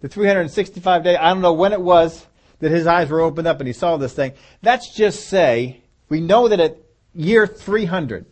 the 0.00 0.08
365 0.08 1.04
days, 1.04 1.16
I 1.20 1.28
don't 1.32 1.42
know 1.42 1.52
when 1.52 1.72
it 1.72 1.80
was 1.80 2.26
that 2.62 2.70
his 2.70 2.86
eyes 2.86 3.10
were 3.10 3.20
opened 3.20 3.48
up 3.48 3.58
and 3.58 3.66
he 3.66 3.72
saw 3.72 3.96
this 3.96 4.14
thing. 4.14 4.32
Let's 4.62 4.94
just 4.94 5.28
say, 5.28 5.82
we 6.08 6.20
know 6.20 6.46
that 6.46 6.60
at 6.60 6.76
year 7.12 7.44
300, 7.44 8.24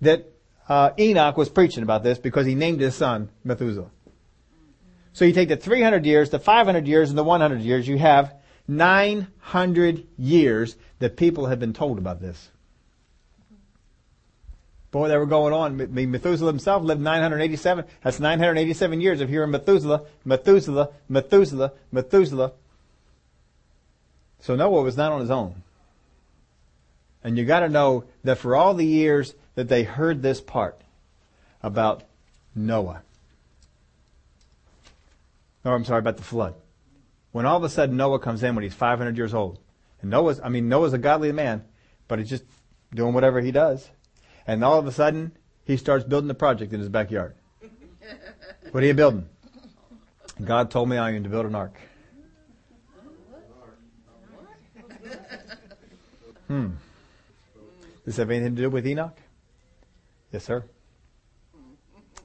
that 0.00 0.32
uh, 0.70 0.90
Enoch 0.98 1.36
was 1.36 1.50
preaching 1.50 1.82
about 1.82 2.02
this 2.02 2.18
because 2.18 2.46
he 2.46 2.54
named 2.54 2.80
his 2.80 2.94
son 2.94 3.28
Methuselah. 3.44 3.90
So 5.12 5.26
you 5.26 5.34
take 5.34 5.50
the 5.50 5.56
300 5.58 6.06
years, 6.06 6.30
the 6.30 6.38
500 6.38 6.88
years, 6.88 7.10
and 7.10 7.18
the 7.18 7.24
100 7.24 7.60
years, 7.60 7.86
you 7.86 7.98
have 7.98 8.34
900 8.66 10.06
years 10.16 10.76
that 10.98 11.18
people 11.18 11.46
have 11.46 11.60
been 11.60 11.74
told 11.74 11.98
about 11.98 12.22
this. 12.22 12.48
Boy, 14.92 15.08
they 15.08 15.18
were 15.18 15.26
going 15.26 15.52
on. 15.52 15.76
Methuselah 16.10 16.50
himself 16.50 16.82
lived 16.84 17.02
987. 17.02 17.84
That's 18.02 18.18
987 18.18 19.00
years 19.02 19.20
of 19.20 19.28
hearing 19.28 19.50
Methuselah, 19.50 20.04
Methuselah, 20.24 20.88
Methuselah, 21.08 21.72
Methuselah. 21.90 22.52
So 24.42 24.56
Noah 24.56 24.82
was 24.82 24.96
not 24.96 25.12
on 25.12 25.20
his 25.20 25.30
own. 25.30 25.62
And 27.22 27.38
you 27.38 27.44
gotta 27.44 27.68
know 27.68 28.04
that 28.24 28.38
for 28.38 28.56
all 28.56 28.74
the 28.74 28.84
years 28.84 29.34
that 29.54 29.68
they 29.68 29.84
heard 29.84 30.20
this 30.20 30.40
part 30.40 30.80
about 31.62 32.02
Noah, 32.52 33.02
or 35.64 35.74
I'm 35.74 35.84
sorry, 35.84 36.00
about 36.00 36.16
the 36.16 36.24
flood, 36.24 36.54
when 37.30 37.46
all 37.46 37.56
of 37.56 37.62
a 37.62 37.68
sudden 37.68 37.96
Noah 37.96 38.18
comes 38.18 38.42
in 38.42 38.56
when 38.56 38.64
he's 38.64 38.74
500 38.74 39.16
years 39.16 39.32
old, 39.32 39.60
and 40.00 40.10
Noah's, 40.10 40.40
I 40.42 40.48
mean, 40.48 40.68
Noah's 40.68 40.92
a 40.92 40.98
godly 40.98 41.30
man, 41.30 41.64
but 42.08 42.18
he's 42.18 42.28
just 42.28 42.44
doing 42.92 43.14
whatever 43.14 43.40
he 43.40 43.52
does. 43.52 43.88
And 44.44 44.64
all 44.64 44.76
of 44.76 44.88
a 44.88 44.92
sudden, 44.92 45.36
he 45.64 45.76
starts 45.76 46.04
building 46.04 46.28
a 46.28 46.34
project 46.34 46.72
in 46.72 46.80
his 46.80 46.88
backyard. 46.88 47.36
what 48.72 48.82
are 48.82 48.86
you 48.86 48.94
building? 48.94 49.28
God 50.44 50.72
told 50.72 50.88
me 50.88 50.96
I 50.96 51.12
am 51.12 51.22
to 51.22 51.28
build 51.28 51.46
an 51.46 51.54
ark. 51.54 51.78
Hmm. 56.52 56.72
Does 58.04 58.04
this 58.04 58.16
have 58.18 58.30
anything 58.30 58.56
to 58.56 58.60
do 58.60 58.68
with 58.68 58.86
Enoch? 58.86 59.16
Yes, 60.32 60.44
sir. 60.44 60.62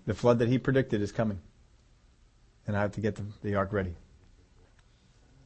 The 0.06 0.14
flood 0.14 0.40
that 0.40 0.50
he 0.50 0.58
predicted 0.58 1.02
is 1.02 1.14
coming. 1.14 1.40
And 2.68 2.76
I 2.76 2.82
have 2.82 2.92
to 2.96 3.00
get 3.00 3.16
the, 3.16 3.24
the 3.42 3.56
ark 3.56 3.72
ready. 3.72 3.96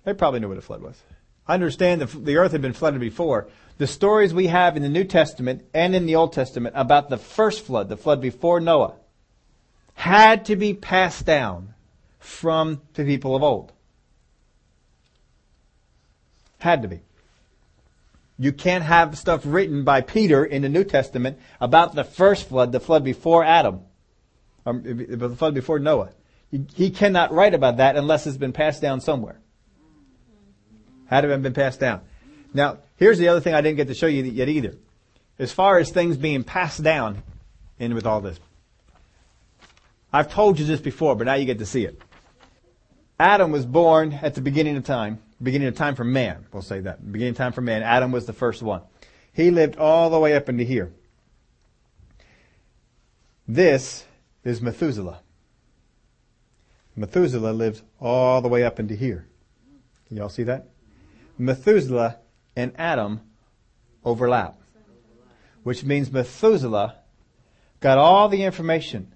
They 0.03 0.15
probably 0.15 0.39
knew 0.39 0.49
what 0.49 0.57
a 0.57 0.61
flood 0.61 0.82
was. 0.82 0.99
I 1.47 1.53
understand 1.53 2.01
the, 2.01 2.07
the 2.07 2.38
earth 2.38 2.53
had 2.53 2.63
been 2.63 2.73
flooded 2.73 2.99
before. 2.99 3.49
The 3.77 3.86
stories 3.86 4.34
we 4.34 4.47
have 4.47 4.75
in 4.75 4.82
the 4.82 4.89
New 4.89 5.03
Testament 5.03 5.63
and 5.75 5.93
in 5.93 6.07
the 6.07 6.15
Old 6.15 6.34
Testament 6.34 6.73
about 6.75 7.11
the 7.11 7.19
first 7.19 7.63
flood, 7.63 7.88
the 7.88 7.97
flood 7.97 8.19
before 8.19 8.59
Noah, 8.59 8.95
had 9.93 10.45
to 10.45 10.55
be 10.55 10.73
passed 10.73 11.23
down 11.23 11.75
from 12.17 12.82
the 12.95 13.05
people 13.05 13.36
of 13.36 13.43
old. 13.43 13.73
Had 16.57 16.82
to 16.82 16.88
be. 16.88 17.01
You 18.41 18.51
can't 18.51 18.83
have 18.83 19.19
stuff 19.19 19.41
written 19.45 19.83
by 19.83 20.01
Peter 20.01 20.43
in 20.43 20.63
the 20.63 20.67
New 20.67 20.83
Testament 20.83 21.37
about 21.59 21.93
the 21.93 22.03
first 22.03 22.49
flood, 22.49 22.71
the 22.71 22.79
flood 22.79 23.03
before 23.03 23.43
Adam, 23.43 23.81
um, 24.65 24.81
the 24.81 25.35
flood 25.35 25.53
before 25.53 25.77
Noah. 25.77 26.09
He 26.73 26.89
cannot 26.89 27.31
write 27.31 27.53
about 27.53 27.77
that 27.77 27.95
unless 27.95 28.25
it's 28.25 28.37
been 28.37 28.51
passed 28.51 28.81
down 28.81 28.99
somewhere. 28.99 29.39
Had 31.05 31.23
it 31.23 31.41
been 31.43 31.53
passed 31.53 31.79
down. 31.79 32.01
Now, 32.51 32.79
here's 32.95 33.19
the 33.19 33.27
other 33.27 33.41
thing 33.41 33.53
I 33.53 33.61
didn't 33.61 33.77
get 33.77 33.89
to 33.89 33.93
show 33.93 34.07
you 34.07 34.23
yet 34.23 34.49
either. 34.49 34.73
As 35.37 35.51
far 35.51 35.77
as 35.77 35.91
things 35.91 36.17
being 36.17 36.43
passed 36.43 36.81
down 36.81 37.21
in 37.77 37.93
with 37.93 38.07
all 38.07 38.21
this. 38.21 38.39
I've 40.11 40.33
told 40.33 40.57
you 40.57 40.65
this 40.65 40.81
before, 40.81 41.15
but 41.15 41.25
now 41.25 41.35
you 41.35 41.45
get 41.45 41.59
to 41.59 41.67
see 41.67 41.85
it. 41.85 42.01
Adam 43.19 43.51
was 43.51 43.67
born 43.67 44.13
at 44.13 44.33
the 44.33 44.41
beginning 44.41 44.77
of 44.77 44.83
time 44.83 45.19
beginning 45.41 45.67
of 45.67 45.75
time 45.75 45.95
for 45.95 46.03
man. 46.03 46.45
We'll 46.51 46.61
say 46.61 46.81
that. 46.81 47.11
Beginning 47.11 47.31
of 47.31 47.37
time 47.37 47.53
for 47.53 47.61
man. 47.61 47.83
Adam 47.83 48.11
was 48.11 48.25
the 48.25 48.33
first 48.33 48.61
one. 48.61 48.81
He 49.33 49.51
lived 49.51 49.77
all 49.77 50.09
the 50.09 50.19
way 50.19 50.35
up 50.35 50.49
into 50.49 50.63
here. 50.63 50.91
This 53.47 54.05
is 54.43 54.61
Methuselah. 54.61 55.21
Methuselah 56.95 57.51
lives 57.51 57.81
all 57.99 58.41
the 58.41 58.47
way 58.47 58.63
up 58.63 58.79
into 58.79 58.95
here. 58.95 59.27
Can 60.07 60.17
y'all 60.17 60.29
see 60.29 60.43
that? 60.43 60.69
Methuselah 61.37 62.17
and 62.55 62.73
Adam 62.77 63.21
overlap. 64.03 64.59
Which 65.63 65.83
means 65.83 66.11
Methuselah 66.11 66.95
got 67.79 67.97
all 67.97 68.29
the 68.29 68.43
information 68.43 69.13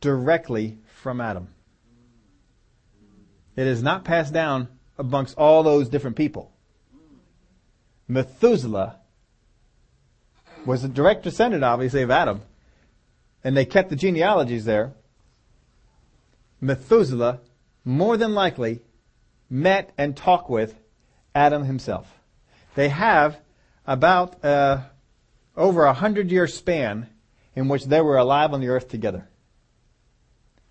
directly 0.00 0.78
from 0.86 1.20
Adam. 1.20 1.48
It 3.56 3.66
is 3.66 3.82
not 3.82 4.04
passed 4.04 4.32
down 4.32 4.68
amongst 5.00 5.36
all 5.38 5.62
those 5.62 5.88
different 5.88 6.16
people. 6.16 6.52
Methuselah 8.06 8.96
was 10.66 10.84
a 10.84 10.88
direct 10.88 11.24
descendant, 11.24 11.64
obviously, 11.64 12.02
of 12.02 12.10
Adam, 12.10 12.42
and 13.42 13.56
they 13.56 13.64
kept 13.64 13.88
the 13.88 13.96
genealogies 13.96 14.66
there. 14.66 14.92
Methuselah, 16.60 17.40
more 17.84 18.18
than 18.18 18.34
likely, 18.34 18.80
met 19.48 19.90
and 19.96 20.14
talked 20.16 20.50
with 20.50 20.74
Adam 21.34 21.64
himself. 21.64 22.06
They 22.74 22.90
have 22.90 23.38
about 23.86 24.44
uh, 24.44 24.82
over 25.56 25.84
a 25.84 25.94
hundred 25.94 26.30
year 26.30 26.46
span 26.46 27.08
in 27.56 27.68
which 27.68 27.86
they 27.86 28.02
were 28.02 28.18
alive 28.18 28.52
on 28.52 28.60
the 28.60 28.68
earth 28.68 28.88
together. 28.88 29.28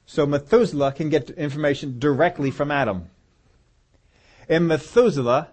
So 0.06 0.26
Methuselah 0.26 0.92
can 0.92 1.10
get 1.10 1.32
information 1.32 2.00
directly 2.00 2.52
from 2.52 2.70
Adam. 2.70 3.10
And 4.50 4.68
Methuselah 4.68 5.50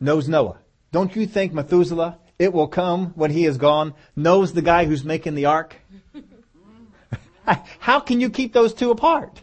knows 0.00 0.28
Noah. 0.28 0.58
Don't 0.92 1.14
you 1.14 1.26
think 1.26 1.52
Methuselah, 1.52 2.18
it 2.38 2.52
will 2.52 2.68
come 2.68 3.12
when 3.14 3.30
he 3.30 3.44
is 3.44 3.58
gone, 3.58 3.94
knows 4.16 4.54
the 4.54 4.62
guy 4.62 4.86
who's 4.86 5.04
making 5.04 5.34
the 5.34 5.44
ark? 5.44 5.76
How 7.78 8.00
can 8.00 8.20
you 8.20 8.30
keep 8.30 8.54
those 8.54 8.72
two 8.72 8.90
apart? 8.90 9.42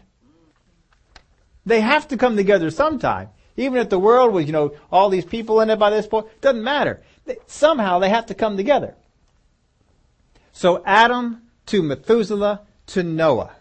They 1.64 1.80
have 1.80 2.08
to 2.08 2.16
come 2.16 2.36
together 2.36 2.70
sometime. 2.70 3.30
Even 3.56 3.78
if 3.78 3.88
the 3.88 3.98
world 3.98 4.32
was, 4.32 4.46
you 4.46 4.52
know, 4.52 4.74
all 4.90 5.08
these 5.08 5.24
people 5.24 5.60
in 5.60 5.70
it 5.70 5.78
by 5.78 5.90
this 5.90 6.06
point, 6.06 6.26
doesn't 6.40 6.62
matter. 6.62 7.02
Somehow 7.46 8.00
they 8.00 8.08
have 8.08 8.26
to 8.26 8.34
come 8.34 8.56
together. 8.56 8.94
So 10.52 10.82
Adam 10.84 11.42
to 11.66 11.82
Methuselah 11.82 12.62
to 12.88 13.02
Noah. 13.02 13.52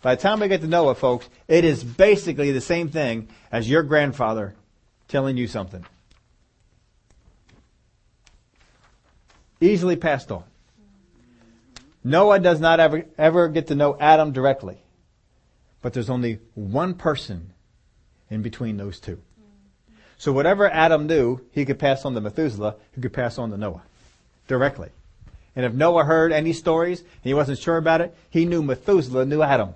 By 0.00 0.14
the 0.14 0.22
time 0.22 0.40
we 0.40 0.48
get 0.48 0.60
to 0.60 0.66
Noah, 0.66 0.94
folks, 0.94 1.28
it 1.48 1.64
is 1.64 1.82
basically 1.82 2.52
the 2.52 2.60
same 2.60 2.88
thing 2.88 3.28
as 3.50 3.68
your 3.68 3.82
grandfather 3.82 4.54
telling 5.08 5.36
you 5.36 5.48
something. 5.48 5.84
Easily 9.60 9.96
passed 9.96 10.30
on. 10.30 10.44
Noah 12.04 12.38
does 12.38 12.60
not 12.60 12.78
ever, 12.78 13.06
ever 13.18 13.48
get 13.48 13.66
to 13.68 13.74
know 13.74 13.96
Adam 13.98 14.32
directly. 14.32 14.78
But 15.82 15.92
there's 15.92 16.10
only 16.10 16.38
one 16.54 16.94
person 16.94 17.52
in 18.30 18.42
between 18.42 18.76
those 18.76 19.00
two. 19.00 19.20
So 20.16 20.32
whatever 20.32 20.68
Adam 20.68 21.06
knew, 21.06 21.40
he 21.52 21.64
could 21.64 21.78
pass 21.78 22.04
on 22.04 22.14
to 22.14 22.20
Methuselah, 22.20 22.76
who 22.92 23.02
could 23.02 23.12
pass 23.12 23.38
on 23.38 23.50
to 23.50 23.56
Noah 23.56 23.82
directly. 24.46 24.90
And 25.54 25.64
if 25.64 25.72
Noah 25.72 26.04
heard 26.04 26.32
any 26.32 26.52
stories 26.52 27.00
and 27.00 27.24
he 27.24 27.34
wasn't 27.34 27.58
sure 27.58 27.76
about 27.76 28.00
it, 28.00 28.16
he 28.30 28.44
knew 28.44 28.62
Methuselah 28.62 29.26
knew 29.26 29.42
Adam. 29.42 29.74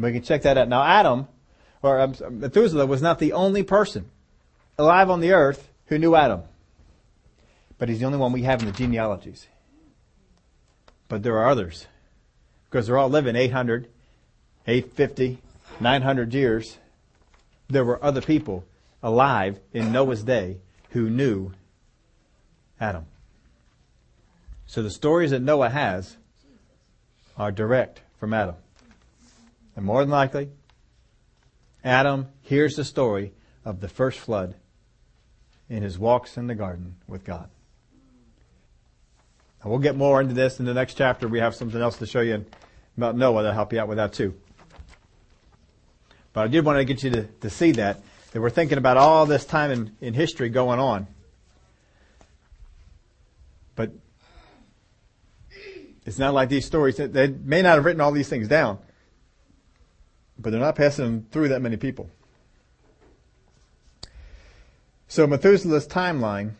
We 0.00 0.12
can 0.12 0.22
check 0.22 0.42
that 0.42 0.56
out. 0.56 0.68
Now 0.68 0.82
Adam, 0.82 1.28
or 1.82 2.00
um, 2.00 2.14
Methuselah 2.30 2.86
was 2.86 3.02
not 3.02 3.18
the 3.18 3.32
only 3.32 3.62
person 3.62 4.10
alive 4.78 5.10
on 5.10 5.20
the 5.20 5.32
earth 5.32 5.70
who 5.86 5.98
knew 5.98 6.14
Adam. 6.14 6.42
But 7.78 7.88
he's 7.88 8.00
the 8.00 8.06
only 8.06 8.18
one 8.18 8.32
we 8.32 8.42
have 8.42 8.60
in 8.60 8.66
the 8.66 8.72
genealogies. 8.72 9.46
But 11.08 11.22
there 11.22 11.38
are 11.38 11.48
others. 11.48 11.86
Because 12.68 12.86
they're 12.86 12.98
all 12.98 13.08
living 13.08 13.36
800, 13.36 13.88
850, 14.66 15.38
900 15.80 16.34
years. 16.34 16.78
There 17.68 17.84
were 17.84 18.02
other 18.04 18.20
people 18.20 18.64
alive 19.02 19.58
in 19.72 19.92
Noah's 19.92 20.22
day 20.22 20.58
who 20.90 21.08
knew 21.10 21.52
Adam. 22.80 23.06
So 24.66 24.82
the 24.82 24.90
stories 24.90 25.32
that 25.32 25.40
Noah 25.42 25.70
has 25.70 26.16
are 27.36 27.50
direct 27.50 28.02
from 28.18 28.34
Adam. 28.34 28.56
And 29.80 29.86
more 29.86 30.02
than 30.02 30.10
likely, 30.10 30.50
Adam 31.82 32.28
hears 32.42 32.76
the 32.76 32.84
story 32.84 33.32
of 33.64 33.80
the 33.80 33.88
first 33.88 34.18
flood 34.18 34.54
in 35.70 35.82
his 35.82 35.98
walks 35.98 36.36
in 36.36 36.48
the 36.48 36.54
garden 36.54 36.96
with 37.08 37.24
God. 37.24 37.48
And 39.62 39.70
we'll 39.70 39.80
get 39.80 39.96
more 39.96 40.20
into 40.20 40.34
this 40.34 40.60
in 40.60 40.66
the 40.66 40.74
next 40.74 40.98
chapter. 40.98 41.28
We 41.28 41.38
have 41.38 41.54
something 41.54 41.80
else 41.80 41.96
to 41.96 42.06
show 42.06 42.20
you 42.20 42.44
about 42.98 43.16
Noah 43.16 43.42
that'll 43.42 43.54
help 43.54 43.72
you 43.72 43.80
out 43.80 43.88
with 43.88 43.96
that 43.96 44.12
too. 44.12 44.34
But 46.34 46.42
I 46.42 46.48
did 46.48 46.62
want 46.66 46.76
to 46.76 46.84
get 46.84 47.02
you 47.02 47.08
to, 47.12 47.22
to 47.22 47.48
see 47.48 47.72
that, 47.72 48.02
that 48.32 48.40
we're 48.42 48.50
thinking 48.50 48.76
about 48.76 48.98
all 48.98 49.24
this 49.24 49.46
time 49.46 49.70
in, 49.70 49.96
in 50.02 50.12
history 50.12 50.50
going 50.50 50.78
on. 50.78 51.06
But 53.76 53.92
it's 56.04 56.18
not 56.18 56.34
like 56.34 56.50
these 56.50 56.66
stories, 56.66 56.98
they 56.98 57.28
may 57.28 57.62
not 57.62 57.76
have 57.76 57.86
written 57.86 58.02
all 58.02 58.12
these 58.12 58.28
things 58.28 58.46
down, 58.46 58.78
but 60.40 60.50
they're 60.50 60.60
not 60.60 60.76
passing 60.76 61.04
them 61.04 61.26
through 61.30 61.48
that 61.48 61.62
many 61.62 61.76
people. 61.76 62.08
So 65.08 65.26
Methuselah's 65.26 65.86
timeline 65.86 66.52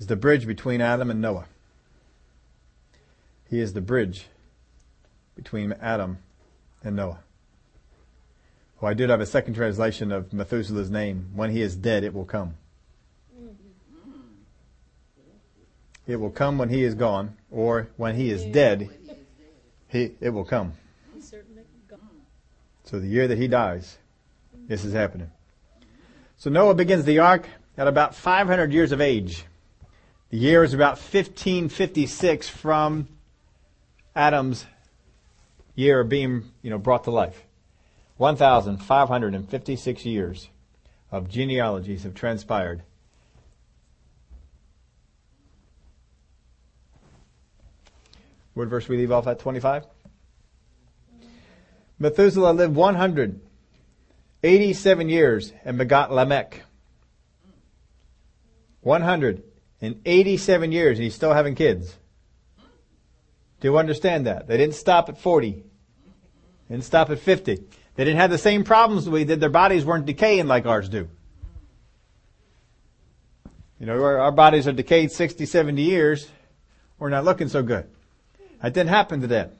is 0.00 0.06
the 0.08 0.16
bridge 0.16 0.46
between 0.46 0.80
Adam 0.80 1.10
and 1.10 1.20
Noah. 1.20 1.46
He 3.48 3.60
is 3.60 3.72
the 3.72 3.80
bridge 3.80 4.26
between 5.34 5.72
Adam 5.80 6.18
and 6.82 6.96
Noah. 6.96 7.20
Well, 8.80 8.90
I 8.90 8.94
did 8.94 9.10
have 9.10 9.20
a 9.20 9.26
second 9.26 9.54
translation 9.54 10.12
of 10.12 10.32
Methuselah's 10.32 10.90
name. 10.90 11.30
When 11.34 11.50
he 11.50 11.62
is 11.62 11.74
dead, 11.74 12.04
it 12.04 12.14
will 12.14 12.24
come. 12.24 12.54
It 16.06 16.16
will 16.16 16.30
come 16.30 16.58
when 16.58 16.68
he 16.68 16.84
is 16.84 16.94
gone, 16.94 17.36
or 17.50 17.88
when 17.96 18.14
he 18.16 18.30
is 18.30 18.44
dead, 18.44 18.88
he, 19.88 20.12
it 20.20 20.30
will 20.30 20.44
come. 20.44 20.72
So 22.88 22.98
the 22.98 23.06
year 23.06 23.28
that 23.28 23.36
he 23.36 23.48
dies, 23.48 23.98
this 24.66 24.82
is 24.82 24.94
happening. 24.94 25.30
So 26.38 26.48
Noah 26.48 26.74
begins 26.74 27.04
the 27.04 27.18
ark 27.18 27.46
at 27.76 27.86
about 27.86 28.14
500 28.14 28.72
years 28.72 28.92
of 28.92 29.02
age. 29.02 29.44
The 30.30 30.38
year 30.38 30.64
is 30.64 30.72
about 30.72 30.92
1556 30.92 32.48
from 32.48 33.06
Adam's 34.16 34.64
year 35.74 36.00
of 36.00 36.08
being, 36.08 36.50
you 36.62 36.70
know, 36.70 36.78
brought 36.78 37.04
to 37.04 37.10
life. 37.10 37.42
1,556 38.16 40.06
years 40.06 40.48
of 41.12 41.28
genealogies 41.28 42.04
have 42.04 42.14
transpired. 42.14 42.82
What 48.54 48.68
verse 48.68 48.88
we 48.88 48.96
leave 48.96 49.12
off 49.12 49.26
at 49.26 49.40
25? 49.40 49.84
Methuselah 51.98 52.52
lived 52.52 52.76
187 52.76 55.08
years 55.08 55.52
and 55.64 55.78
begot 55.78 56.12
Lamech. 56.12 56.62
187 58.82 60.72
years 60.72 60.98
and 60.98 61.04
he's 61.04 61.14
still 61.14 61.32
having 61.32 61.54
kids. 61.54 61.96
Do 63.60 63.68
you 63.68 63.76
understand 63.76 64.26
that? 64.26 64.46
They 64.46 64.56
didn't 64.56 64.76
stop 64.76 65.08
at 65.08 65.18
40. 65.18 65.50
They 65.50 65.62
didn't 66.70 66.84
stop 66.84 67.10
at 67.10 67.18
50. 67.18 67.56
They 67.56 68.04
didn't 68.04 68.20
have 68.20 68.30
the 68.30 68.38
same 68.38 68.62
problems 68.62 69.08
we 69.08 69.24
did. 69.24 69.40
Their 69.40 69.50
bodies 69.50 69.84
weren't 69.84 70.06
decaying 70.06 70.46
like 70.46 70.66
ours 70.66 70.88
do. 70.88 71.08
You 73.80 73.86
know, 73.86 73.94
our, 73.94 74.18
our 74.18 74.32
bodies 74.32 74.68
are 74.68 74.72
decayed 74.72 75.10
60, 75.10 75.46
70 75.46 75.82
years. 75.82 76.28
We're 76.98 77.10
not 77.10 77.24
looking 77.24 77.48
so 77.48 77.62
good. 77.62 77.88
That 78.62 78.74
didn't 78.74 78.90
happen 78.90 79.22
to 79.22 79.26
them. 79.26 79.50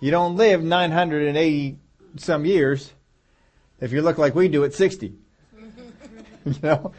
You 0.00 0.10
don't 0.10 0.36
live 0.36 0.62
980 0.62 1.78
some 2.16 2.44
years 2.44 2.92
if 3.80 3.92
you 3.92 4.02
look 4.02 4.18
like 4.18 4.34
we 4.34 4.48
do 4.48 4.64
at 4.64 4.74
60. 4.74 5.14
you 6.44 6.54
know? 6.62 6.92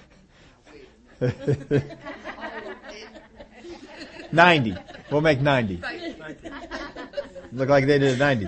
90. 4.32 4.76
We'll 5.12 5.22
make 5.22 5.42
90. 5.42 5.82
Look 7.52 7.70
like 7.70 7.86
they 7.86 8.00
did 8.00 8.14
at 8.14 8.20
90. 8.20 8.48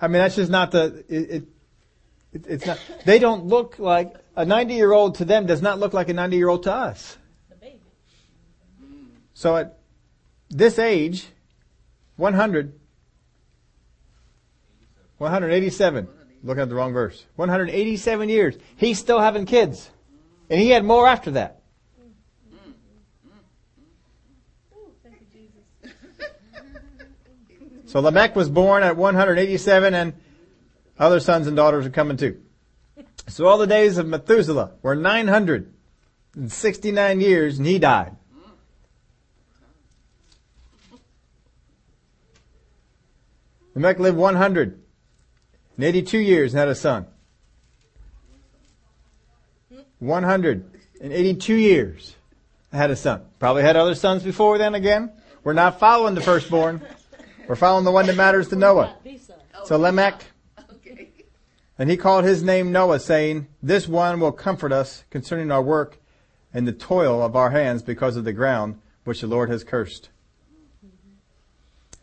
I 0.00 0.08
mean, 0.08 0.20
that's 0.20 0.36
just 0.36 0.50
not 0.50 0.70
the, 0.70 1.04
it, 1.08 1.30
it, 1.30 1.44
it, 2.32 2.46
it's 2.46 2.66
not, 2.66 2.78
they 3.04 3.18
don't 3.18 3.46
look 3.46 3.78
like, 3.78 4.14
a 4.36 4.44
90 4.44 4.74
year 4.74 4.92
old 4.92 5.14
to 5.16 5.24
them 5.24 5.46
does 5.46 5.62
not 5.62 5.78
look 5.78 5.92
like 5.92 6.08
a 6.08 6.12
90 6.12 6.36
year 6.36 6.48
old 6.48 6.64
to 6.64 6.72
us. 6.72 7.16
So 9.34 9.56
at 9.56 9.78
this 10.48 10.78
age, 10.78 11.26
100, 12.16 12.72
187, 15.18 16.08
looking 16.42 16.62
at 16.62 16.68
the 16.68 16.74
wrong 16.74 16.92
verse, 16.92 17.24
187 17.36 18.28
years, 18.28 18.56
he's 18.76 18.98
still 18.98 19.20
having 19.20 19.46
kids. 19.46 19.90
And 20.50 20.60
he 20.60 20.70
had 20.70 20.84
more 20.84 21.08
after 21.08 21.30
that. 21.32 21.62
So 27.94 28.00
Lamech 28.00 28.34
was 28.34 28.50
born 28.50 28.82
at 28.82 28.96
187 28.96 29.94
and 29.94 30.14
other 30.98 31.20
sons 31.20 31.46
and 31.46 31.56
daughters 31.56 31.86
are 31.86 31.90
coming 31.90 32.16
too. 32.16 32.40
So 33.28 33.46
all 33.46 33.56
the 33.56 33.68
days 33.68 33.98
of 33.98 34.08
Methuselah 34.08 34.72
were 34.82 34.96
969 34.96 37.20
years 37.20 37.58
and 37.58 37.66
he 37.68 37.78
died. 37.78 38.16
Lamech 43.74 43.98
lived 43.98 44.16
100 44.16 44.80
and 45.76 45.84
82 45.84 46.18
years 46.18 46.52
and 46.52 46.60
had 46.60 46.68
a 46.68 46.74
son. 46.74 47.06
182 49.98 51.54
years 51.54 52.16
had 52.72 52.90
a 52.90 52.96
son. 52.96 53.22
Probably 53.38 53.62
had 53.62 53.76
other 53.76 53.94
sons 53.94 54.22
before 54.22 54.58
then 54.58 54.74
again. 54.74 55.10
We're 55.42 55.54
not 55.54 55.80
following 55.80 56.14
the 56.14 56.20
firstborn. 56.20 56.82
We're 57.48 57.56
following 57.56 57.84
the 57.84 57.90
one 57.90 58.06
that 58.06 58.16
matters 58.16 58.48
to 58.48 58.56
Noah. 58.56 58.96
So 59.64 59.76
Lamech, 59.76 60.24
and 61.78 61.90
he 61.90 61.96
called 61.96 62.24
his 62.24 62.42
name 62.42 62.70
Noah, 62.70 63.00
saying, 63.00 63.48
This 63.62 63.88
one 63.88 64.20
will 64.20 64.32
comfort 64.32 64.72
us 64.72 65.04
concerning 65.10 65.50
our 65.50 65.62
work 65.62 65.98
and 66.52 66.68
the 66.68 66.72
toil 66.72 67.22
of 67.22 67.34
our 67.34 67.50
hands 67.50 67.82
because 67.82 68.16
of 68.16 68.24
the 68.24 68.32
ground 68.32 68.80
which 69.04 69.20
the 69.20 69.26
Lord 69.26 69.50
has 69.50 69.64
cursed. 69.64 70.10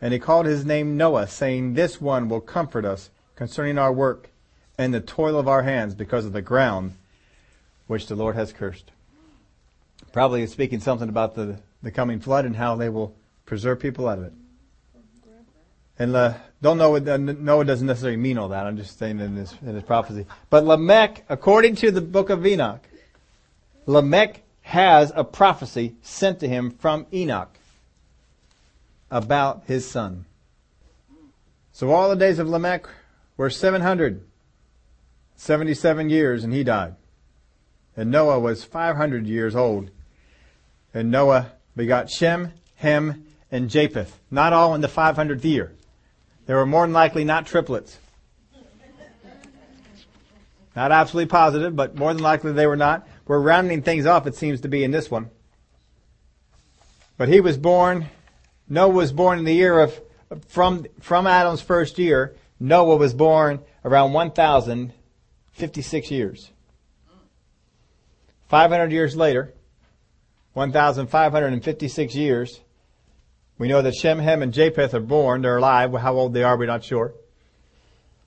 And 0.02 0.12
he 0.12 0.18
called 0.18 0.46
his 0.46 0.66
name 0.66 0.96
Noah, 0.96 1.28
saying, 1.28 1.74
This 1.74 2.00
one 2.00 2.28
will 2.28 2.40
comfort 2.40 2.84
us 2.84 3.08
concerning 3.36 3.78
our 3.78 3.92
work 3.92 4.30
and 4.76 4.92
the 4.92 5.00
toil 5.00 5.38
of 5.38 5.46
our 5.46 5.62
hands 5.62 5.94
because 5.94 6.26
of 6.26 6.32
the 6.32 6.42
ground 6.42 6.96
which 7.86 8.08
the 8.08 8.16
Lord 8.16 8.34
has 8.34 8.52
cursed. 8.52 8.90
Probably 10.12 10.44
speaking 10.48 10.80
something 10.80 11.08
about 11.08 11.36
the, 11.36 11.58
the 11.84 11.92
coming 11.92 12.18
flood 12.18 12.44
and 12.44 12.56
how 12.56 12.74
they 12.74 12.88
will 12.88 13.14
preserve 13.46 13.78
people 13.78 14.08
out 14.08 14.18
of 14.18 14.24
it. 14.24 14.32
And 16.00 16.16
uh, 16.16 16.34
don't 16.60 16.78
know 16.78 16.90
what, 16.90 17.04
Noah 17.04 17.64
doesn't 17.64 17.86
necessarily 17.86 18.16
mean 18.16 18.38
all 18.38 18.48
that. 18.48 18.66
I'm 18.66 18.76
just 18.76 18.98
saying 18.98 19.20
in 19.20 19.36
this, 19.36 19.54
in 19.62 19.74
this 19.74 19.84
prophecy. 19.84 20.26
But 20.50 20.64
Lamech, 20.64 21.24
according 21.28 21.76
to 21.76 21.92
the 21.92 22.00
book 22.00 22.28
of 22.28 22.44
Enoch, 22.44 22.84
Lamech 23.86 24.40
has 24.62 25.12
a 25.14 25.22
prophecy 25.22 25.94
sent 26.02 26.40
to 26.40 26.48
him 26.48 26.72
from 26.72 27.06
Enoch 27.12 27.56
about 29.12 29.62
his 29.66 29.88
son. 29.88 30.24
So 31.70 31.92
all 31.92 32.08
the 32.08 32.16
days 32.16 32.40
of 32.40 32.48
Lamech 32.48 32.88
were 33.36 33.50
777 33.50 36.10
years 36.10 36.42
and 36.42 36.52
he 36.52 36.64
died. 36.64 36.96
And 37.94 38.10
Noah 38.10 38.40
was 38.40 38.64
500 38.64 39.26
years 39.26 39.54
old. 39.54 39.90
And 40.94 41.10
Noah 41.10 41.52
begot 41.76 42.08
Shem, 42.10 42.52
Ham, 42.76 43.26
and 43.50 43.68
Japheth. 43.68 44.18
Not 44.30 44.54
all 44.54 44.74
in 44.74 44.80
the 44.80 44.88
500th 44.88 45.44
year. 45.44 45.74
They 46.46 46.54
were 46.54 46.64
more 46.66 46.86
than 46.86 46.94
likely 46.94 47.24
not 47.24 47.46
triplets. 47.46 47.98
Not 50.74 50.90
absolutely 50.90 51.28
positive, 51.28 51.76
but 51.76 51.96
more 51.96 52.14
than 52.14 52.22
likely 52.22 52.52
they 52.52 52.66
were 52.66 52.76
not. 52.76 53.06
We're 53.26 53.40
rounding 53.40 53.82
things 53.82 54.06
off, 54.06 54.26
it 54.26 54.36
seems 54.36 54.62
to 54.62 54.68
be, 54.68 54.84
in 54.84 54.90
this 54.90 55.10
one. 55.10 55.28
But 57.18 57.28
he 57.28 57.40
was 57.40 57.58
born, 57.58 58.08
Noah 58.72 58.88
was 58.88 59.12
born 59.12 59.38
in 59.38 59.44
the 59.44 59.52
year 59.52 59.78
of, 59.80 60.00
from, 60.48 60.86
from 60.98 61.26
Adam's 61.26 61.60
first 61.60 61.98
year, 61.98 62.34
Noah 62.58 62.96
was 62.96 63.12
born 63.12 63.60
around 63.84 64.14
1,056 64.14 66.10
years. 66.10 66.50
500 68.48 68.90
years 68.90 69.14
later, 69.14 69.52
1,556 70.54 72.14
years, 72.14 72.62
we 73.58 73.68
know 73.68 73.82
that 73.82 73.94
Shem, 73.94 74.18
Ham, 74.18 74.40
and 74.40 74.54
Japheth 74.54 74.94
are 74.94 75.00
born. 75.00 75.42
They're 75.42 75.58
alive. 75.58 75.92
How 75.92 76.14
old 76.14 76.32
they 76.32 76.42
are, 76.42 76.56
we're 76.56 76.64
not 76.64 76.82
sure. 76.82 77.12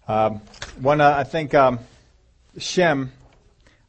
Um, 0.07 0.41
one, 0.79 1.01
uh, 1.01 1.09
I 1.17 1.23
think 1.23 1.55
um, 1.55 1.79
Shem, 2.59 3.11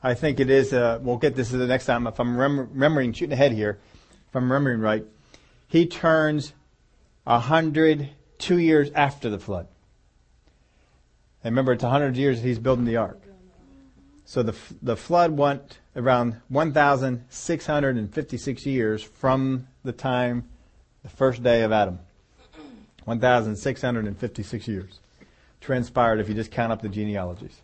I 0.02 0.14
think 0.14 0.40
it 0.40 0.48
is. 0.48 0.72
Uh, 0.72 1.00
we'll 1.02 1.18
get 1.18 1.36
this 1.36 1.50
the 1.50 1.66
next 1.66 1.84
time. 1.84 2.06
If 2.06 2.18
I'm 2.18 2.34
rem- 2.38 2.70
remembering, 2.72 3.12
shooting 3.12 3.34
ahead 3.34 3.52
here, 3.52 3.78
if 4.30 4.34
I'm 4.34 4.50
remembering 4.50 4.80
right, 4.80 5.04
he 5.68 5.86
turns 5.86 6.52
a 7.26 7.40
hundred 7.40 8.10
two 8.38 8.58
years 8.58 8.90
after 8.94 9.30
the 9.30 9.38
flood. 9.38 9.68
And 11.42 11.52
remember, 11.52 11.72
it's 11.72 11.84
a 11.84 11.90
hundred 11.90 12.16
years 12.16 12.40
that 12.40 12.46
he's 12.46 12.58
building 12.58 12.84
the 12.84 12.96
ark. 12.96 13.22
So 14.24 14.42
the 14.42 14.54
the 14.82 14.96
flood 14.96 15.32
went 15.32 15.78
around 15.94 16.40
1,656 16.48 18.66
years 18.66 19.02
from 19.02 19.68
the 19.82 19.92
time 19.92 20.48
the 21.02 21.08
first 21.08 21.42
day 21.42 21.62
of 21.62 21.72
Adam. 21.72 22.00
1,656 23.04 24.68
years 24.68 25.00
transpired 25.60 26.20
if 26.20 26.28
you 26.28 26.34
just 26.34 26.50
count 26.50 26.72
up 26.72 26.82
the 26.82 26.88
genealogies. 26.88 27.60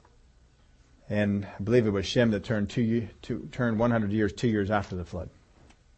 And 1.08 1.46
I 1.46 1.62
believe 1.62 1.86
it 1.86 1.90
was 1.90 2.06
Shem 2.06 2.30
that 2.30 2.44
turned 2.44 2.70
two, 2.70 3.08
two, 3.20 3.48
turned 3.52 3.78
100 3.78 4.12
years, 4.12 4.32
two 4.32 4.48
years 4.48 4.70
after 4.70 4.96
the 4.96 5.04
flood. 5.04 5.28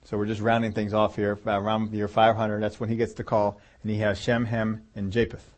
So 0.04 0.18
we're 0.18 0.26
just 0.26 0.42
rounding 0.42 0.72
things 0.72 0.92
off 0.92 1.16
here. 1.16 1.38
Around 1.46 1.90
the 1.90 1.96
year 1.96 2.08
500, 2.08 2.62
that's 2.62 2.78
when 2.78 2.90
he 2.90 2.96
gets 2.96 3.14
the 3.14 3.24
call, 3.24 3.58
and 3.82 3.90
he 3.90 3.98
has 3.98 4.20
Shem, 4.20 4.44
Ham, 4.44 4.82
and 4.94 5.10
Japheth. 5.10 5.50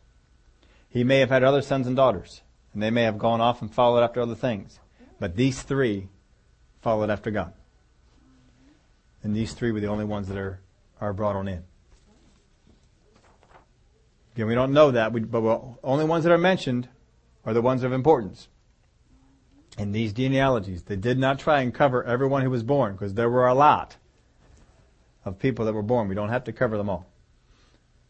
He 0.87 1.03
may 1.03 1.19
have 1.19 1.29
had 1.29 1.43
other 1.43 1.61
sons 1.61 1.85
and 1.85 1.97
daughters, 1.97 2.41
and 2.73 2.81
they 2.81 2.89
may 2.89 3.03
have 3.03 3.17
gone 3.17 3.41
off 3.41 3.61
and 3.61 3.71
followed 3.71 4.03
after 4.03 4.21
other 4.21 4.35
things. 4.35 4.79
But 5.19 5.35
these 5.35 5.61
three 5.61 6.07
followed 6.81 7.09
after 7.09 7.29
God. 7.29 7.53
And 9.21 9.35
these 9.35 9.53
three 9.53 9.71
were 9.71 9.81
the 9.81 9.87
only 9.87 10.05
ones 10.05 10.29
that 10.29 10.37
are, 10.37 10.61
are 11.01 11.11
brought 11.11 11.35
on 11.35 11.49
in. 11.49 11.63
Again, 14.33 14.47
we 14.47 14.55
don't 14.55 14.71
know 14.71 14.91
that, 14.91 15.11
but 15.11 15.29
the 15.29 15.75
only 15.83 16.05
ones 16.05 16.23
that 16.23 16.31
are 16.31 16.37
mentioned 16.37 16.87
are 17.43 17.53
the 17.53 17.61
ones 17.61 17.83
of 17.83 17.91
importance. 17.91 18.47
In 19.77 19.91
these 19.91 20.13
genealogies, 20.13 20.83
they 20.83 20.95
did 20.95 21.19
not 21.19 21.37
try 21.37 21.61
and 21.61 21.73
cover 21.73 22.03
everyone 22.05 22.43
who 22.43 22.49
was 22.49 22.63
born, 22.63 22.93
because 22.93 23.15
there 23.15 23.29
were 23.29 23.47
a 23.47 23.53
lot 23.53 23.97
of 25.27 25.39
people 25.39 25.65
that 25.65 25.73
were 25.73 25.83
born. 25.83 26.07
We 26.07 26.15
don't 26.15 26.29
have 26.29 26.45
to 26.45 26.53
cover 26.53 26.77
them 26.77 26.89
all. 26.89 27.05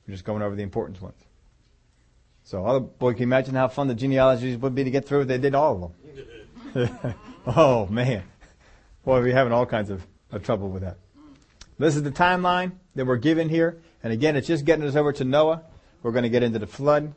We're 0.08 0.14
just 0.14 0.24
going 0.24 0.42
over 0.42 0.56
the 0.56 0.64
important 0.64 1.02
ones. 1.02 1.22
So, 2.44 2.66
other, 2.66 2.80
boy, 2.80 3.12
can 3.12 3.22
you 3.22 3.28
imagine 3.28 3.56
how 3.56 3.68
fun 3.68 3.88
the 3.88 3.96
genealogies 3.96 4.58
would 4.58 4.74
be 4.74 4.86
to 4.86 4.92
get 4.92 5.06
through 5.06 5.22
if 5.22 5.28
they 5.28 5.38
did 5.38 5.54
all 5.54 5.92
of 6.74 6.76
them? 6.76 7.16
oh, 7.48 7.88
man. 7.88 8.24
Boy, 9.04 9.22
we're 9.22 9.34
having 9.34 9.52
all 9.52 9.66
kinds 9.66 9.90
of, 9.90 10.06
of 10.32 10.44
trouble 10.44 10.70
with 10.70 10.84
that. 10.84 10.98
This 11.78 11.96
is 11.96 12.04
the 12.04 12.12
timeline 12.12 12.72
that 12.96 13.06
we're 13.06 13.18
given 13.18 13.50
here. 13.50 13.78
And 14.02 14.14
again, 14.14 14.36
it's 14.36 14.48
just 14.48 14.64
getting 14.64 14.86
us 14.86 14.96
over 14.96 15.12
to 15.14 15.24
Noah. 15.24 15.64
We're 16.02 16.12
going 16.12 16.24
to 16.24 16.30
get 16.30 16.42
into 16.44 16.60
the 16.60 16.68
flood, 16.68 17.14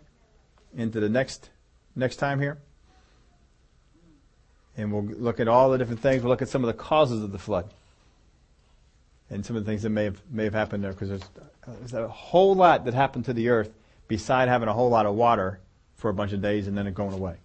into 0.77 0.99
the 0.99 1.09
next 1.09 1.51
next 1.95 2.17
time 2.17 2.41
here. 2.41 2.59
And 4.77 4.93
we'll 4.93 5.05
look 5.05 5.41
at 5.41 5.49
all 5.49 5.71
the 5.71 5.79
different 5.79 6.01
things. 6.01 6.23
We'll 6.23 6.31
look 6.31 6.43
at 6.43 6.49
some 6.49 6.65
of 6.65 6.69
the 6.69 6.75
causes 6.75 7.23
of 7.23 7.33
the 7.33 7.39
flood. 7.39 7.73
And 9.31 9.47
some 9.47 9.57
of 9.57 9.65
the 9.65 9.71
things 9.71 9.83
that 9.83 9.91
may 9.91 10.05
have 10.05 10.21
may 10.31 10.45
have 10.45 10.55
happened 10.55 10.83
there, 10.83 10.93
because 10.93 11.09
there's, 11.09 11.23
there's 11.67 11.95
a 11.95 12.09
whole 12.09 12.55
lot 12.55 12.85
that 12.85 12.95
happened 12.95 13.27
to 13.27 13.33
the 13.33 13.49
earth 13.49 13.71
beside 14.09 14.49
having 14.49 14.69
a 14.69 14.73
whole 14.73 14.91
lot 14.91 15.07
of 15.07 15.15
water 15.15 15.61
for 15.95 16.11
a 16.11 16.15
bunch 16.15 16.33
of 16.33 16.43
days 16.43 16.67
and 16.67 16.77
then 16.77 16.87
it 16.87 16.95
going 16.95 17.15
away. 17.15 17.37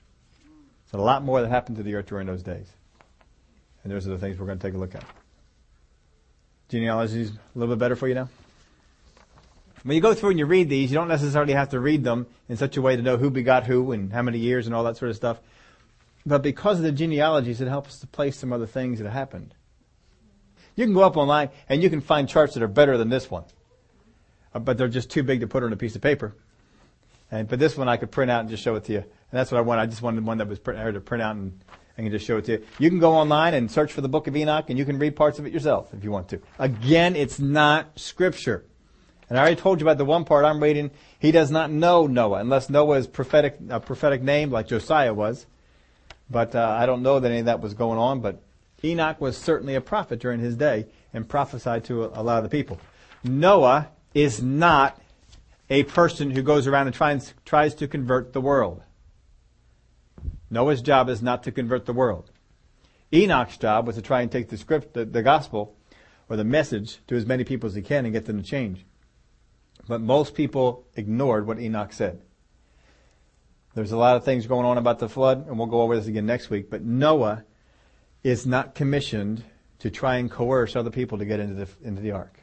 So 0.92 1.00
a 1.00 1.02
lot 1.02 1.24
more 1.24 1.42
that 1.42 1.50
happened 1.50 1.78
to 1.78 1.84
the 1.84 1.96
earth 1.96 2.08
during 2.08 2.26
those 2.26 2.42
days. 2.42 2.68
And 3.84 3.94
those 3.94 4.08
are 4.08 4.10
the 4.10 4.18
things 4.18 4.40
we're 4.40 4.48
going 4.48 4.58
to 4.58 4.68
take 4.68 4.74
a 4.74 4.78
look 4.78 4.96
at. 4.96 5.04
Genealogy 6.70 7.22
is 7.22 7.30
a 7.30 7.40
little 7.54 7.76
bit 7.76 7.80
better 7.80 7.96
for 7.96 8.08
you 8.08 8.16
now? 8.16 8.30
When 9.84 9.94
you 9.94 10.02
go 10.02 10.16
through 10.16 10.32
and 10.32 10.40
you 10.40 10.48
read 10.48 10.68
these, 10.68 10.90
you 10.90 10.96
don't 10.98 11.08
necessarily 11.08 11.54
have 11.54 11.70
to 11.70 11.80
read 11.80 12.04
them 12.04 12.26
in 12.50 12.58
such 12.58 12.76
a 12.78 12.82
way 12.82 12.96
to 12.96 13.04
know 13.04 13.18
who 13.18 13.30
begot 13.30 13.68
who 13.68 13.92
and 13.92 14.12
how 14.12 14.24
many 14.24 14.40
years 14.40 14.66
and 14.66 14.76
all 14.76 14.84
that 14.86 14.98
sort 14.98 15.12
of 15.12 15.16
stuff. 15.16 15.40
But 16.26 16.42
because 16.42 16.80
of 16.80 16.84
the 16.84 16.92
genealogies, 16.92 17.62
it 17.62 17.68
helps 17.68 18.00
to 18.00 18.08
place 18.08 18.36
some 18.36 18.52
other 18.52 18.66
things 18.66 18.98
that 18.98 19.12
happened. 19.12 19.54
You 20.76 20.86
can 20.86 20.94
go 20.94 21.04
up 21.04 21.18
online 21.18 21.50
and 21.70 21.82
you 21.82 21.90
can 21.90 22.02
find 22.02 22.28
charts 22.28 22.54
that 22.54 22.64
are 22.64 22.68
better 22.68 22.98
than 22.98 23.10
this 23.10 23.32
one. 23.32 23.44
Uh, 24.54 24.60
but 24.60 24.78
they're 24.78 24.88
just 24.88 25.10
too 25.10 25.24
big 25.24 25.42
to 25.42 25.48
put 25.48 25.64
on 25.64 25.74
a 25.74 25.78
piece 25.78 25.96
of 25.96 26.02
paper. 26.02 26.36
And 27.32 27.48
but 27.48 27.60
this 27.60 27.76
one 27.78 27.90
I 27.90 27.98
could 27.98 28.12
print 28.12 28.30
out 28.30 28.42
and 28.42 28.50
just 28.50 28.64
show 28.64 28.76
it 28.76 28.84
to 28.86 28.94
you. 28.94 29.00
And 29.00 29.08
that's 29.32 29.52
what 29.52 29.58
I 29.58 29.62
want. 29.62 29.80
I 29.80 29.86
just 29.86 30.02
wanted 30.02 30.26
one 30.26 30.38
that 30.38 30.48
was 30.48 30.60
print, 30.60 30.94
to 30.94 31.02
print 31.02 31.22
out 31.22 31.36
and 31.36 31.60
I 31.98 32.02
can 32.02 32.12
just 32.12 32.26
show 32.26 32.38
it 32.38 32.46
to 32.46 32.54
you. 32.54 32.66
You 32.78 32.90
can 32.90 33.00
go 33.00 33.14
online 33.14 33.54
and 33.54 33.72
search 33.72 33.92
for 33.94 34.02
the 34.02 34.10
book 34.10 34.28
of 34.28 34.36
Enoch 34.36 34.66
and 34.70 34.78
you 34.78 34.86
can 34.86 35.00
read 35.00 35.16
parts 35.16 35.40
of 35.40 35.46
it 35.46 35.54
yourself 35.54 35.94
if 35.94 36.04
you 36.04 36.12
want 36.12 36.30
to. 36.30 36.42
Again, 36.60 37.16
it's 37.16 37.40
not 37.40 37.98
scripture. 37.98 38.66
And 39.30 39.40
I 39.40 39.42
already 39.42 39.56
told 39.56 39.80
you 39.80 39.88
about 39.88 39.98
the 39.98 40.06
one 40.06 40.24
part 40.24 40.46
I'm 40.46 40.62
reading. 40.62 40.92
He 41.20 41.32
does 41.32 41.50
not 41.50 41.72
know 41.72 42.06
Noah, 42.06 42.40
unless 42.40 42.70
Noah 42.70 42.98
is 42.98 43.08
prophetic, 43.08 43.58
a 43.70 43.80
prophetic 43.80 44.22
name 44.22 44.52
like 44.52 44.68
Josiah 44.68 45.14
was. 45.14 45.48
But 46.30 46.54
uh, 46.56 46.78
I 46.80 46.86
don't 46.86 47.02
know 47.02 47.20
that 47.20 47.32
any 47.32 47.40
of 47.40 47.46
that 47.46 47.60
was 47.60 47.74
going 47.74 47.98
on. 47.98 48.20
But 48.20 48.42
Enoch 48.86 49.20
was 49.20 49.38
certainly 49.38 49.76
a 49.76 49.82
prophet 49.82 50.20
during 50.20 50.40
his 50.40 50.56
day 50.56 50.86
and 51.14 51.28
prophesied 51.28 51.84
to 51.86 52.06
a, 52.06 52.22
lot 52.22 52.38
of 52.38 52.44
the 52.44 52.50
people. 52.50 52.80
Noah 53.24 53.90
is 54.14 54.42
not 54.42 55.02
a 55.70 55.84
person 55.84 56.32
who 56.32 56.44
goes 56.44 56.68
around 56.68 56.88
and 56.88 56.96
tries, 56.96 57.34
tries 57.44 57.74
to 57.76 57.88
convert 57.88 58.34
the 58.34 58.42
world. 58.42 58.84
Noah's 60.50 60.82
job 60.82 61.10
is 61.10 61.22
not 61.22 61.44
to 61.44 61.52
convert 61.52 61.86
the 61.86 61.94
world. 61.94 62.32
Enoch's 63.12 63.58
job 63.58 63.88
was 63.88 63.96
to 63.96 64.02
try 64.02 64.22
and 64.22 64.32
take 64.32 64.50
the 64.50 64.58
script, 64.58 64.94
the, 64.94 65.06
the 65.06 65.24
gospel, 65.24 65.76
or 66.30 66.36
the 66.36 66.44
message 66.44 67.00
to 67.08 67.16
as 67.16 67.26
many 67.26 67.44
people 67.44 67.68
as 67.68 67.76
he 67.76 67.82
can 67.82 68.06
and 68.06 68.14
get 68.14 68.26
them 68.26 68.42
to 68.42 68.48
change. 68.48 68.86
But 69.88 70.02
most 70.02 70.34
people 70.34 70.88
ignored 70.96 71.48
what 71.48 71.60
Enoch 71.60 71.94
said. 71.94 72.22
There's 73.74 73.92
a 73.92 73.98
lot 73.98 74.16
of 74.16 74.24
things 74.24 74.48
going 74.48 74.66
on 74.66 74.78
about 74.78 75.00
the 75.00 75.10
flood, 75.10 75.48
and 75.48 75.58
we'll 75.58 75.68
go 75.68 75.82
over 75.82 75.96
this 75.96 76.08
again 76.08 76.26
next 76.26 76.50
week. 76.50 76.70
But 76.70 76.84
Noah 76.84 77.44
is 78.26 78.44
not 78.44 78.74
commissioned 78.74 79.44
to 79.78 79.92
try 79.92 80.16
and 80.16 80.32
coerce 80.32 80.76
other 80.76 80.90
people 80.90 81.20
to 81.20 81.26
get 81.26 81.40
into 81.40 81.54
the, 81.54 81.68
into 81.88 82.02
the 82.02 82.10
ark. 82.10 82.40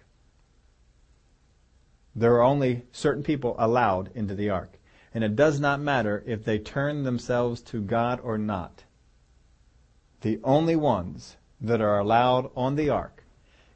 There 2.15 2.35
are 2.35 2.43
only 2.43 2.83
certain 2.93 3.25
people 3.25 3.57
allowed 3.59 4.09
into 4.15 4.37
the 4.37 4.49
ark. 4.49 4.79
And 5.13 5.25
it 5.25 5.35
does 5.35 5.59
not 5.59 5.81
matter 5.81 6.23
if 6.25 6.45
they 6.45 6.61
turn 6.61 7.03
themselves 7.03 7.61
to 7.63 7.81
God 7.81 8.21
or 8.23 8.39
not. 8.39 8.85
The 10.21 10.39
only 10.45 10.77
ones 10.77 11.37
that 11.61 11.81
are 11.81 11.99
allowed 11.99 12.53
on 12.55 12.77
the 12.77 12.91
ark 12.91 13.25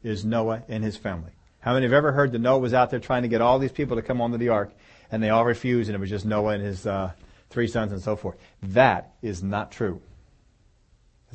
is 0.04 0.24
Noah 0.24 0.62
and 0.68 0.84
his 0.84 0.96
family. 0.96 1.32
How 1.58 1.74
many 1.74 1.86
have 1.86 1.92
ever 1.92 2.12
heard 2.12 2.30
that 2.30 2.38
Noah 2.38 2.60
was 2.60 2.72
out 2.72 2.90
there 2.90 3.00
trying 3.00 3.22
to 3.22 3.28
get 3.28 3.40
all 3.40 3.58
these 3.58 3.72
people 3.72 3.96
to 3.96 4.02
come 4.02 4.20
onto 4.20 4.38
the 4.38 4.50
ark 4.50 4.70
and 5.10 5.20
they 5.20 5.30
all 5.30 5.44
refused 5.44 5.88
and 5.88 5.96
it 5.96 6.00
was 6.00 6.10
just 6.10 6.24
Noah 6.24 6.52
and 6.52 6.62
his 6.62 6.86
uh, 6.86 7.10
three 7.50 7.66
sons 7.66 7.90
and 7.90 8.00
so 8.00 8.14
forth? 8.14 8.36
That 8.62 9.14
is 9.22 9.42
not 9.42 9.72
true. 9.72 10.00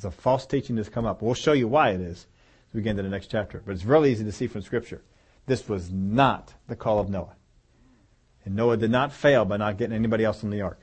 It's 0.01 0.05
a 0.07 0.09
false 0.09 0.47
teaching 0.47 0.77
that's 0.77 0.89
come 0.89 1.05
up. 1.05 1.21
We'll 1.21 1.35
show 1.35 1.53
you 1.53 1.67
why 1.67 1.91
it 1.91 2.01
is 2.01 2.25
as 2.69 2.73
we 2.73 2.81
get 2.81 2.89
into 2.89 3.03
the 3.03 3.09
next 3.09 3.27
chapter. 3.27 3.61
But 3.63 3.73
it's 3.73 3.85
really 3.85 4.11
easy 4.11 4.23
to 4.23 4.31
see 4.31 4.47
from 4.47 4.63
Scripture. 4.63 5.03
This 5.45 5.69
was 5.69 5.91
not 5.91 6.55
the 6.67 6.75
call 6.75 6.97
of 6.97 7.07
Noah. 7.07 7.35
And 8.43 8.55
Noah 8.55 8.77
did 8.77 8.89
not 8.89 9.13
fail 9.13 9.45
by 9.45 9.57
not 9.57 9.77
getting 9.77 9.95
anybody 9.95 10.25
else 10.25 10.43
on 10.43 10.49
the 10.49 10.61
ark. 10.61 10.79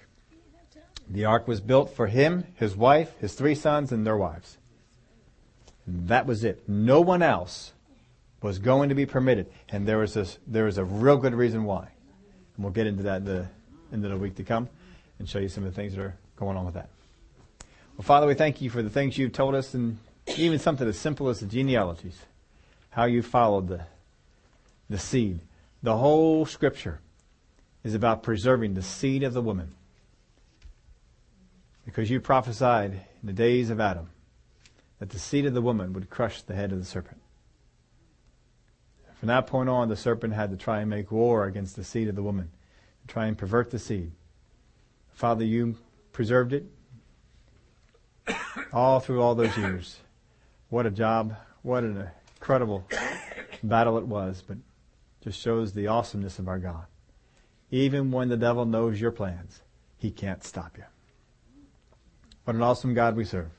The 1.10 1.24
ark 1.24 1.48
was 1.48 1.60
built 1.60 1.96
for 1.96 2.06
him, 2.06 2.44
his 2.54 2.76
wife, 2.76 3.12
his 3.18 3.34
three 3.34 3.56
sons, 3.56 3.90
and 3.90 4.06
their 4.06 4.16
wives. 4.16 4.56
And 5.84 6.06
that 6.06 6.26
was 6.26 6.44
it. 6.44 6.68
No 6.68 7.00
one 7.00 7.20
else 7.20 7.72
was 8.40 8.60
going 8.60 8.88
to 8.90 8.94
be 8.94 9.04
permitted. 9.04 9.50
And 9.68 9.84
there 9.84 9.98
was, 9.98 10.14
this, 10.14 10.38
there 10.46 10.66
was 10.66 10.78
a 10.78 10.84
real 10.84 11.16
good 11.16 11.34
reason 11.34 11.64
why. 11.64 11.88
And 12.54 12.64
we'll 12.64 12.72
get 12.72 12.86
into 12.86 13.02
that 13.02 13.16
in 13.16 13.24
the, 13.24 13.48
into 13.90 14.08
the 14.10 14.16
week 14.16 14.36
to 14.36 14.44
come 14.44 14.68
and 15.18 15.28
show 15.28 15.40
you 15.40 15.48
some 15.48 15.64
of 15.64 15.74
the 15.74 15.74
things 15.74 15.96
that 15.96 16.02
are 16.02 16.16
going 16.36 16.56
on 16.56 16.64
with 16.64 16.74
that. 16.74 16.90
Well, 17.98 18.04
Father, 18.04 18.28
we 18.28 18.34
thank 18.34 18.62
you 18.62 18.70
for 18.70 18.80
the 18.80 18.90
things 18.90 19.18
you've 19.18 19.32
told 19.32 19.56
us 19.56 19.74
and 19.74 19.98
even 20.36 20.60
something 20.60 20.86
as 20.86 20.96
simple 20.96 21.28
as 21.30 21.40
the 21.40 21.46
genealogies, 21.46 22.16
how 22.90 23.06
you 23.06 23.22
followed 23.22 23.66
the, 23.66 23.86
the 24.88 25.00
seed. 25.00 25.40
The 25.82 25.96
whole 25.96 26.46
scripture 26.46 27.00
is 27.82 27.94
about 27.94 28.22
preserving 28.22 28.74
the 28.74 28.82
seed 28.82 29.24
of 29.24 29.34
the 29.34 29.42
woman. 29.42 29.74
Because 31.84 32.08
you 32.08 32.20
prophesied 32.20 32.92
in 32.92 33.26
the 33.26 33.32
days 33.32 33.68
of 33.68 33.80
Adam 33.80 34.10
that 35.00 35.10
the 35.10 35.18
seed 35.18 35.44
of 35.44 35.54
the 35.54 35.60
woman 35.60 35.92
would 35.92 36.08
crush 36.08 36.42
the 36.42 36.54
head 36.54 36.70
of 36.70 36.78
the 36.78 36.84
serpent. 36.84 37.20
From 39.16 39.26
that 39.26 39.48
point 39.48 39.68
on, 39.68 39.88
the 39.88 39.96
serpent 39.96 40.34
had 40.34 40.52
to 40.52 40.56
try 40.56 40.82
and 40.82 40.88
make 40.88 41.10
war 41.10 41.46
against 41.46 41.74
the 41.74 41.82
seed 41.82 42.06
of 42.06 42.14
the 42.14 42.22
woman, 42.22 42.52
try 43.08 43.26
and 43.26 43.36
pervert 43.36 43.72
the 43.72 43.78
seed. 43.80 44.12
Father, 45.10 45.44
you 45.44 45.76
preserved 46.12 46.52
it 46.52 46.64
all 48.72 49.00
through 49.00 49.22
all 49.22 49.34
those 49.34 49.56
years. 49.56 50.00
What 50.68 50.86
a 50.86 50.90
job. 50.90 51.34
What 51.62 51.84
an 51.84 52.08
incredible 52.36 52.86
battle 53.62 53.98
it 53.98 54.06
was, 54.06 54.42
but 54.46 54.58
just 55.22 55.40
shows 55.40 55.72
the 55.72 55.88
awesomeness 55.88 56.38
of 56.38 56.48
our 56.48 56.58
God. 56.58 56.84
Even 57.70 58.10
when 58.10 58.28
the 58.28 58.36
devil 58.36 58.64
knows 58.64 59.00
your 59.00 59.10
plans, 59.10 59.60
he 59.98 60.10
can't 60.10 60.44
stop 60.44 60.76
you. 60.78 60.84
What 62.44 62.56
an 62.56 62.62
awesome 62.62 62.94
God 62.94 63.16
we 63.16 63.24
serve. 63.24 63.50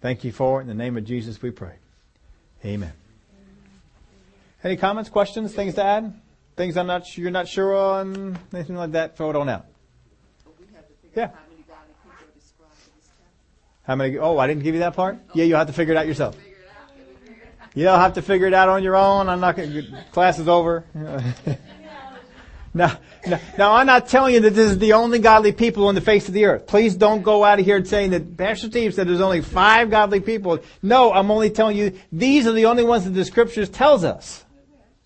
Thank 0.00 0.24
you 0.24 0.32
for 0.32 0.60
it. 0.60 0.62
In 0.62 0.68
the 0.68 0.74
name 0.74 0.96
of 0.96 1.04
Jesus 1.04 1.42
we 1.42 1.50
pray. 1.50 1.74
Amen. 2.64 2.92
Any 4.64 4.76
comments, 4.76 5.10
questions, 5.10 5.54
things 5.54 5.74
to 5.74 5.84
add? 5.84 6.14
Things 6.56 6.76
I'm 6.76 6.86
not 6.86 7.16
you're 7.16 7.30
not 7.30 7.48
sure 7.48 7.74
on, 7.74 8.38
anything 8.52 8.76
like 8.76 8.92
that, 8.92 9.16
throw 9.16 9.30
it 9.30 9.36
on 9.36 9.48
out. 9.48 9.66
Yeah. 11.16 11.30
How 13.90 13.96
many? 13.96 14.18
Oh, 14.18 14.38
I 14.38 14.46
didn't 14.46 14.62
give 14.62 14.74
you 14.74 14.82
that 14.82 14.94
part. 14.94 15.18
Yeah, 15.34 15.42
you'll 15.42 15.58
have 15.58 15.66
to 15.66 15.72
figure 15.72 15.92
it 15.92 15.96
out 15.96 16.06
yourself. 16.06 16.36
You'll 17.74 17.96
have 17.96 18.14
to 18.14 18.22
figure 18.22 18.46
it 18.46 18.54
out 18.54 18.68
on 18.68 18.84
your 18.84 18.94
own. 18.94 19.28
I'm 19.28 19.40
not 19.40 19.56
going. 19.56 19.84
Class 20.12 20.38
is 20.38 20.46
over. 20.46 20.84
Now, 22.72 23.00
now, 23.26 23.40
now, 23.58 23.72
I'm 23.72 23.86
not 23.86 24.06
telling 24.06 24.32
you 24.32 24.38
that 24.42 24.50
this 24.50 24.70
is 24.70 24.78
the 24.78 24.92
only 24.92 25.18
godly 25.18 25.50
people 25.50 25.88
on 25.88 25.96
the 25.96 26.00
face 26.00 26.28
of 26.28 26.34
the 26.34 26.44
earth. 26.44 26.68
Please 26.68 26.94
don't 26.94 27.22
go 27.22 27.42
out 27.42 27.58
of 27.58 27.64
here 27.64 27.84
saying 27.84 28.12
that 28.12 28.36
Pastor 28.36 28.68
Steve 28.68 28.94
said 28.94 29.08
there's 29.08 29.20
only 29.20 29.40
five 29.40 29.90
godly 29.90 30.20
people. 30.20 30.60
No, 30.80 31.12
I'm 31.12 31.32
only 31.32 31.50
telling 31.50 31.76
you 31.76 31.98
these 32.12 32.46
are 32.46 32.52
the 32.52 32.66
only 32.66 32.84
ones 32.84 33.06
that 33.06 33.10
the 33.10 33.24
scriptures 33.24 33.68
tells 33.68 34.04
us 34.04 34.44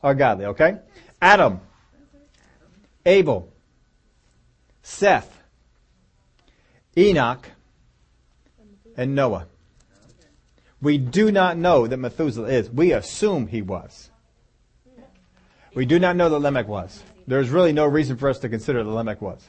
are 0.02 0.14
godly, 0.14 0.44
okay? 0.44 0.76
Adam, 1.22 1.62
Abel, 3.06 3.50
Seth, 4.82 5.42
Enoch, 6.98 7.48
and 8.96 9.14
Noah. 9.14 9.46
We 10.80 10.98
do 10.98 11.32
not 11.32 11.56
know 11.56 11.86
that 11.86 11.96
Methuselah 11.96 12.48
is. 12.48 12.70
We 12.70 12.92
assume 12.92 13.46
he 13.46 13.62
was. 13.62 14.10
We 15.74 15.86
do 15.86 15.98
not 15.98 16.16
know 16.16 16.28
that 16.28 16.38
Lamech 16.38 16.68
was. 16.68 17.02
There's 17.26 17.48
really 17.48 17.72
no 17.72 17.86
reason 17.86 18.16
for 18.16 18.28
us 18.28 18.38
to 18.40 18.48
consider 18.48 18.84
that 18.84 18.90
Lamech 18.90 19.20
was. 19.20 19.48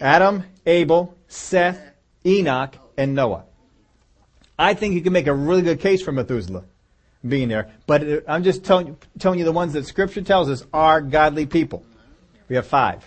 Adam, 0.00 0.44
Abel, 0.66 1.16
Seth, 1.28 1.80
Enoch, 2.24 2.76
and 2.96 3.14
Noah. 3.14 3.44
I 4.58 4.74
think 4.74 4.94
you 4.94 5.02
can 5.02 5.12
make 5.12 5.26
a 5.26 5.34
really 5.34 5.62
good 5.62 5.80
case 5.80 6.02
for 6.02 6.12
Methuselah 6.12 6.64
being 7.26 7.48
there, 7.48 7.70
but 7.86 8.24
I'm 8.28 8.44
just 8.44 8.64
telling, 8.64 8.96
telling 9.18 9.38
you 9.38 9.44
the 9.44 9.52
ones 9.52 9.72
that 9.72 9.86
Scripture 9.86 10.22
tells 10.22 10.48
us 10.50 10.64
are 10.72 11.00
godly 11.00 11.46
people. 11.46 11.84
We 12.48 12.56
have 12.56 12.66
five. 12.66 13.04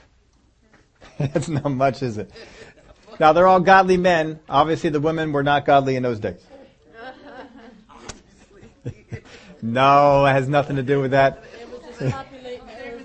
That's 1.19 1.47
not 1.47 1.69
much, 1.69 2.01
is 2.01 2.17
it? 2.17 2.31
Now 3.19 3.33
they're 3.33 3.47
all 3.47 3.59
godly 3.59 3.97
men. 3.97 4.39
Obviously, 4.47 4.89
the 4.89 4.99
women 4.99 5.31
were 5.31 5.43
not 5.43 5.65
godly 5.65 5.95
in 5.95 6.03
those 6.03 6.19
days. 6.19 6.41
no, 9.61 10.25
it 10.25 10.33
has 10.33 10.47
nothing 10.47 10.75
to 10.75 10.83
do 10.83 11.01
with 11.01 11.11
that. 11.11 11.43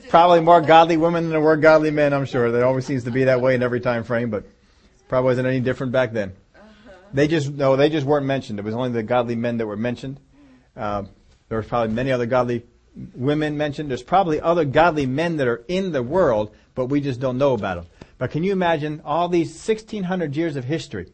Probably 0.09 0.41
more 0.41 0.61
godly 0.61 0.99
women 0.99 1.25
than 1.25 1.31
there 1.31 1.41
were 1.41 1.57
godly 1.57 1.91
men, 1.91 2.13
I'm 2.13 2.27
sure. 2.27 2.51
There 2.51 2.67
always 2.67 2.85
seems 2.85 3.05
to 3.05 3.11
be 3.11 3.25
that 3.25 3.41
way 3.41 3.55
in 3.55 3.63
every 3.63 3.81
time 3.81 4.05
frame, 4.05 4.29
but 4.29 4.45
probably 5.09 5.31
wasn't 5.31 5.47
any 5.47 5.61
different 5.61 5.93
back 5.93 6.13
then. 6.13 6.35
They 7.15 7.29
just 7.29 7.51
no, 7.51 7.77
they 7.77 7.89
just 7.89 8.07
weren't 8.07 8.27
mentioned. 8.27 8.59
It 8.59 8.65
was 8.65 8.75
only 8.75 8.91
the 8.91 9.03
godly 9.03 9.37
men 9.37 9.59
that 9.59 9.67
were 9.67 9.77
mentioned. 9.77 10.21
Uh, 10.77 11.05
there 11.49 11.59
was 11.59 11.67
probably 11.67 11.95
many 11.95 12.13
other 12.13 12.27
godly 12.27 12.65
women 13.15 13.57
mentioned. 13.57 13.91
There's 13.91 14.03
probably 14.03 14.41
other 14.41 14.65
godly 14.65 15.07
men 15.07 15.37
that 15.39 15.49
are 15.49 15.65
in 15.69 15.93
the 15.93 16.03
world, 16.03 16.55
but 16.75 16.87
we 16.87 17.01
just 17.01 17.21
don't 17.21 17.39
know 17.39 17.55
about 17.55 17.77
them. 17.77 17.87
But 18.23 18.31
can 18.31 18.45
you 18.45 18.53
imagine 18.53 19.03
all 19.05 19.29
these 19.29 19.49
1600 19.49 20.37
years 20.37 20.55
of 20.55 20.63
history? 20.63 21.11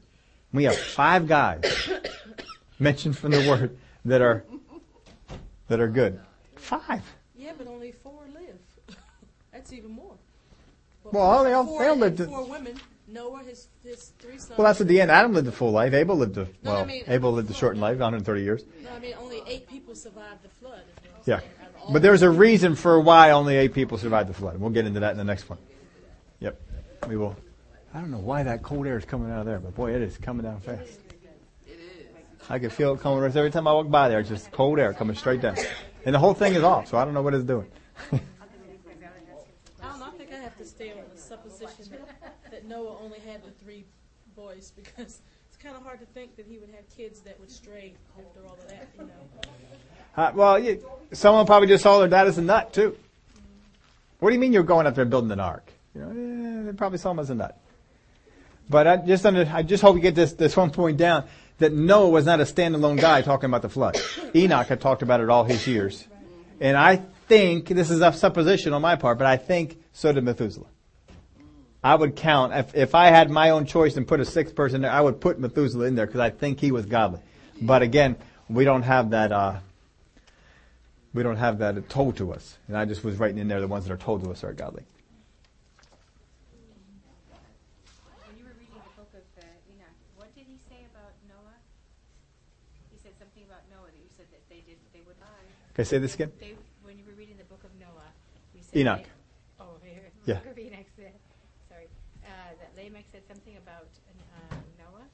We 0.52 0.64
have 0.64 0.76
five 0.76 1.26
guys 1.26 1.88
mentioned 2.78 3.16
from 3.16 3.30
the 3.30 3.48
word 3.48 3.78
that 4.04 4.20
are 4.20 4.44
that 5.68 5.80
are 5.80 5.88
good. 5.88 6.20
Five. 6.56 7.02
Yeah, 7.34 7.52
but 7.56 7.66
only 7.66 7.92
four 7.92 8.20
live. 8.34 8.58
That's 9.54 9.72
even 9.72 9.92
more. 9.92 10.16
well, 11.04 11.44
they 11.44 11.54
all, 11.54 11.64
four, 11.64 11.80
they 11.80 11.88
all 11.88 11.96
lived. 11.96 12.22
Four 12.26 12.44
women. 12.44 12.78
Noah, 13.06 13.42
his 13.42 13.68
his 13.82 14.12
three 14.18 14.36
sons. 14.36 14.58
Well, 14.58 14.66
that's 14.66 14.82
at 14.82 14.86
the 14.88 15.00
end. 15.00 15.10
Adam 15.10 15.32
lived 15.32 15.48
a 15.48 15.52
full 15.52 15.72
life. 15.72 15.94
Abel 15.94 16.14
lived 16.14 16.36
a 16.36 16.44
No, 16.62 16.72
well. 16.72 16.76
I 16.82 16.84
mean- 16.84 17.04
Abel 17.06 17.32
lived 17.32 17.50
a 17.50 17.54
shortened 17.54 17.80
life, 17.80 17.92
130 17.94 18.42
years. 18.42 18.64
No, 18.84 18.90
I 18.90 18.98
mean 18.98 19.14
only 19.18 19.40
eight 19.46 19.66
people 19.66 19.94
survived 19.94 20.42
the 20.42 20.50
flood. 20.50 20.80
is 20.80 21.10
what 21.10 21.14
I'm 21.14 21.22
Yeah, 21.24 21.38
saying, 21.38 21.50
out 21.62 21.68
of 21.70 21.82
all 21.86 21.92
but 21.94 22.02
there's 22.02 22.20
a 22.20 22.28
reason 22.28 22.74
for 22.74 23.00
why 23.00 23.30
only 23.30 23.56
eight 23.56 23.72
people 23.72 23.96
survived 23.96 24.28
the 24.28 24.34
flood. 24.34 24.58
We'll 24.60 24.68
get 24.68 24.84
into 24.84 25.00
that 25.00 25.12
in 25.12 25.16
the 25.16 25.24
next 25.24 25.48
one. 25.48 25.58
Yep, 26.40 26.60
we 27.06 27.16
will. 27.16 27.36
I 27.94 28.00
don't 28.00 28.10
know 28.10 28.18
why 28.18 28.42
that 28.42 28.62
cold 28.62 28.86
air 28.86 28.98
is 28.98 29.04
coming 29.04 29.30
out 29.30 29.40
of 29.40 29.46
there, 29.46 29.58
but 29.58 29.74
boy, 29.74 29.94
it 29.94 30.02
is 30.02 30.18
coming 30.18 30.44
down 30.44 30.60
fast. 30.60 31.00
It 31.66 31.78
is. 31.78 32.06
I 32.50 32.58
can 32.58 32.70
feel 32.70 32.94
it 32.94 33.00
coming 33.00 33.22
every 33.24 33.50
time 33.50 33.66
I 33.66 33.72
walk 33.72 33.90
by 33.90 34.08
there. 34.08 34.20
It's 34.20 34.28
just 34.28 34.50
cold 34.52 34.78
air 34.78 34.92
coming 34.92 35.16
straight 35.16 35.40
down, 35.40 35.56
and 36.04 36.14
the 36.14 36.18
whole 36.18 36.34
thing 36.34 36.54
is 36.54 36.62
off, 36.62 36.88
so 36.88 36.98
I 36.98 37.04
don't 37.04 37.14
know 37.14 37.22
what 37.22 37.34
it's 37.34 37.44
doing. 37.44 37.66
I 38.12 38.16
don't 38.16 38.22
know. 39.82 40.04
I 40.04 40.10
think 40.10 40.32
I 40.32 40.36
have 40.36 40.56
to 40.58 40.64
stay 40.64 40.92
on 40.92 41.04
the 41.14 41.20
supposition 41.20 41.90
that, 41.90 42.50
that 42.50 42.66
Noah 42.66 42.98
only 43.02 43.20
had 43.20 43.42
the 43.42 43.50
three 43.62 43.84
boys 44.36 44.72
because 44.76 45.20
it's 45.48 45.56
kind 45.62 45.76
of 45.76 45.82
hard 45.82 46.00
to 46.00 46.06
think 46.06 46.36
that 46.36 46.46
he 46.46 46.58
would 46.58 46.70
have 46.70 46.88
kids 46.96 47.20
that 47.20 47.38
would 47.40 47.50
stray 47.50 47.94
after 48.18 48.46
all 48.46 48.54
of 48.54 48.68
that. 48.68 48.88
You 48.98 49.04
know. 49.04 49.12
Uh, 50.16 50.32
well, 50.34 50.58
you, 50.58 50.84
someone 51.12 51.46
probably 51.46 51.68
just 51.68 51.82
saw 51.82 51.98
their 51.98 52.08
dad 52.08 52.26
as 52.26 52.38
a 52.38 52.42
nut 52.42 52.72
too. 52.72 52.96
What 54.20 54.30
do 54.30 54.34
you 54.34 54.40
mean 54.40 54.52
you're 54.52 54.62
going 54.62 54.86
up 54.86 54.94
there 54.94 55.04
building 55.04 55.30
an 55.30 55.40
ark? 55.40 55.72
You 55.98 56.04
know, 56.04 56.10
eh, 56.10 56.62
they 56.66 56.72
probably 56.76 56.98
saw 56.98 57.10
him 57.10 57.18
as 57.18 57.30
a 57.30 57.34
nut. 57.34 57.58
But 58.70 58.86
I 58.86 58.96
just 58.98 59.26
under, 59.26 59.50
I 59.52 59.62
just 59.62 59.82
hope 59.82 59.96
you 59.96 60.02
get 60.02 60.14
this 60.14 60.34
this 60.34 60.56
one 60.56 60.70
point 60.70 60.96
down 60.96 61.24
that 61.58 61.72
Noah 61.72 62.10
was 62.10 62.24
not 62.24 62.40
a 62.40 62.44
standalone 62.44 63.00
guy 63.00 63.22
talking 63.22 63.46
about 63.46 63.62
the 63.62 63.68
flood. 63.68 63.98
Enoch 64.34 64.68
had 64.68 64.80
talked 64.80 65.02
about 65.02 65.20
it 65.20 65.28
all 65.28 65.44
his 65.44 65.66
years, 65.66 66.06
and 66.60 66.76
I 66.76 67.02
think 67.26 67.68
this 67.68 67.90
is 67.90 68.00
a 68.00 68.12
supposition 68.12 68.72
on 68.72 68.82
my 68.82 68.94
part, 68.94 69.18
but 69.18 69.26
I 69.26 69.38
think 69.38 69.78
so 69.92 70.12
did 70.12 70.22
Methuselah. 70.22 70.68
I 71.82 71.94
would 71.94 72.14
count 72.14 72.52
if 72.54 72.74
if 72.76 72.94
I 72.94 73.06
had 73.06 73.30
my 73.30 73.50
own 73.50 73.66
choice 73.66 73.96
and 73.96 74.06
put 74.06 74.20
a 74.20 74.24
sixth 74.24 74.54
person 74.54 74.82
there, 74.82 74.92
I 74.92 75.00
would 75.00 75.20
put 75.20 75.40
Methuselah 75.40 75.86
in 75.86 75.96
there 75.96 76.06
because 76.06 76.20
I 76.20 76.30
think 76.30 76.60
he 76.60 76.70
was 76.70 76.86
godly. 76.86 77.20
But 77.60 77.82
again, 77.82 78.16
we 78.48 78.64
don't 78.64 78.82
have 78.82 79.10
that. 79.10 79.32
Uh, 79.32 79.58
we 81.14 81.22
don't 81.22 81.36
have 81.36 81.58
that 81.58 81.88
told 81.88 82.18
to 82.18 82.32
us, 82.32 82.56
and 82.68 82.76
I 82.76 82.84
just 82.84 83.02
was 83.02 83.16
writing 83.16 83.38
in 83.38 83.48
there 83.48 83.60
the 83.60 83.66
ones 83.66 83.86
that 83.86 83.92
are 83.92 83.96
told 83.96 84.22
to 84.22 84.30
us 84.30 84.44
are 84.44 84.52
godly. 84.52 84.84
When 88.28 88.36
you 88.36 88.44
were 88.44 88.54
reading 88.60 88.76
the 88.76 88.94
book 88.94 89.10
of 89.14 89.24
uh, 89.38 89.72
Enoch, 89.72 89.96
what 90.16 90.34
did 90.34 90.46
he 90.46 90.58
say 90.68 90.84
about 90.92 91.16
Noah? 91.26 91.58
He 92.92 92.98
said 93.02 93.16
something 93.18 93.42
about 93.48 93.64
Noah 93.70 93.88
that 93.88 93.98
you 93.98 94.10
said 94.16 94.26
that 94.30 94.42
they 94.50 94.62
did 94.66 94.76
they 94.92 95.00
would 95.06 95.16
lie. 95.18 95.67
Can 95.78 95.84
I 95.84 95.86
say 95.86 95.98
this 95.98 96.14
again? 96.16 96.32
They, 96.40 96.54
when 96.82 96.98
you 96.98 97.04
were 97.06 97.12
reading 97.12 97.36
the 97.38 97.44
book 97.44 97.62
of 97.62 97.70
Noah, 97.78 98.10
you 98.52 98.60
said 98.62 98.80
Enoch. 98.80 99.04
They, 99.04 99.08
oh, 99.60 99.76
here. 99.84 100.10
Yeah. 100.26 100.34
Book 100.34 100.46
of 100.50 100.58
Enoch 100.58 100.86
said, 100.96 101.12
sorry, 101.68 101.84
uh, 102.24 102.28
that 102.58 102.82
Lamech 102.82 103.04
said 103.12 103.22
something 103.28 103.56
about 103.58 103.86
uh, 104.50 104.56
Noah, 104.76 105.04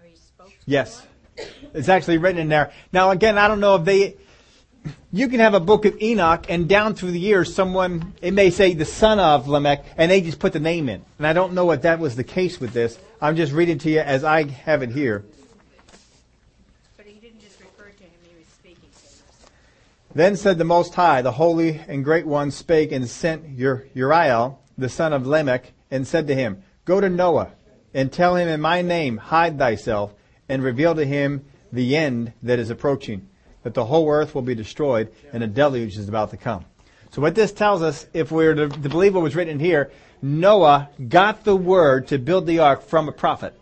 or 0.00 0.08
he 0.08 0.16
spoke 0.16 0.48
to 0.48 0.54
Yes. 0.64 1.06
Noah. 1.36 1.46
It's 1.74 1.90
actually 1.90 2.16
written 2.16 2.40
in 2.40 2.48
there. 2.48 2.72
Now 2.90 3.10
again, 3.10 3.36
I 3.36 3.48
don't 3.48 3.60
know 3.60 3.74
if 3.76 3.84
they, 3.84 4.16
you 5.12 5.28
can 5.28 5.40
have 5.40 5.52
a 5.52 5.60
book 5.60 5.84
of 5.84 6.00
Enoch 6.00 6.46
and 6.48 6.70
down 6.70 6.94
through 6.94 7.10
the 7.10 7.20
years 7.20 7.54
someone, 7.54 8.14
it 8.22 8.32
may 8.32 8.48
say 8.48 8.72
the 8.72 8.86
son 8.86 9.20
of 9.20 9.46
Lamech 9.46 9.84
and 9.98 10.10
they 10.10 10.22
just 10.22 10.38
put 10.38 10.54
the 10.54 10.58
name 10.58 10.88
in. 10.88 11.04
And 11.18 11.26
I 11.26 11.34
don't 11.34 11.52
know 11.52 11.70
if 11.72 11.82
that 11.82 11.98
was 11.98 12.16
the 12.16 12.24
case 12.24 12.58
with 12.58 12.72
this. 12.72 12.98
I'm 13.20 13.36
just 13.36 13.52
reading 13.52 13.76
to 13.80 13.90
you 13.90 14.00
as 14.00 14.24
I 14.24 14.44
have 14.44 14.82
it 14.82 14.90
here. 14.90 15.22
But 16.96 17.04
he 17.04 17.20
didn't 17.20 17.42
just 17.42 17.60
refer 17.60 17.90
to 17.90 18.02
him, 18.02 18.10
he 18.22 18.38
was 18.38 18.46
speaking 18.46 18.88
to 18.88 19.06
him. 19.06 19.24
Then 20.14 20.36
said 20.36 20.58
the 20.58 20.64
Most 20.64 20.94
High, 20.94 21.22
the 21.22 21.32
Holy 21.32 21.80
and 21.88 22.04
Great 22.04 22.26
One 22.26 22.50
spake 22.50 22.92
and 22.92 23.08
sent 23.08 23.58
Uriel, 23.58 24.60
the 24.78 24.88
son 24.88 25.12
of 25.12 25.26
Lamech, 25.26 25.72
and 25.90 26.06
said 26.06 26.26
to 26.28 26.34
him, 26.34 26.62
Go 26.84 27.00
to 27.00 27.08
Noah 27.08 27.52
and 27.92 28.12
tell 28.12 28.36
him 28.36 28.48
in 28.48 28.60
my 28.60 28.82
name, 28.82 29.16
hide 29.16 29.58
thyself, 29.58 30.14
and 30.48 30.62
reveal 30.62 30.94
to 30.94 31.04
him 31.04 31.44
the 31.72 31.96
end 31.96 32.32
that 32.42 32.58
is 32.58 32.70
approaching, 32.70 33.28
that 33.62 33.74
the 33.74 33.84
whole 33.86 34.08
earth 34.10 34.34
will 34.34 34.42
be 34.42 34.54
destroyed 34.54 35.12
and 35.32 35.42
a 35.42 35.46
deluge 35.46 35.96
is 35.96 36.08
about 36.08 36.30
to 36.30 36.36
come. 36.36 36.64
So 37.10 37.22
what 37.22 37.34
this 37.36 37.52
tells 37.52 37.82
us, 37.82 38.06
if 38.12 38.32
we 38.32 38.44
were 38.44 38.54
to, 38.54 38.68
to 38.68 38.88
believe 38.88 39.14
what 39.14 39.22
was 39.22 39.36
written 39.36 39.60
here, 39.60 39.92
Noah 40.20 40.90
got 41.08 41.44
the 41.44 41.54
word 41.54 42.08
to 42.08 42.18
build 42.18 42.46
the 42.46 42.58
ark 42.58 42.82
from 42.82 43.08
a 43.08 43.12
prophet. 43.12 43.54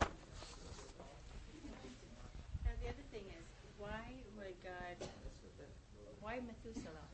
Now, 0.00 0.08
the 2.82 2.88
other 2.88 3.04
thing 3.12 3.22
is, 3.30 3.44
why 3.78 4.00
would 4.38 4.54
God, 4.64 5.08
why 6.20 6.40
Methuselah? 6.40 7.06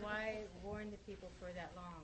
why 0.00 0.38
warn 0.64 0.90
the 0.90 0.96
people 1.06 1.30
for 1.38 1.52
that 1.54 1.70
long? 1.76 2.02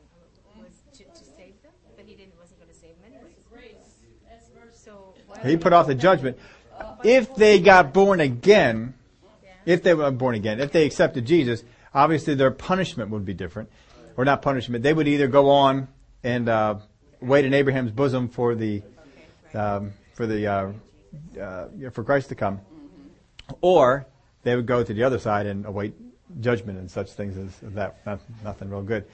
Was 0.63 0.71
to, 0.99 1.05
to 1.05 1.25
save 1.37 1.61
them? 1.63 1.73
But 1.97 2.07
he 2.07 2.15
didn't, 2.15 2.39
wasn't 2.39 2.61
going 2.61 2.73
to 2.73 2.79
save 2.79 2.97
them 3.03 3.13
anyways. 3.13 3.45
Grace. 3.51 3.97
That's 4.29 4.51
mercy. 4.55 4.79
So 4.85 5.15
why 5.27 5.36
He 5.49 5.57
put 5.57 5.73
off 5.73 5.87
the 5.87 5.95
judgment. 5.95 6.39
If 7.03 7.35
they 7.35 7.61
got 7.61 7.93
born 7.93 8.21
again, 8.21 8.95
if 9.65 9.83
they 9.83 9.95
were 9.95 10.11
born 10.11 10.35
again, 10.35 10.61
if 10.61 10.73
they 10.73 10.87
accepted 10.87 11.27
Jesus, 11.27 11.63
obviously 11.95 12.35
their 12.35 12.51
punishment 12.51 13.11
would 13.11 13.25
be 13.25 13.35
different, 13.35 13.71
or 14.17 14.25
not 14.25 14.43
punishment. 14.43 14.83
They 14.83 14.93
would 14.93 15.09
either 15.09 15.29
go 15.29 15.51
on 15.51 15.89
and 16.23 16.49
uh, 16.49 16.77
wait 17.21 17.45
in 17.45 17.55
Abraham's 17.55 17.91
bosom 17.93 18.29
for 18.29 18.55
the 18.55 18.83
um, 19.55 19.93
for 20.15 20.27
the 20.27 20.47
uh, 20.47 20.73
uh, 21.41 21.91
for 21.93 22.05
Christ 22.05 22.29
to 22.31 22.35
come, 22.35 22.61
or 23.61 24.07
they 24.43 24.55
would 24.55 24.67
go 24.67 24.83
to 24.83 24.95
the 24.95 25.03
other 25.03 25.19
side 25.19 25.47
and 25.47 25.67
await 25.67 25.95
judgment 26.41 26.79
and 26.79 26.91
such 26.91 27.11
things 27.13 27.37
as 27.37 27.75
that. 27.75 28.05
Not, 28.07 28.21
nothing 28.45 28.71
real 28.71 28.83
good. 28.83 29.07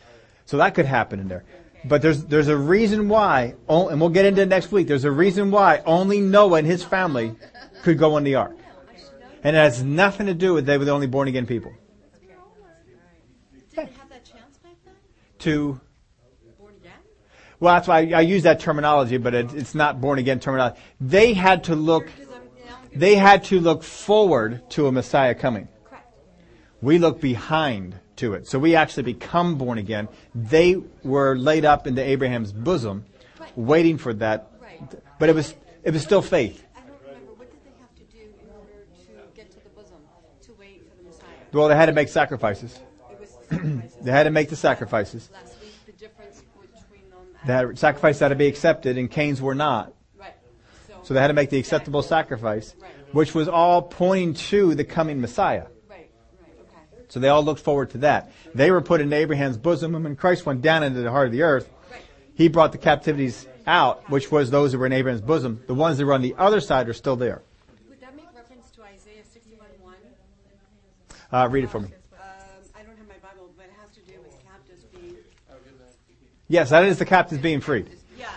So 0.44 0.56
that 0.58 0.74
could 0.74 0.86
happen 0.86 1.20
in 1.20 1.28
there. 1.28 1.44
But 1.84 2.00
there's 2.00 2.24
there's 2.24 2.48
a 2.48 2.56
reason 2.56 3.08
why, 3.08 3.54
and 3.68 4.00
we'll 4.00 4.10
get 4.10 4.24
into 4.24 4.42
it 4.42 4.48
next 4.48 4.70
week. 4.70 4.86
There's 4.86 5.04
a 5.04 5.10
reason 5.10 5.50
why 5.50 5.82
only 5.84 6.20
Noah 6.20 6.58
and 6.58 6.66
his 6.66 6.84
family 6.84 7.34
could 7.82 7.98
go 7.98 8.14
on 8.14 8.24
the 8.24 8.36
ark, 8.36 8.56
and 9.42 9.56
it 9.56 9.58
has 9.58 9.82
nothing 9.82 10.26
to 10.26 10.34
do 10.34 10.54
with 10.54 10.64
they 10.66 10.78
were 10.78 10.84
the 10.84 10.92
only 10.92 11.08
born 11.08 11.28
again 11.28 11.46
people. 11.46 11.72
Did 13.52 13.70
they 13.74 13.82
have 13.82 14.08
that 14.10 14.24
chance 14.24 14.58
back 14.58 14.76
then? 14.84 14.94
To 15.40 15.80
Born 16.58 16.74
again? 16.80 16.92
well, 17.58 17.74
that's 17.74 17.88
why 17.88 18.00
I, 18.00 18.18
I 18.18 18.20
use 18.20 18.44
that 18.44 18.60
terminology, 18.60 19.16
but 19.16 19.34
it, 19.34 19.52
it's 19.54 19.74
not 19.74 20.00
born 20.00 20.20
again 20.20 20.38
terminology. 20.38 20.78
They 21.00 21.34
had 21.34 21.64
to 21.64 21.74
look. 21.74 22.06
Because 22.06 22.28
I'm, 22.28 22.42
now 22.64 22.78
I'm 22.92 22.98
They 22.98 23.16
had 23.16 23.42
to 23.44 23.58
look 23.58 23.82
forward 23.82 24.70
to 24.70 24.86
a 24.86 24.92
Messiah 24.92 25.34
coming. 25.34 25.68
We 26.80 26.98
look 26.98 27.20
behind 27.20 27.94
to 28.22 28.34
it. 28.34 28.46
So 28.46 28.58
we 28.58 28.76
actually 28.76 29.02
become 29.02 29.56
born 29.56 29.78
again. 29.78 30.08
They 30.34 30.76
were 31.02 31.36
laid 31.36 31.64
up 31.64 31.86
into 31.86 32.02
Abraham's 32.02 32.52
bosom, 32.52 33.04
Right. 33.40 33.50
waiting 33.58 33.98
for 33.98 34.14
that. 34.14 34.50
Right. 34.60 34.80
But 35.18 35.28
it 35.28 35.34
was 35.34 35.54
it 35.82 35.92
was 35.92 36.02
still 36.02 36.22
faith. 36.22 36.64
I 36.76 36.80
don't 36.80 36.96
remember. 37.04 37.32
What 37.32 37.50
did 37.50 37.60
they 37.64 37.74
have 37.80 37.94
to 37.96 38.04
do 38.16 38.22
in 38.40 38.48
order 38.56 38.86
to 39.06 39.36
get 39.36 39.50
to 39.50 39.58
the 39.64 39.70
bosom, 39.70 39.96
to 40.46 40.52
wait 40.58 40.88
for 40.88 40.96
the 40.96 41.08
Messiah? 41.08 41.26
Well, 41.52 41.68
they 41.68 41.74
had 41.76 41.86
to 41.86 41.92
make 41.92 42.08
sacrifices. 42.08 42.78
Sacrifices. 43.50 43.96
They 44.00 44.10
had 44.12 44.22
to 44.24 44.30
make 44.30 44.48
the 44.48 44.56
sacrifices. 44.56 45.28
Last 45.32 45.60
week, 45.60 45.72
the 45.84 45.92
difference 45.92 46.42
between 46.60 47.10
them. 47.10 47.18
and- 47.42 47.76
They 47.76 48.18
had 48.24 48.28
to 48.28 48.34
be 48.36 48.46
accepted, 48.46 48.96
and 48.96 49.10
Cain's 49.10 49.42
were 49.42 49.54
not. 49.56 49.92
Right. 50.16 50.34
So, 50.86 50.94
So 51.02 51.14
they 51.14 51.20
had 51.20 51.26
to 51.28 51.34
make 51.34 51.50
the 51.50 51.58
acceptable 51.58 52.02
sacrifice, 52.02 52.74
which 53.10 53.34
was 53.34 53.48
all 53.48 53.82
pointing 53.82 54.34
to 54.50 54.74
the 54.76 54.84
coming 54.84 55.20
Messiah. 55.20 55.66
Right, 57.14 57.20
right, 57.20 57.20
okay. 57.20 57.20
So 57.20 57.20
they 57.20 57.28
all 57.28 57.42
looked 57.44 57.60
forward 57.60 57.90
to 57.90 57.98
that. 57.98 58.32
They 58.54 58.70
were 58.70 58.80
put 58.80 59.00
in 59.00 59.12
Abraham's 59.12 59.58
bosom, 59.58 59.94
and 59.94 60.04
when 60.04 60.16
Christ 60.16 60.46
went 60.46 60.62
down 60.62 60.82
into 60.82 61.00
the 61.00 61.10
heart 61.10 61.26
of 61.26 61.32
the 61.32 61.42
earth, 61.42 61.68
he 62.34 62.48
brought 62.48 62.72
the 62.72 62.78
captivities 62.78 63.46
out, 63.66 64.08
which 64.10 64.30
was 64.30 64.50
those 64.50 64.72
that 64.72 64.78
were 64.78 64.86
in 64.86 64.92
Abraham's 64.92 65.20
bosom. 65.20 65.62
The 65.66 65.74
ones 65.74 65.98
that 65.98 66.06
were 66.06 66.14
on 66.14 66.22
the 66.22 66.34
other 66.38 66.60
side 66.60 66.88
are 66.88 66.94
still 66.94 67.16
there. 67.16 67.42
Would 67.88 68.00
that 68.00 68.16
make 68.16 68.26
reference 68.34 68.70
to 68.72 68.82
Isaiah 68.82 69.24
61 69.30 69.68
1? 69.80 69.94
Uh, 71.30 71.48
read 71.48 71.64
it 71.64 71.70
for 71.70 71.80
me. 71.80 71.88
Um, 71.88 72.22
I 72.74 72.82
don't 72.82 72.96
have 72.96 73.06
my 73.08 73.14
Bible, 73.22 73.52
but 73.56 73.66
it 73.66 73.72
has 73.80 73.90
to 73.90 74.00
do 74.00 74.18
with 74.22 74.32
captives 74.44 74.84
being. 74.84 75.16
Yes, 76.48 76.70
that 76.70 76.84
is 76.84 76.98
the 76.98 77.04
captives 77.04 77.40
being 77.42 77.60
freed. 77.60 77.90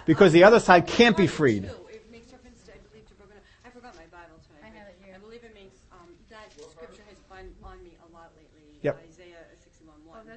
Because 0.05 0.33
the 0.33 0.43
other 0.43 0.59
side 0.59 0.85
can't 0.87 1.17
be 1.17 1.25
freed. 1.27 1.63
Two, 1.63 1.69
It 1.89 2.11
makes 2.11 2.31
reference 2.31 2.61
to, 2.67 2.73
I 2.73 2.77
believe, 2.91 3.07
to 3.07 3.13
Broken. 3.15 3.37
I 3.65 3.69
forgot 3.69 3.95
my 3.95 4.05
Bible 4.11 4.37
tonight. 4.45 4.61
I 4.61 4.77
have 4.77 4.87
it 4.87 4.97
but 4.99 5.05
here. 5.05 5.15
I 5.15 5.19
believe 5.19 5.43
it 5.43 5.53
makes, 5.55 5.81
um, 5.91 6.13
that 6.29 6.53
scripture 6.53 7.03
has 7.09 7.17
been 7.25 7.49
on 7.63 7.81
me 7.81 7.97
a 8.05 8.07
lot 8.13 8.29
lately. 8.37 8.77
Yep. 8.83 9.01
Isaiah 9.09 9.49
61 9.63 9.95
Oh, 10.05 10.21
1. 10.21 10.27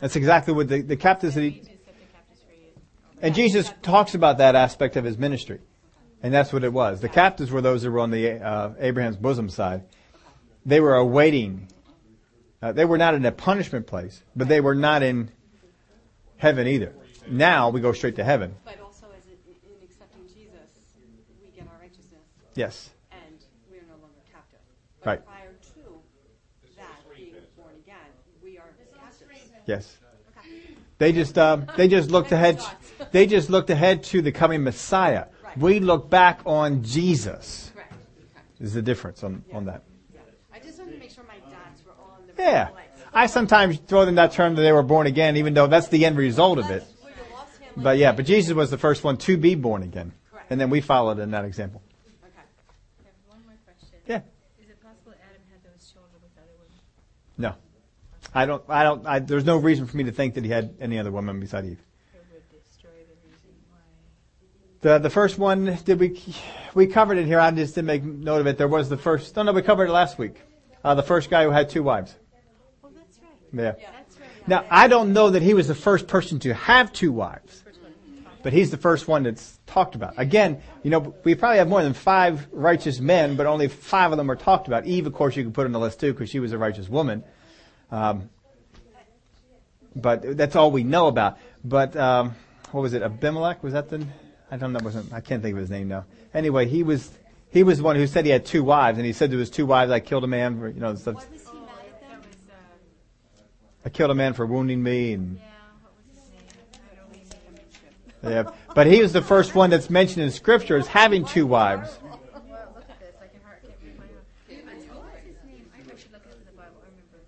That's 0.00 0.14
the 0.14 0.20
one. 0.20 0.26
That's 0.26 0.44
exactly 0.46 0.54
what 0.54 0.68
the, 0.68 0.82
the 0.82 0.96
captives 0.96 1.34
that 1.34 1.42
he, 1.42 1.50
do 1.50 1.64
set 1.64 1.86
the 1.86 2.06
captives 2.12 2.40
free. 2.46 2.82
and 3.22 3.34
Jesus 3.34 3.72
talks 3.82 4.14
about 4.14 4.38
that 4.38 4.54
aspect 4.54 4.96
of 4.96 5.04
his 5.04 5.18
ministry. 5.18 5.60
And 6.22 6.32
that's 6.32 6.52
what 6.52 6.64
it 6.64 6.72
was. 6.72 7.00
The 7.00 7.08
captives 7.08 7.50
were 7.50 7.60
those 7.60 7.82
that 7.82 7.90
were 7.90 8.00
on 8.00 8.10
the 8.10 8.42
uh, 8.42 8.72
Abraham's 8.78 9.16
bosom 9.16 9.48
side. 9.48 9.84
They 10.64 10.80
were 10.80 10.96
awaiting. 10.96 11.68
Uh, 12.60 12.72
they 12.72 12.84
were 12.84 12.98
not 12.98 13.14
in 13.14 13.24
a 13.26 13.32
punishment 13.32 13.86
place, 13.86 14.22
but 14.34 14.48
they 14.48 14.60
were 14.60 14.74
not 14.74 15.02
in 15.02 15.30
heaven 16.38 16.66
either. 16.66 16.94
Now 17.28 17.68
we 17.70 17.80
go 17.80 17.92
straight 17.92 18.16
to 18.16 18.24
heaven. 18.24 18.56
But 18.64 18.80
also, 18.80 19.06
as 19.16 19.26
in, 19.26 19.34
in 19.46 19.84
accepting 19.84 20.26
Jesus, 20.26 20.70
we 21.42 21.50
get 21.54 21.68
our 21.68 21.78
righteousness, 21.80 22.22
Yes. 22.54 22.90
and 23.12 23.36
we 23.70 23.78
are 23.78 23.86
no 23.86 24.00
longer 24.00 24.22
captive. 24.32 24.60
Right. 25.04 25.20
But 25.24 25.26
prior 25.26 25.52
to 25.52 26.00
that 26.76 26.96
being 27.14 27.34
born 27.56 27.74
again, 27.84 28.10
we 28.42 28.58
are 28.58 28.72
captives. 28.98 29.52
Yes. 29.66 29.96
Okay. 30.38 30.74
They 30.98 31.12
just 31.12 31.36
uh, 31.36 31.58
they 31.76 31.88
just 31.88 32.10
looked 32.10 32.32
ahead. 32.32 32.60
They 33.12 33.26
just 33.26 33.50
looked 33.50 33.70
ahead 33.70 34.02
to 34.04 34.22
the 34.22 34.32
coming 34.32 34.62
Messiah. 34.64 35.26
Right. 35.44 35.58
We 35.58 35.80
look 35.80 36.08
back 36.08 36.40
on 36.46 36.82
Jesus. 36.82 37.70
Correct. 37.74 37.92
Is 38.60 38.72
the 38.72 38.82
difference 38.82 39.22
on, 39.22 39.44
on 39.52 39.66
that? 39.66 39.82
Yeah. 40.14 40.20
I 40.52 40.58
just 40.60 40.78
wanted 40.78 40.92
to 40.92 40.98
make 40.98 41.10
sure 41.10 41.24
my 41.28 41.38
dots 41.50 41.84
were 41.84 41.92
all 41.92 42.18
in 42.20 42.34
the 42.34 42.42
Yeah. 42.42 42.64
right 42.64 42.72
place. 42.74 43.06
I 43.12 43.26
sometimes 43.26 43.78
throw 43.78 44.02
in 44.02 44.14
that 44.16 44.32
term 44.32 44.54
that 44.54 44.62
they 44.62 44.72
were 44.72 44.82
born 44.82 45.06
again, 45.06 45.36
even 45.36 45.54
though 45.54 45.66
that's 45.66 45.88
the 45.88 46.04
end 46.06 46.16
result 46.16 46.58
of 46.58 46.66
it. 46.70 46.80
That's 46.80 47.02
where 47.02 47.12
you 47.12 47.34
lost 47.34 47.58
him. 47.58 47.82
But 47.82 47.98
yeah, 47.98 48.12
but 48.12 48.24
Jesus 48.26 48.54
was 48.54 48.70
the 48.70 48.78
first 48.78 49.04
one 49.04 49.16
to 49.18 49.36
be 49.36 49.54
born 49.54 49.82
again, 49.82 50.12
Correct. 50.30 50.50
and 50.50 50.60
then 50.60 50.70
we 50.70 50.80
followed 50.80 51.18
in 51.18 51.30
that 51.32 51.44
example. 51.44 51.82
Okay. 52.24 52.32
I 52.36 53.04
have 53.04 53.14
one 53.26 53.40
more 53.46 53.56
question. 53.64 53.98
Yeah. 54.06 54.20
Is 54.62 54.70
it 54.70 54.80
possible 54.82 55.12
Adam 55.12 55.42
had 55.50 55.62
those 55.64 55.90
children 55.92 56.12
with 56.22 56.32
other 56.36 56.52
women? 56.58 56.76
No, 57.38 57.54
I 58.36 58.44
don't. 58.44 58.62
I 58.68 58.84
don't. 58.84 59.06
I, 59.06 59.18
there's 59.18 59.46
no 59.46 59.56
reason 59.56 59.86
for 59.86 59.96
me 59.96 60.04
to 60.04 60.12
think 60.12 60.34
that 60.34 60.44
he 60.44 60.50
had 60.50 60.74
any 60.78 60.98
other 60.98 61.10
woman 61.10 61.40
beside 61.40 61.64
Eve. 61.64 61.82
It 62.12 62.22
would 62.30 62.62
destroy 62.62 62.90
the 62.90 63.26
reason 63.26 63.50
why. 63.70 63.78
The 64.82 64.98
the 64.98 65.08
first 65.08 65.38
one 65.38 65.78
did 65.86 65.98
we 65.98 66.22
we 66.74 66.86
covered 66.86 67.16
it 67.16 67.24
here. 67.24 67.40
I 67.40 67.50
just 67.50 67.74
didn't 67.74 67.86
make 67.86 68.04
note 68.04 68.42
of 68.42 68.46
it. 68.46 68.58
There 68.58 68.68
was 68.68 68.90
the 68.90 68.98
first. 68.98 69.34
No, 69.36 69.42
no, 69.42 69.52
we 69.52 69.62
covered 69.62 69.88
it 69.88 69.92
last 69.92 70.18
week. 70.18 70.36
Uh, 70.84 70.94
the 70.94 71.02
first 71.02 71.30
guy 71.30 71.44
who 71.44 71.50
had 71.50 71.70
two 71.70 71.82
wives. 71.82 72.14
Oh, 72.84 72.90
that's 72.94 73.18
right. 73.20 73.78
Yeah. 73.80 73.90
That's 73.90 74.20
right. 74.20 74.28
Now 74.46 74.66
I 74.68 74.88
don't 74.88 75.14
know 75.14 75.30
that 75.30 75.40
he 75.40 75.54
was 75.54 75.66
the 75.66 75.74
first 75.74 76.06
person 76.06 76.38
to 76.40 76.52
have 76.52 76.92
two 76.92 77.12
wives, 77.12 77.64
but 78.42 78.52
he's 78.52 78.70
the 78.70 78.76
first 78.76 79.08
one 79.08 79.22
that's 79.22 79.58
talked 79.64 79.94
about. 79.94 80.12
Again, 80.18 80.60
you 80.82 80.90
know, 80.90 81.14
we 81.24 81.34
probably 81.34 81.56
have 81.56 81.68
more 81.68 81.82
than 81.82 81.94
five 81.94 82.46
righteous 82.52 83.00
men, 83.00 83.34
but 83.36 83.46
only 83.46 83.68
five 83.68 84.12
of 84.12 84.18
them 84.18 84.30
are 84.30 84.36
talked 84.36 84.66
about. 84.66 84.84
Eve, 84.84 85.06
of 85.06 85.14
course, 85.14 85.36
you 85.36 85.44
could 85.44 85.54
put 85.54 85.64
on 85.64 85.72
the 85.72 85.80
list 85.80 86.00
too 86.00 86.12
because 86.12 86.28
she 86.28 86.38
was 86.38 86.52
a 86.52 86.58
righteous 86.58 86.90
woman. 86.90 87.24
Um, 87.90 88.28
but 89.94 90.36
that's 90.36 90.56
all 90.56 90.70
we 90.70 90.82
know 90.84 91.06
about. 91.06 91.38
But 91.64 91.96
um, 91.96 92.34
what 92.72 92.80
was 92.82 92.92
it? 92.94 93.02
Abimelech 93.02 93.62
was 93.62 93.72
that 93.72 93.88
the? 93.88 94.06
I 94.50 94.56
don't 94.56 94.72
know. 94.72 94.80
Wasn't 94.82 95.12
I 95.12 95.20
can't 95.20 95.42
think 95.42 95.54
of 95.54 95.60
his 95.60 95.70
name 95.70 95.88
now. 95.88 96.04
Anyway, 96.34 96.66
he 96.66 96.82
was 96.82 97.10
he 97.50 97.62
was 97.62 97.78
the 97.78 97.84
one 97.84 97.96
who 97.96 98.06
said 98.06 98.24
he 98.24 98.30
had 98.30 98.44
two 98.44 98.62
wives, 98.62 98.98
and 98.98 99.06
he 99.06 99.12
said 99.12 99.30
to 99.30 99.38
his 99.38 99.50
two 99.50 99.66
wives, 99.66 99.90
"I 99.90 100.00
killed 100.00 100.24
a 100.24 100.28
man 100.28 100.58
for 100.58 100.68
you 100.68 100.80
know 100.80 100.94
stuff. 100.94 101.14
Was 101.14 101.24
he 101.24 101.30
mad 101.58 101.68
at 101.86 102.00
them? 102.10 102.20
I 103.84 103.88
killed 103.88 104.10
a 104.10 104.14
man 104.14 104.34
for 104.34 104.44
wounding 104.46 104.82
me." 104.82 105.12
And 105.14 105.36
yeah, 105.38 105.42
what 105.82 105.92
was 105.96 106.22
his 106.22 106.30
name? 106.30 106.42
I 106.92 106.94
don't 106.94 107.10
remember. 108.22 108.50
yeah, 108.50 108.74
but 108.74 108.86
he 108.86 109.00
was 109.00 109.12
the 109.12 109.22
first 109.22 109.54
one 109.54 109.70
that's 109.70 109.88
mentioned 109.90 110.22
in 110.24 110.30
Scripture 110.30 110.76
as 110.76 110.86
having 110.86 111.24
two 111.24 111.46
wives. 111.46 111.98
Well, 112.02 112.20
look 112.74 112.84
at 112.90 113.00
this. 113.00 113.14
I 113.22 113.26
can 113.28 113.40
hardly 113.44 113.70
can't 113.80 113.98
read 113.98 113.98
my 113.98 114.04
own. 114.04 114.68
I- 114.68 114.94
What 114.94 115.10
was 115.10 115.22
his 115.24 115.38
name? 115.50 115.66
I 115.74 115.78
should 115.98 116.12
look 116.12 116.22
at 116.26 116.46
the 116.46 116.52
Bible. 116.52 116.78
I 116.82 116.90
remember. 116.92 117.18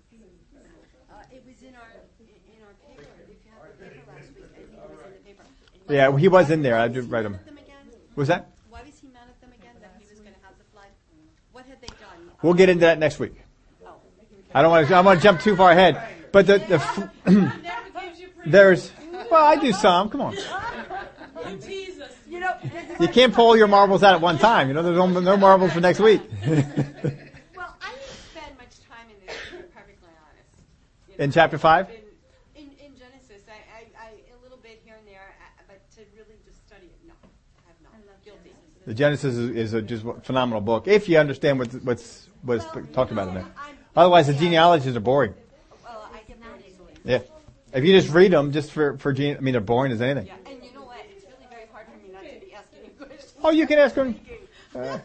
Uh, 1.11 1.35
it 1.35 1.43
was 1.47 1.59
in 1.63 1.73
our, 1.75 1.89
in 2.21 2.63
our 2.63 2.75
paper, 2.87 3.07
if 3.27 3.39
you 3.43 3.51
have 3.51 3.67
the 3.75 3.83
paper 3.83 4.07
last 4.07 4.29
week, 4.35 4.45
I 4.45 4.55
think 4.55 4.67
it 4.67 4.87
was 4.87 5.03
in 5.03 5.19
the 5.19 5.23
paper. 5.27 5.43
Yeah, 5.89 6.17
he 6.17 6.27
was 6.27 6.49
in 6.51 6.61
there. 6.61 6.77
I 6.77 6.87
did 6.87 7.09
write 7.09 7.25
him. 7.25 7.33
Why 7.33 7.41
was 7.41 7.47
he 7.47 7.47
mad 7.47 7.47
at 7.47 7.51
them 7.51 7.57
again? 7.57 8.15
Was 8.15 8.27
that? 8.27 8.49
Why 8.69 8.81
was 8.83 8.99
he 8.99 9.07
mad 9.07 9.23
at 9.27 9.41
them 9.41 9.51
again, 9.59 9.73
that 9.81 9.95
he 9.99 10.05
was 10.09 10.19
gonna 10.19 10.35
have 10.43 10.53
the 10.57 10.65
flag? 10.71 10.87
What 11.51 11.65
had 11.65 11.81
they 11.81 11.87
done? 11.87 12.31
We'll 12.41 12.53
get 12.53 12.69
into 12.69 12.81
that 12.81 12.99
next 12.99 13.19
week. 13.19 13.33
Oh. 13.85 13.95
I 14.53 14.61
don't 14.61 14.71
want 14.71 14.87
to. 14.87 14.93
I 14.95 15.01
want 15.01 15.19
to 15.19 15.23
jump 15.23 15.41
too 15.41 15.55
far 15.55 15.71
ahead. 15.71 16.01
But 16.31 16.45
the 16.47 16.59
the 16.59 16.75
f- 16.75 17.09
Never 17.25 17.49
gives 18.01 18.19
you 18.19 18.27
pre- 18.29 18.51
there's. 18.51 18.91
Well, 19.31 19.43
I 19.43 19.55
do 19.57 19.73
some. 19.73 20.09
Come 20.09 20.21
on. 20.21 20.35
You 20.35 21.57
tease 21.57 21.99
us. 21.99 22.11
You 22.27 22.39
know, 22.39 22.53
You 22.99 23.07
can't 23.07 23.33
pull 23.33 23.57
your 23.57 23.67
marbles 23.67 24.03
out 24.03 24.13
at 24.13 24.21
one 24.21 24.37
time. 24.37 24.67
You 24.67 24.73
know, 24.75 24.83
there's 24.83 24.97
no, 24.97 25.07
no 25.07 25.37
marbles 25.37 25.73
for 25.73 25.81
next 25.81 25.99
week. 25.99 26.21
well, 26.21 26.53
I 26.53 26.53
didn't 26.53 28.19
spend 28.29 28.53
much 28.57 28.77
time 28.87 29.07
in 29.09 29.17
this, 29.25 29.35
to 29.49 29.57
be 29.57 29.63
perfectly 29.73 30.13
honest. 30.13 30.61
You 31.09 31.17
know, 31.17 31.23
In 31.23 31.31
chapter 31.31 31.57
five? 31.57 31.89
In, 31.89 31.95
in, 32.55 32.69
in 32.85 32.91
Genesis, 32.97 33.41
I, 33.49 33.57
I, 33.73 33.81
I, 33.97 34.09
a 34.29 34.37
little 34.43 34.59
bit 34.61 34.79
here 34.85 34.95
and 34.99 35.07
there, 35.07 35.33
uh, 35.41 35.63
but 35.67 35.81
to 35.95 36.01
really 36.15 36.37
just 36.45 36.61
study 36.67 36.85
it, 36.85 36.99
no, 37.07 37.13
I 37.65 37.73
have 37.73 37.79
not. 37.81 38.23
Guilty. 38.23 38.53
The 38.89 38.95
Genesis 38.95 39.35
is, 39.35 39.49
is 39.55 39.73
a 39.73 39.83
just 39.83 40.03
phenomenal 40.23 40.61
book 40.61 40.87
if 40.87 41.07
you 41.07 41.19
understand 41.19 41.59
what's 41.59 41.75
what's 41.75 42.27
what's 42.41 42.65
talked 42.91 43.11
about 43.11 43.27
in 43.27 43.35
there. 43.35 43.45
Otherwise, 43.95 44.25
the 44.25 44.33
genealogies 44.33 44.95
are 44.95 44.99
boring. 44.99 45.35
Well, 45.83 46.09
I 46.11 46.21
get 46.27 46.41
bored 46.41 46.63
easily. 46.67 46.93
Yeah. 47.05 47.19
If 47.71 47.83
you 47.83 47.93
just 47.93 48.11
read 48.11 48.31
them, 48.31 48.51
just 48.51 48.71
for 48.71 48.97
for 48.97 49.13
gene, 49.13 49.37
I 49.37 49.41
mean, 49.41 49.51
they're 49.51 49.61
boring 49.61 49.91
as 49.91 50.01
anything. 50.01 50.25
Yeah, 50.25 50.51
and 50.51 50.63
you 50.63 50.73
know 50.73 50.85
what? 50.85 51.05
It's 51.07 51.23
really 51.23 51.45
very 51.51 51.67
hard 51.71 51.85
for 51.85 51.97
me 52.03 52.11
not 52.11 52.23
to 52.23 52.39
be 52.43 52.51
asking 52.51 52.79
you 52.83 52.89
questions. 52.97 53.35
Oh, 53.43 53.51
you 53.51 53.67
can 53.67 53.77
ask 53.77 53.93
them. 53.93 54.19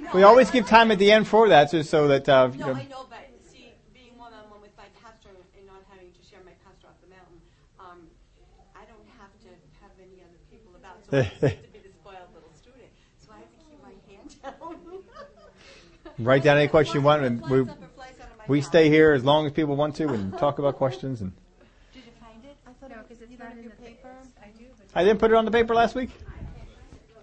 No, 0.00 0.10
We 0.14 0.22
always 0.22 0.48
give 0.52 0.64
time 0.68 0.92
at 0.92 1.00
the 1.00 1.10
end 1.10 1.26
for 1.26 1.48
that, 1.48 1.72
just 1.72 1.90
so 1.90 2.06
that 2.06 2.28
uh, 2.28 2.50
you 2.52 2.60
No, 2.60 2.66
know, 2.66 2.72
I 2.74 2.84
know, 2.84 3.06
but 3.10 3.26
see, 3.50 3.72
being 3.92 4.16
one 4.16 4.32
on 4.32 4.48
one 4.48 4.60
with 4.62 4.70
my 4.78 4.86
pastor 5.02 5.30
and 5.34 5.66
not 5.66 5.82
having 5.90 6.12
to 6.14 6.22
share 6.22 6.38
my 6.46 6.54
pastor 6.62 6.86
off 6.86 6.94
the 7.02 7.10
mountain, 7.10 7.42
um, 7.82 8.06
I 8.78 8.86
don't 8.86 9.02
have 9.18 9.34
to 9.42 9.50
have 9.82 9.90
any 9.98 10.22
other 10.22 10.38
people 10.54 10.70
about, 10.78 11.02
so 11.02 11.18
I 11.18 11.50
seem 11.50 11.66
to 11.66 11.74
be 11.74 11.82
the 11.82 11.90
spoiled 11.98 12.30
little 12.30 12.54
student. 12.54 12.94
So 13.18 13.34
I 13.34 13.42
have 13.42 13.50
to 13.50 13.58
keep 13.66 13.82
my 13.82 13.96
hand 14.06 14.30
down. 14.38 14.78
Write 16.18 16.42
down 16.42 16.56
any 16.56 16.68
question 16.68 16.96
you 16.96 17.02
want, 17.02 17.24
and 17.24 17.40
we 17.42 17.64
Flies 17.64 17.68
up 17.68 17.82
or 17.82 17.86
flies 17.94 18.08
out 18.20 18.30
of 18.30 18.38
my 18.38 18.44
we 18.48 18.60
stay 18.60 18.88
here 18.88 19.12
as 19.12 19.24
long 19.24 19.46
as 19.46 19.52
people 19.52 19.76
want 19.76 19.96
to 19.96 20.08
and 20.08 20.36
talk 20.38 20.58
about 20.58 20.76
questions. 20.76 21.20
And 21.20 21.32
Did 21.92 22.04
you 22.04 22.12
find 22.20 22.44
it? 22.44 22.56
I 22.66 22.72
thought 22.72 22.90
No, 22.90 22.96
it 22.96 23.08
was 23.08 23.18
because 23.18 23.22
it's 23.22 23.32
either 23.32 23.44
not 23.44 23.52
in 23.52 23.58
in 23.58 23.64
your 23.64 23.72
the 23.74 23.82
paper. 23.82 24.10
I 24.42 24.48
do, 24.58 24.64
I 24.94 25.04
didn't 25.04 25.20
put 25.20 25.30
it 25.30 25.34
on 25.34 25.44
the 25.44 25.50
paper 25.50 25.74
last 25.74 25.94
week. 25.94 26.10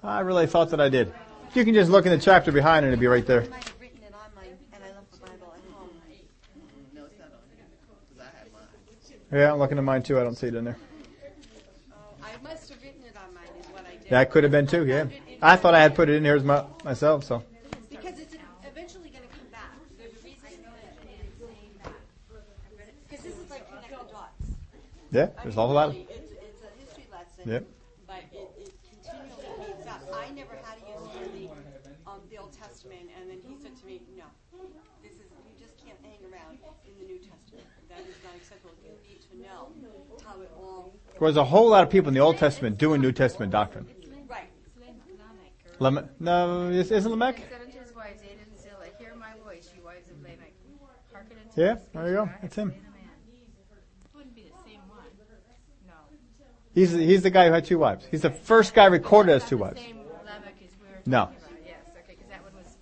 I 0.03 0.19
really 0.19 0.47
thought 0.47 0.69
that 0.69 0.79
I 0.79 0.89
did. 0.89 1.11
You 1.53 1.63
can 1.65 1.73
just 1.73 1.89
look 1.89 2.05
in 2.05 2.11
the 2.11 2.17
chapter 2.17 2.51
behind 2.51 2.85
and 2.85 2.93
it'll 2.93 3.01
be 3.01 3.07
right 3.07 3.25
there. 3.25 3.43
I 3.43 3.47
might 3.47 3.63
have 3.63 3.73
written 3.79 4.03
it 4.03 4.13
on 4.13 4.35
mine, 4.35 4.57
and 4.73 4.83
I 4.83 4.87
left 4.89 5.11
the 5.11 5.17
Bible 5.19 5.53
at 5.55 5.73
home. 5.73 5.89
Yeah, 9.31 9.51
I'm 9.51 9.59
looking 9.59 9.77
at 9.77 9.83
mine 9.83 10.03
too. 10.03 10.19
I 10.19 10.23
don't 10.23 10.35
see 10.35 10.47
it 10.47 10.55
in 10.55 10.65
there. 10.65 10.77
Oh, 11.91 11.95
I 12.21 12.31
must 12.43 12.69
have 12.69 12.81
written 12.83 13.01
it 13.03 13.15
on 13.17 13.33
mine, 13.33 13.47
is 13.59 13.65
I. 14.05 14.09
That 14.09 14.31
could 14.31 14.43
have 14.43 14.51
been 14.51 14.67
too. 14.67 14.85
Yeah, 14.85 15.05
I 15.41 15.55
thought 15.55 15.73
I 15.73 15.81
had 15.81 15.95
put 15.95 16.09
it 16.09 16.15
in 16.15 16.23
here 16.23 16.35
as 16.35 16.43
my, 16.43 16.63
myself. 16.83 17.23
So 17.23 17.43
Because 17.89 18.19
it's 18.19 18.35
eventually 18.69 19.09
going 19.09 19.23
to 19.23 19.29
come 19.29 19.47
back. 19.51 19.71
There's 19.97 20.13
a 20.13 20.23
reason 20.23 20.59
Because 23.09 23.25
this 23.25 23.37
is 23.37 23.49
like 23.49 23.67
connect 23.67 23.89
the 23.89 24.13
dots. 24.13 24.51
Yeah, 25.15 25.27
there's 25.43 25.55
a 25.55 25.61
whole 25.61 25.73
lot. 25.73 25.89
Of, 25.89 25.95
Really, 25.95 26.07
It's, 26.09 26.31
it's 26.31 26.61
a 26.63 26.71
history 26.79 27.07
lesson. 27.11 27.43
Yep. 27.51 27.63
But 28.07 28.23
it, 28.33 28.47
it 28.59 28.73
continually 28.83 29.47
reads 29.59 29.87
up. 29.87 30.01
I 30.13 30.29
never 30.31 30.55
had 30.63 30.75
to 30.79 30.85
use 30.91 31.07
really 31.23 31.49
um, 32.05 32.19
the 32.29 32.37
Old 32.37 32.53
Testament, 32.53 33.07
and 33.17 33.29
then 33.29 33.39
he 33.39 33.55
said 33.61 33.75
to 33.77 33.85
me, 33.85 34.01
"No, 34.17 34.25
this 35.01 35.13
is 35.13 35.27
you 35.47 35.55
just 35.57 35.75
can't 35.83 35.99
hang 36.03 36.19
around 36.31 36.59
in 36.85 36.93
the 36.99 37.05
New 37.05 37.19
Testament. 37.19 37.65
That 37.89 38.01
is 38.01 38.17
not 38.23 38.35
acceptable. 38.35 38.75
You 38.83 38.91
need 39.07 39.21
to 39.31 39.33
know 39.41 39.71
how 40.25 40.41
it 40.41 40.51
all." 40.57 40.93
there 41.11 41.21
was 41.21 41.37
a 41.37 41.45
whole 41.45 41.69
lot 41.69 41.83
of 41.83 41.89
people 41.89 42.09
in 42.09 42.13
the 42.13 42.19
Old 42.19 42.37
Testament 42.37 42.77
doing 42.77 42.99
New 43.01 43.11
Testament 43.13 43.51
doctrine. 43.51 43.87
Right. 44.27 44.49
Lamech, 45.79 46.05
no, 46.19 46.69
is- 46.69 46.91
isn't 46.91 47.09
Lamech? 47.11 47.35
He 47.37 47.43
said 47.43 47.61
unto 47.61 47.79
his 47.79 47.93
wives, 47.95 48.21
Ada 48.23 48.41
and 48.47 48.59
Zillah, 48.59 48.87
hear 48.99 49.15
my 49.15 49.31
voice, 49.43 49.69
you 49.75 49.83
wives 49.83 50.09
of 50.09 50.17
Lamech. 50.21 50.53
Hearken 51.11 51.37
unto 51.41 51.61
Yeah, 51.61 51.75
there 51.93 52.07
you 52.09 52.15
go. 52.15 52.29
That's 52.41 52.55
him. 52.55 52.69
and 52.69 52.79
slay 52.79 52.83
the 52.83 52.91
man. 52.91 53.11
It 53.31 54.15
wouldn't 54.15 54.35
be 54.35 54.43
the 54.43 54.69
same 54.69 54.83
one. 54.87 55.11
No. 55.87 55.93
He's 56.75 56.91
he's 56.91 57.23
the 57.23 57.29
guy 57.31 57.47
who 57.47 57.53
had 57.53 57.65
two 57.65 57.79
wives. 57.79 58.05
He's 58.11 58.21
the 58.21 58.29
first 58.29 58.73
guy 58.73 58.85
recorded 58.85 59.31
as 59.31 59.45
two 59.45 59.57
wives. 59.57 59.79
The 59.81 59.87
same 59.87 59.97
Lamech 59.97 60.53
as 60.61 60.69
we 60.79 60.87
were 60.87 61.01
No. 61.05 61.17
talking 61.25 61.37
about. 61.37 61.51
Yes, 61.65 61.75
okay, 61.97 62.15
because 62.15 62.29
that 62.29 62.43
was. 62.53 62.77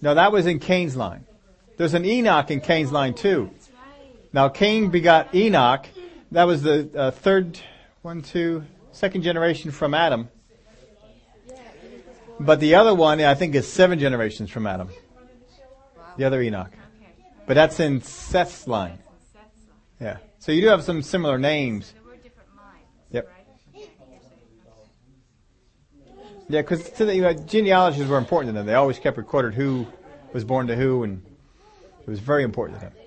No, 0.00 0.14
that 0.14 0.32
was 0.32 0.46
in 0.46 0.58
Cain's 0.60 0.96
line. 0.96 1.26
There's 1.76 1.94
an 1.94 2.04
Enoch 2.04 2.50
in 2.50 2.60
Cain's 2.60 2.92
line 2.92 3.14
too. 3.14 3.50
Now 4.32 4.48
Cain 4.48 4.90
begot 4.90 5.34
Enoch. 5.34 5.86
That 6.30 6.44
was 6.44 6.62
the 6.62 6.88
uh, 6.96 7.10
third, 7.10 7.58
one, 8.00 8.22
two, 8.22 8.64
second 8.92 9.22
generation 9.22 9.70
from 9.70 9.92
Adam. 9.92 10.28
But 12.40 12.60
the 12.60 12.76
other 12.76 12.94
one, 12.94 13.20
I 13.20 13.34
think, 13.34 13.54
is 13.54 13.70
seven 13.70 13.98
generations 13.98 14.50
from 14.50 14.66
Adam. 14.66 14.88
The 16.16 16.24
other 16.24 16.40
Enoch. 16.40 16.70
But 17.46 17.54
that's 17.54 17.78
in 17.80 18.00
Seth's 18.02 18.66
line. 18.66 18.98
Yeah. 20.00 20.16
So 20.38 20.52
you 20.52 20.62
do 20.62 20.68
have 20.68 20.82
some 20.82 21.02
similar 21.02 21.38
names. 21.38 21.92
There 21.92 22.02
were 22.02 22.16
different 22.16 22.48
lines. 22.56 22.86
Yep. 23.10 23.28
Right? 23.28 23.36
Okay. 23.74 23.90
Yeah, 26.48 26.62
because 26.62 26.98
you 27.00 27.22
know, 27.22 27.32
genealogies 27.32 28.06
were 28.06 28.18
important 28.18 28.50
to 28.50 28.58
them. 28.58 28.66
They 28.66 28.74
always 28.74 28.98
kept 28.98 29.16
recorded 29.16 29.54
who 29.54 29.86
was 30.32 30.44
born 30.44 30.66
to 30.66 30.76
who, 30.76 31.02
and 31.02 31.22
it 32.00 32.10
was 32.10 32.20
very 32.20 32.42
important 32.42 32.80
to 32.80 32.86
them. 32.86 33.01